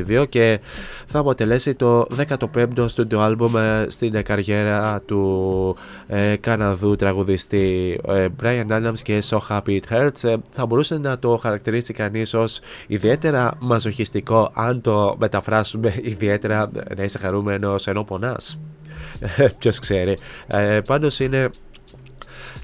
2022 0.06 0.24
και 0.28 0.60
θα 1.06 1.18
αποτελέσει 1.18 1.74
το 1.74 2.06
15ο 2.28 2.84
στούντιο 2.86 3.20
άλμπουμ 3.20 3.56
ε, 3.56 3.86
στην 3.88 4.14
ε, 4.14 4.22
καριέρα 4.22 5.02
του 5.06 5.76
ε, 6.06 6.36
Καναδού 6.36 6.96
τραγουδιστή. 6.96 8.00
Ε, 8.08 8.26
Brian 8.42 8.66
Adams 8.68 8.98
και 9.02 9.22
So 9.28 9.38
Happy 9.48 9.80
It 9.80 9.82
Hurts 9.90 10.28
ε, 10.28 10.34
θα 10.50 10.66
μπορούσε 10.66 10.98
να 10.98 11.18
το 11.18 11.36
χαρακτηρίσει 11.36 11.92
κανείς 11.92 12.34
ως 12.34 12.60
ιδιαίτερα 12.86 13.52
μαζοχιστικό 13.60 14.50
αν 14.54 14.80
το 14.80 15.16
μεταφράσουμε 15.18 15.94
ιδιαίτερα 16.02 16.70
να 16.96 17.04
είσαι 17.04 17.18
χαρούμενος 17.18 17.86
ενώ 17.86 18.04
πονάς. 18.04 18.58
Ποιος 19.58 19.78
ξέρει. 19.78 20.16
Ε, 20.46 20.80
πάντως 20.86 21.20
είναι 21.20 21.50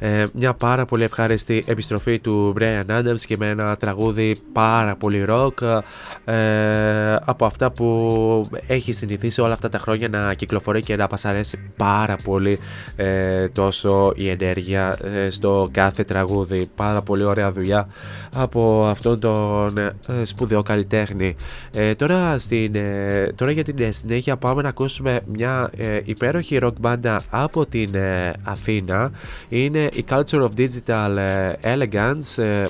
ε, 0.00 0.24
μια 0.34 0.54
πάρα 0.54 0.84
πολύ 0.84 1.04
ευχάριστη 1.04 1.64
επιστροφή 1.66 2.18
του 2.18 2.54
Brian 2.58 2.84
Adams 2.86 3.20
και 3.26 3.36
με 3.38 3.48
ένα 3.48 3.76
τραγούδι 3.76 4.36
πάρα 4.52 4.96
πολύ 4.96 5.24
rock 5.28 5.80
ε, 6.24 7.14
από 7.24 7.44
αυτά 7.44 7.70
που 7.70 8.50
έχει 8.66 8.92
συνηθίσει 8.92 9.40
όλα 9.40 9.52
αυτά 9.52 9.68
τα 9.68 9.78
χρόνια 9.78 10.08
να 10.08 10.34
κυκλοφορεί 10.34 10.82
και 10.82 10.96
να 10.96 11.06
μας 11.10 11.24
αρέσει 11.24 11.72
πάρα 11.76 12.16
πολύ 12.24 12.58
ε, 12.96 13.48
τόσο 13.48 14.12
η 14.16 14.28
ενέργεια 14.28 14.98
ε, 15.02 15.30
στο 15.30 15.68
κάθε 15.72 16.04
τραγούδι. 16.04 16.68
Πάρα 16.74 17.02
πολύ 17.02 17.24
ωραία 17.24 17.52
δουλειά 17.52 17.88
από 18.34 18.86
αυτόν 18.86 19.20
τον 19.20 19.78
ε, 19.78 19.92
σπουδαίο 20.22 20.62
καλλιτέχνη. 20.62 21.36
Ε, 21.74 21.94
τώρα, 21.94 22.38
στην, 22.38 22.74
ε, 22.74 23.32
τώρα 23.34 23.50
για 23.50 23.64
την 23.64 23.76
ε, 23.78 23.90
συνέχεια 23.90 24.36
πάμε 24.36 24.62
να 24.62 24.68
ακούσουμε 24.68 25.20
μια 25.32 25.70
ε, 25.76 26.00
υπέροχη 26.04 26.58
rock 26.62 26.72
μπάντα 26.80 27.22
από 27.30 27.66
την 27.66 27.94
ε, 27.94 28.32
Αθήνα. 28.42 29.10
Είναι 29.48 29.88
η 29.92 30.04
Culture 30.08 30.48
of 30.48 30.50
Digital 30.56 31.16
ε, 31.16 31.52
Elegance 31.62 32.42
ε, 32.42 32.64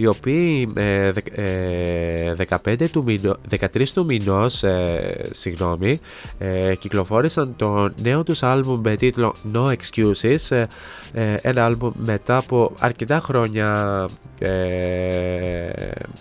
οι 0.00 0.06
οποίοι 0.06 0.72
ε, 0.74 1.12
δεκ- 1.12 1.38
ε, 1.38 2.34
15 2.64 2.90
του 2.90 3.02
μηνο, 3.02 3.36
13 3.58 3.88
του 3.94 4.04
μηνός 4.04 4.62
ε, 4.62 5.28
συγγνώμη, 5.30 6.00
ε, 6.38 6.74
κυκλοφόρησαν 6.74 7.54
το 7.56 7.90
νέο 8.02 8.22
τους 8.22 8.42
άλμπουμ 8.42 8.80
με 8.84 8.96
τίτλο 8.96 9.34
No 9.54 9.72
Excuses 9.72 10.50
ε, 10.56 10.66
ε, 11.12 11.34
ένα 11.42 11.64
άλμπουμ 11.64 11.92
μετά 11.96 12.36
από 12.36 12.72
αρκετά 12.78 13.20
χρόνια 13.20 14.08
ε, 14.38 14.48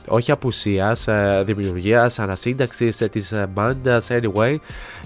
όχι 0.07 0.31
απουσίας, 0.31 1.07
ε, 1.07 1.43
δημιουργίας, 1.45 2.19
ανασύνταξης 2.19 3.01
ε, 3.01 3.07
της 3.07 3.31
ε, 3.31 3.49
μπάντας. 3.53 4.07
Anyway 4.11 4.55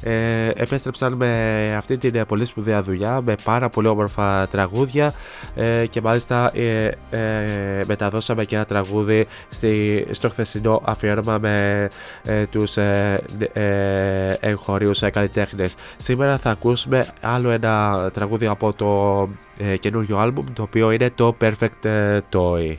ε, 0.04 0.50
επέστρεψαν 0.56 1.14
με 1.14 1.74
αυτή 1.78 1.98
την 1.98 2.16
ε, 2.16 2.26
πολύ 2.26 2.45
σπουδαία 2.45 2.84
δουλειά 2.84 3.22
με 3.22 3.36
πάρα 3.44 3.70
πολύ 3.70 3.88
όμορφα 3.88 4.48
τραγούδια 4.48 5.14
ε, 5.56 5.86
και 5.90 6.02
μάλιστα 6.02 6.52
ε, 6.58 6.91
ε, 7.10 7.84
μεταδώσαμε 7.88 8.45
και 8.45 8.58
ένα 8.64 8.84
τραγούδι 8.84 9.27
στη, 9.49 10.06
στο 10.11 10.30
χθεσινό 10.30 10.81
αφιέρωμα 10.85 11.38
με 11.38 11.88
ε, 12.23 12.45
τους 12.45 12.77
ε, 12.77 13.22
ε, 13.53 14.34
εγχωρίους 14.40 15.02
ε, 15.02 15.10
καλλιτέχνες. 15.10 15.76
Σήμερα 15.98 16.38
θα 16.38 16.49
ακούσουμε 16.49 17.07
άλλο 17.22 17.49
ένα 17.49 18.10
τραγούδι 18.14 18.45
από 18.45 18.73
το 18.73 19.30
ε, 19.57 19.77
καινούριο 19.77 20.18
άλμπουμ 20.18 20.45
το 20.53 20.61
οποίο 20.61 20.91
είναι 20.91 21.11
το 21.15 21.35
Perfect 21.41 21.85
ε, 21.85 22.19
Toy. 22.34 22.76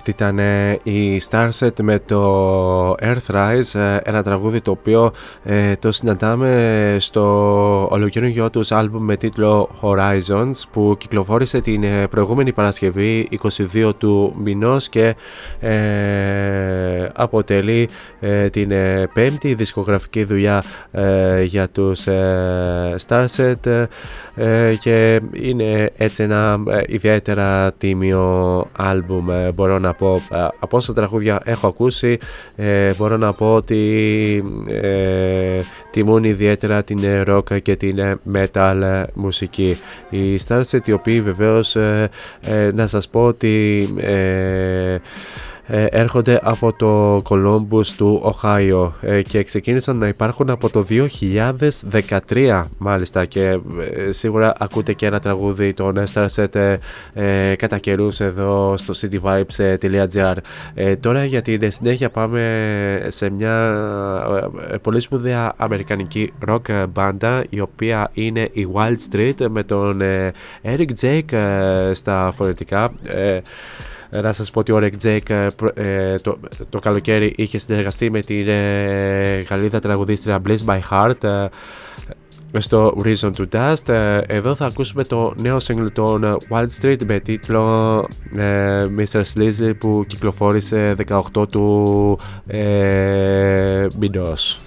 Αυτή 0.00 0.10
ήταν 0.10 0.38
ε, 0.38 0.78
η 0.82 1.22
Starset 1.30 1.82
με 1.82 1.98
το 1.98 2.92
Earthrise, 2.92 3.74
ε, 3.80 3.96
ένα 4.02 4.22
τραγούδι 4.22 4.60
το 4.60 4.70
οποίο 4.70 5.12
ε, 5.44 5.76
το 5.76 5.92
συναντάμε 5.92 6.96
στο 7.00 7.88
ολοκαινούργιο 7.90 8.50
τους 8.50 8.72
άλμπουμ 8.72 9.04
με 9.04 9.16
τίτλο 9.16 9.68
Horizons 9.80 10.62
που 10.72 10.96
κυκλοφόρησε 10.98 11.60
την 11.60 11.82
ε, 11.82 12.06
προηγούμενη 12.06 12.52
Παρασκευή 12.52 13.28
22 13.72 13.92
του 13.98 14.34
μηνός 14.42 14.88
και 14.88 15.14
ε, 15.60 17.08
αποτελεί 17.14 17.88
ε, 18.20 18.48
την 18.48 18.70
ε, 18.70 19.08
πέμπτη 19.12 19.54
δισκογραφική 19.54 20.24
δουλειά 20.24 20.64
ε, 20.90 21.42
για 21.42 21.68
τους 21.68 22.06
ε, 22.06 22.94
Starset 23.06 23.86
ε, 24.42 24.74
και 24.80 25.20
είναι 25.32 25.90
έτσι 25.96 26.22
ένα 26.22 26.62
ε, 26.70 26.80
ιδιαίτερα 26.86 27.72
τίμιο 27.72 28.66
άλμπουμ 28.76 29.30
ε, 29.30 29.52
μπορώ 29.52 29.78
να 29.78 29.94
πω 29.94 30.22
Ε, 30.30 30.46
από 30.58 30.76
όσα 30.76 30.92
τραγούδια 30.92 31.40
έχω 31.44 31.66
ακούσει 31.66 32.18
ε, 32.56 32.92
μπορώ 32.96 33.16
να 33.16 33.32
πω 33.32 33.54
ότι 33.54 34.44
ε, 34.68 35.60
τιμούν 35.90 36.24
ιδιαίτερα 36.24 36.82
την 36.82 37.04
ε, 37.04 37.22
rock 37.26 37.62
και 37.62 37.76
την 37.76 37.98
ε, 37.98 38.18
metal 38.34 38.80
ε, 38.82 39.02
μουσική. 39.14 39.76
Οι 40.10 40.38
Starset 40.48 40.86
οι 40.88 40.92
οποίοι 40.92 41.20
βεβαίως 41.20 41.76
ε, 41.76 42.08
ε, 42.40 42.70
να 42.74 42.86
σας 42.86 43.08
πω 43.08 43.24
ότι 43.24 43.88
ε, 43.96 44.20
ε, 44.94 45.00
έρχονται 45.70 46.40
από 46.42 46.72
το 46.72 47.16
Columbus 47.28 47.86
του 47.96 48.20
Οχάιο 48.22 48.94
ε, 49.00 49.22
και 49.22 49.42
ξεκίνησαν 49.42 49.96
να 49.96 50.08
υπάρχουν 50.08 50.50
από 50.50 50.70
το 50.70 50.84
2013 52.28 52.64
μάλιστα. 52.78 53.24
Και 53.24 53.58
ε, 54.06 54.12
σίγουρα 54.12 54.52
ακούτε 54.58 54.92
και 54.92 55.06
ένα 55.06 55.20
τραγούδι 55.20 55.72
των 55.72 56.04
Starset 56.14 56.54
ε, 56.54 56.76
ε, 57.14 57.54
κατά 57.54 57.78
καιρούς 57.78 58.20
εδώ 58.20 58.74
στο 58.76 58.94
cityvibes.gr 59.00 60.36
ε, 60.74 60.96
τώρα 60.96 61.24
για 61.24 61.42
την 61.42 61.70
συνέχεια 61.70 62.10
πάμε 62.10 63.06
σε 63.08 63.30
μια 63.30 63.76
ε, 64.70 64.76
πολύ 64.76 65.00
σπουδαία 65.00 65.52
αμερικανική 65.56 66.32
rock 66.48 66.86
μπάντα 66.92 67.44
η 67.48 67.60
οποία 67.60 68.10
είναι 68.12 68.48
η 68.52 68.68
Wild 68.74 68.96
Street 69.12 69.46
με 69.50 69.62
τον 69.62 70.00
ε, 70.00 70.32
Eric 70.62 70.88
Jake 71.00 71.32
ε, 71.32 71.90
στα 71.94 72.32
φωνητικά. 72.36 72.92
Ε, 73.06 73.40
να 74.10 74.32
σας 74.32 74.50
πω 74.50 74.60
ότι 74.60 74.72
ο 74.72 74.78
Rick 74.82 75.06
Jake 75.06 75.30
ε, 75.30 75.46
προ- 75.56 75.78
ε, 75.78 76.14
το, 76.22 76.38
το 76.68 76.78
καλοκαίρι 76.78 77.32
είχε 77.36 77.58
συνεργαστεί 77.58 78.10
με 78.10 78.20
την 78.20 78.48
ε, 78.48 79.40
Γαλλίδα 79.40 79.78
τραγουδίστρια 79.78 80.42
Bliss 80.46 80.64
by 80.66 80.80
Heart 80.90 81.24
ε, 81.24 82.60
στο 82.60 82.96
Reason 83.04 83.30
to 83.36 83.44
Dust. 83.52 83.88
Ε, 83.88 84.20
εδώ 84.26 84.54
θα 84.54 84.66
ακούσουμε 84.66 85.04
το 85.04 85.34
νέο 85.42 85.56
single 85.56 85.92
των 85.92 86.38
Wild 86.50 86.66
Street 86.80 86.98
με 87.06 87.20
τίτλο 87.20 88.06
ε, 88.36 88.86
Mr. 88.98 89.22
Sleazy 89.34 89.72
που 89.78 90.04
κυκλοφόρησε 90.06 90.94
18 91.34 91.48
του 91.50 92.18
ε, 92.46 93.86
μηνός. 93.98 94.60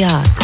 cityvibes.gr 0.00 0.06
Ακούς 0.06 0.39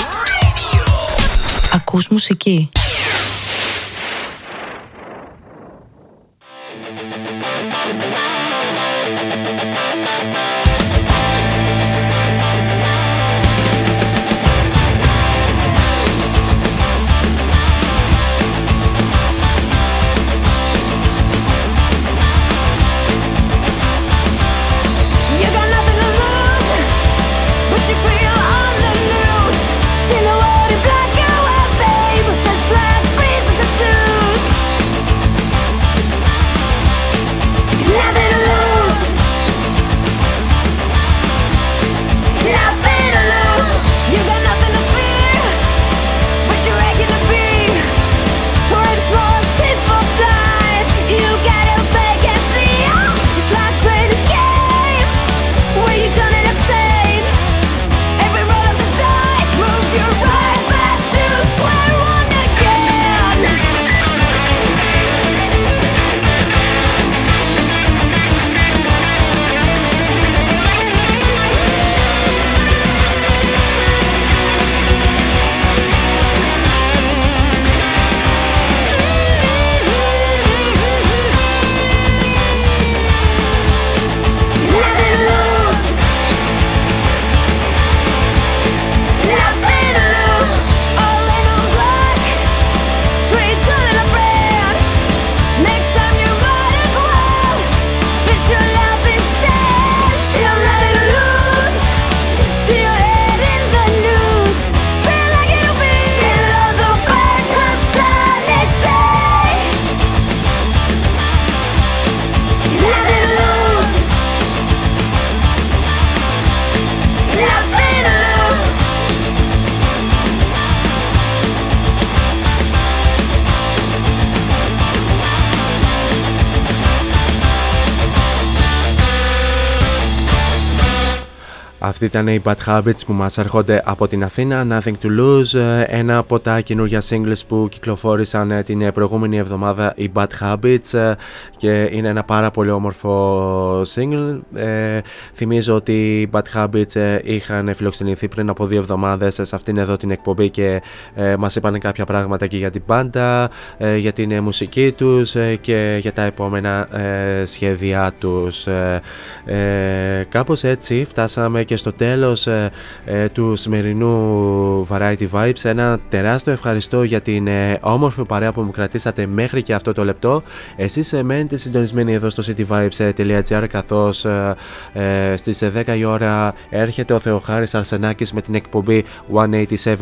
ήταν 132.07 132.28
οι 132.28 132.43
Bad 132.45 132.55
Habits 132.66 133.07
που 133.07 133.12
μας 133.12 133.39
έρχονται 133.39 133.83
από 133.85 134.09
την 134.09 134.24
Αθήνα, 134.24 134.66
Nothing 134.70 134.95
to 135.03 135.20
Lose, 135.20 135.59
ε, 135.59 135.83
ένα 135.83 136.19
από 136.19 136.41
τα 136.41 136.61
καινούργια 136.61 137.03
singles 137.09 137.41
που 137.49 137.66
κυκλοφόρησαν 137.70 138.51
ε, 138.51 138.62
την 138.62 138.81
ε, 138.81 138.93
προηγούμενη 138.93 139.37
εβδομάδα 139.37 139.93
οι 139.97 140.11
Bad 140.15 140.27
Habits 140.41 140.99
ε, 140.99 141.12
και 141.57 141.89
είναι 141.93 142.09
ένα 142.09 142.24
πάρα 142.24 142.51
πολύ 142.51 142.70
όμορφο 142.70 143.81
single. 143.81 144.41
Ε, 144.55 145.01
θυμίζω 145.35 145.74
ότι 145.74 146.20
οι 146.20 146.31
Bad 146.33 146.43
Habits 146.55 146.97
ε, 146.97 147.19
είχαν 147.23 147.74
φιλοξενηθεί 147.74 148.28
πριν 148.28 148.49
από 148.49 148.66
δύο 148.66 148.78
εβδομάδες 148.78 149.39
ε, 149.39 149.45
σε 149.45 149.55
αυτήν 149.55 149.77
εδώ 149.77 149.97
την 149.97 150.11
εκπομπή 150.11 150.51
και 150.51 150.83
ε, 151.15 151.37
μας 151.37 151.57
είπαν 151.57 151.78
κάποια 151.78 152.05
πράγματα 152.05 152.47
και 152.47 152.57
για 152.57 152.70
την 152.70 152.83
μπάντα, 152.87 153.51
ε, 153.78 153.97
για 153.97 154.12
την 154.12 154.31
ε, 154.31 154.41
μουσική 154.41 154.93
τους 154.93 155.35
ε, 155.35 155.57
και 155.61 155.99
για 156.01 156.12
τα 156.12 156.23
επόμενα 156.23 156.97
ε, 156.97 157.45
σχέδιά 157.45 158.12
τους. 158.19 158.66
Ε, 158.66 159.01
ε, 159.45 160.24
κάπως 160.28 160.65
έτσι 160.65 161.05
φτάσαμε 161.09 161.65
και 161.65 161.77
στο 161.77 161.93
τέλος 161.97 162.47
ε, 162.47 162.70
ε, 163.05 163.28
του 163.28 163.56
σημερινού 163.56 164.86
Variety 164.90 165.27
Vibes. 165.32 165.64
Ένα 165.64 165.98
τεράστιο 166.09 166.52
ευχαριστώ 166.52 167.02
για 167.02 167.20
την 167.20 167.47
ε, 167.47 167.78
όμορφη 167.81 168.23
παρέα 168.24 168.52
που 168.52 168.60
μου 168.60 168.70
κρατήσατε 168.70 169.27
μέχρι 169.27 169.62
και 169.62 169.74
αυτό 169.74 169.93
το 169.93 170.05
λεπτό. 170.05 170.43
Εσείς 170.77 171.12
ε, 171.12 171.23
μένετε 171.23 171.56
συντονισμένοι 171.56 172.12
εδώ 172.12 172.31
στο 172.31 172.43
cityvibes.gr 172.47 173.64
καθώς 173.70 174.24
ε, 174.24 174.55
ε, 174.93 175.36
στις 175.36 175.62
ε, 175.62 175.73
10 175.86 175.97
η 175.98 176.05
ώρα 176.05 176.55
έρχεται 176.70 177.12
ο 177.14 177.18
Θεοχάρης 177.18 177.74
Αρσενάκης 177.74 178.32
με 178.32 178.40
την 178.43 178.55
εκπομπή 178.55 179.05
187 179.35 179.97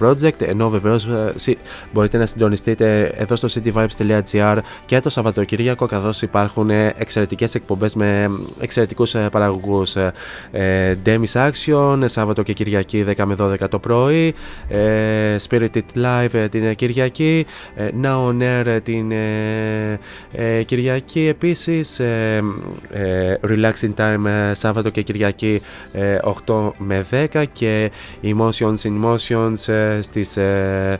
Project 0.00 0.40
ενώ 0.46 0.68
βεβαίως 0.68 1.06
ε, 1.06 1.32
συ- 1.34 1.58
μπορείτε 1.92 2.18
να 2.18 2.26
συντονιστείτε 2.26 3.04
εδώ 3.16 3.36
στο 3.36 3.48
cityvibes.gr 3.54 4.58
και 4.86 5.00
το 5.00 5.10
Σαββατοκύριακο 5.10 5.86
καθώς 5.86 6.22
υπάρχουν 6.22 6.70
ε, 6.70 6.94
εξαιρετικές 6.98 7.54
εκπομπές 7.54 7.94
με 7.94 8.30
εξαιρετικούς 8.60 9.14
ε, 9.14 9.28
παραγωγούς 9.30 9.96
ε, 9.96 10.12
ε, 10.50 10.94
Demis 11.04 11.37
Action, 11.38 12.04
Σάββατο 12.04 12.42
και 12.42 12.52
Κυριακή 12.52 13.04
10 13.16 13.24
με 13.24 13.36
12 13.38 13.68
το 13.70 13.78
πρωί. 13.78 14.34
Ε, 14.68 15.36
Spirited 15.48 15.96
Live 15.96 16.32
ε, 16.32 16.48
την 16.48 16.64
ε, 16.64 16.74
Κυριακή. 16.74 17.46
Ε, 17.76 17.88
Now 18.02 18.28
On 18.28 18.40
Air 18.40 18.66
ε, 18.66 18.80
την 18.80 19.10
ε, 19.12 19.98
ε, 20.32 20.62
Κυριακή. 20.62 21.26
Επίσης 21.26 22.00
ε, 22.00 22.42
ε, 22.90 23.34
Relaxing 23.48 23.94
Time 23.96 24.24
ε, 24.26 24.54
Σάββατο 24.54 24.90
και 24.90 25.02
Κυριακή 25.02 25.62
ε, 25.92 26.18
8 26.46 26.70
με 26.78 27.06
10 27.32 27.44
και 27.52 27.90
Emotions 28.22 28.80
in 28.82 29.04
Motions 29.04 29.72
ε, 29.72 30.02
στις 30.02 30.36
ε, 30.36 30.48
ε, 30.88 30.98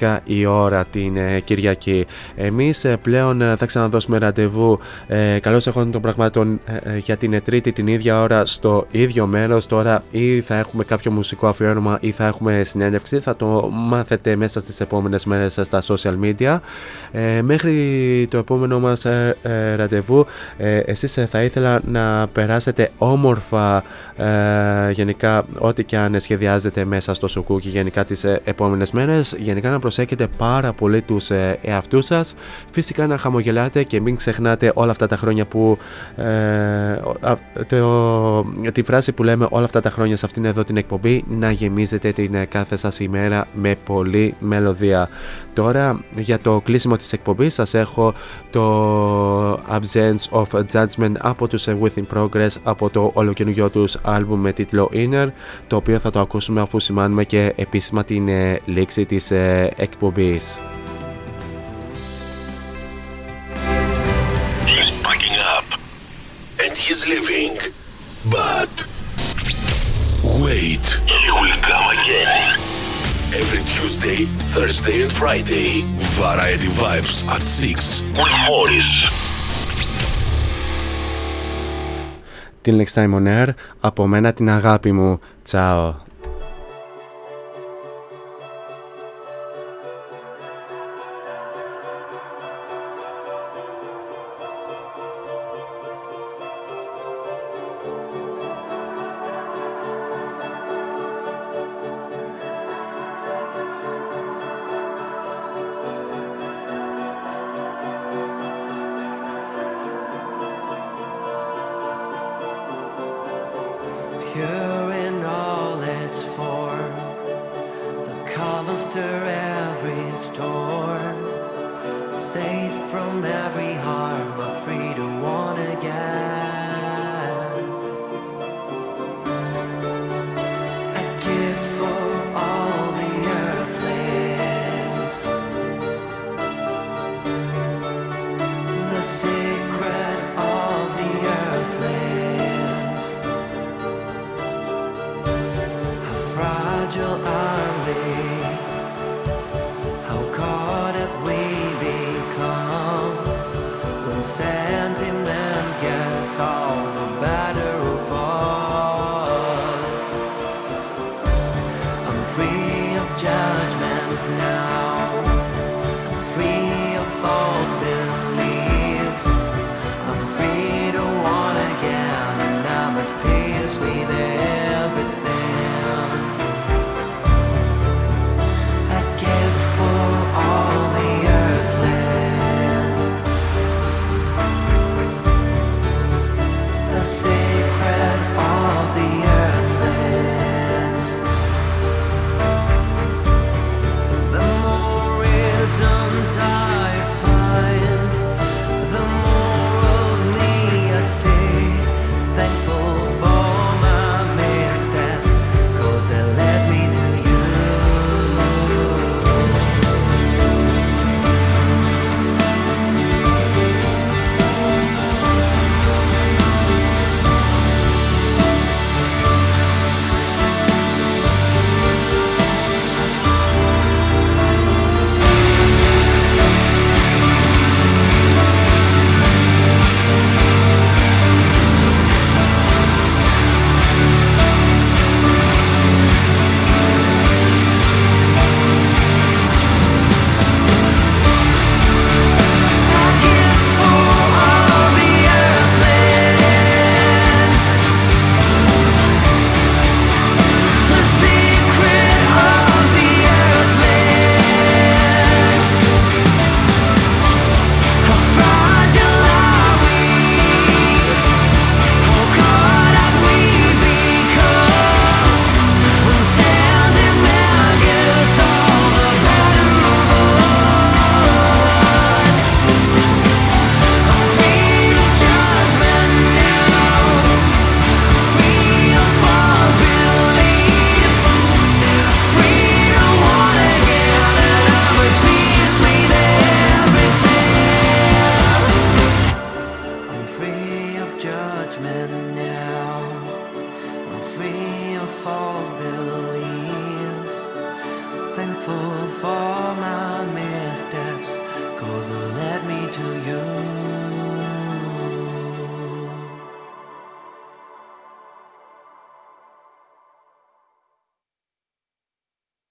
10 0.00 0.16
η 0.24 0.46
ώρα 0.46 0.84
την 0.84 1.16
ε, 1.16 1.40
Κυριακή. 1.40 2.06
Εμείς 2.36 2.84
ε, 2.84 2.96
πλέον 2.96 3.40
ε, 3.40 3.56
θα 3.56 3.66
ξαναδώσουμε 3.66 4.18
ραντεβού 4.18 4.78
ε, 5.06 5.38
καλώς 5.38 5.66
εχόντων 5.66 5.90
των 5.90 6.00
πραγμάτων 6.00 6.60
ε, 6.66 6.94
ε, 6.94 6.96
για 6.96 7.16
την 7.16 7.32
ε, 7.32 7.40
Τρίτη 7.40 7.72
την 7.72 7.86
ίδια 7.86 8.20
ώρα 8.20 8.46
στο 8.46 8.86
ίδιο 8.90 9.26
μέρος. 9.26 9.66
Τώρα 9.66 10.02
ή 10.10 10.40
θα 10.40 10.54
έχουμε 10.54 10.84
κάποιο 10.84 11.10
μουσικό 11.10 11.46
αφιέρωμα 11.46 11.98
ή 12.00 12.10
θα 12.10 12.26
έχουμε 12.26 12.62
συνέντευξη. 12.62 13.20
Θα 13.20 13.36
το 13.36 13.68
μάθετε 13.72 14.36
μέσα 14.36 14.60
στις 14.60 14.80
επόμενες 14.80 15.24
μέρες 15.24 15.58
ε, 15.58 15.64
στα 15.64 15.82
social 15.86 16.14
media. 16.22 16.58
Ε, 17.12 17.42
μέχρι 17.42 18.26
το 18.30 18.38
επόμενο 18.38 18.80
μας 18.80 19.04
ε, 19.04 19.36
ε, 19.42 19.74
ραντεβού 19.74 20.26
ε, 20.56 20.78
εσείς 20.78 21.16
ε, 21.16 21.26
θα 21.26 21.42
ήθελα 21.42 21.80
να 21.86 22.26
περάσετε 22.26 22.90
όμορφα 22.98 23.82
ε, 24.16 24.90
γενικά 24.92 25.44
ό,τι 25.58 25.84
και 25.84 25.96
αν 25.96 26.20
σχεδιάζετε 26.20 26.84
μέσα 26.84 27.14
στο 27.14 27.28
σουκούκι 27.28 27.68
γενικά 27.68 28.04
τις 28.04 28.24
ε, 28.24 28.40
επόμενες 28.44 28.90
μέρες 28.90 29.23
γενικά 29.32 29.70
να 29.70 29.78
προσέχετε 29.78 30.26
πάρα 30.36 30.72
πολύ 30.72 31.02
τους 31.02 31.30
ε, 31.30 31.58
εαυτούς 31.62 32.06
σας. 32.06 32.34
Φυσικά 32.72 33.06
να 33.06 33.18
χαμογελάτε 33.18 33.82
και 33.82 34.00
μην 34.00 34.16
ξεχνάτε 34.16 34.72
όλα 34.74 34.90
αυτά 34.90 35.06
τα 35.06 35.16
χρόνια 35.16 35.46
που 35.46 35.78
ε, 36.16 36.24
α, 37.20 37.36
το, 37.66 38.44
τη 38.72 38.82
φράση 38.82 39.12
που 39.12 39.22
λέμε 39.22 39.46
όλα 39.50 39.64
αυτά 39.64 39.80
τα 39.80 39.90
χρόνια 39.90 40.16
σε 40.16 40.26
αυτήν 40.26 40.44
εδώ 40.44 40.64
την 40.64 40.76
εκπομπή 40.76 41.24
να 41.28 41.50
γεμίζετε 41.50 42.12
την 42.12 42.34
ε, 42.34 42.44
κάθε 42.44 42.76
σας 42.76 43.00
ημέρα 43.00 43.46
με 43.52 43.76
πολλή 43.84 44.34
μελωδία. 44.38 45.08
Τώρα 45.54 46.00
για 46.16 46.38
το 46.38 46.60
κλείσιμο 46.64 46.96
της 46.96 47.12
εκπομπής 47.12 47.54
σας 47.54 47.74
έχω 47.74 48.14
το 48.50 49.52
Absence 49.52 50.30
of 50.30 50.64
Judgment 50.72 51.12
από 51.18 51.48
τους 51.48 51.66
ε, 51.66 51.78
Within 51.82 52.04
Progress 52.14 52.48
από 52.62 52.90
το 52.90 53.10
ολοκαινούργιο 53.14 53.70
τους 53.70 53.98
άλμπουμ 54.02 54.40
με 54.40 54.52
τίτλο 54.52 54.90
Inner 54.92 55.28
το 55.66 55.76
οποίο 55.76 55.98
θα 55.98 56.10
το 56.10 56.20
ακούσουμε 56.20 56.60
αφού 56.60 56.80
σημάνουμε 56.80 57.24
και 57.24 57.52
επίσημα 57.56 58.04
την 58.04 58.28
ε, 58.28 58.60
λήξη 58.64 59.04
της 59.14 59.30
ε, 59.30 59.70
εκπομπής. 59.76 60.60
He's 64.66 64.90
packing 65.06 65.36
up. 65.54 65.66
And 66.62 66.72
he's 66.84 67.02
leaving. 67.12 67.54
But 68.36 68.74
wait. 70.44 70.86
He 71.22 71.28
will 71.38 71.58
come 71.70 71.86
again. 71.98 72.42
Every 73.40 73.62
Tuesday, 73.74 74.20
Thursday 74.54 74.96
and 75.04 75.12
Friday. 75.20 75.70
Variety 76.22 76.70
Vibes 76.80 77.16
at 77.34 77.42
6 77.44 78.02
with 78.18 78.34
Morris. 78.48 78.90
Την 82.62 82.80
Next 82.80 82.94
Time 82.94 83.14
on 83.14 83.26
Air, 83.26 83.48
από 83.80 84.06
μένα 84.06 84.32
την 84.32 84.50
αγάπη 84.50 84.92
μου. 84.92 85.20
Τσάω. 85.42 85.94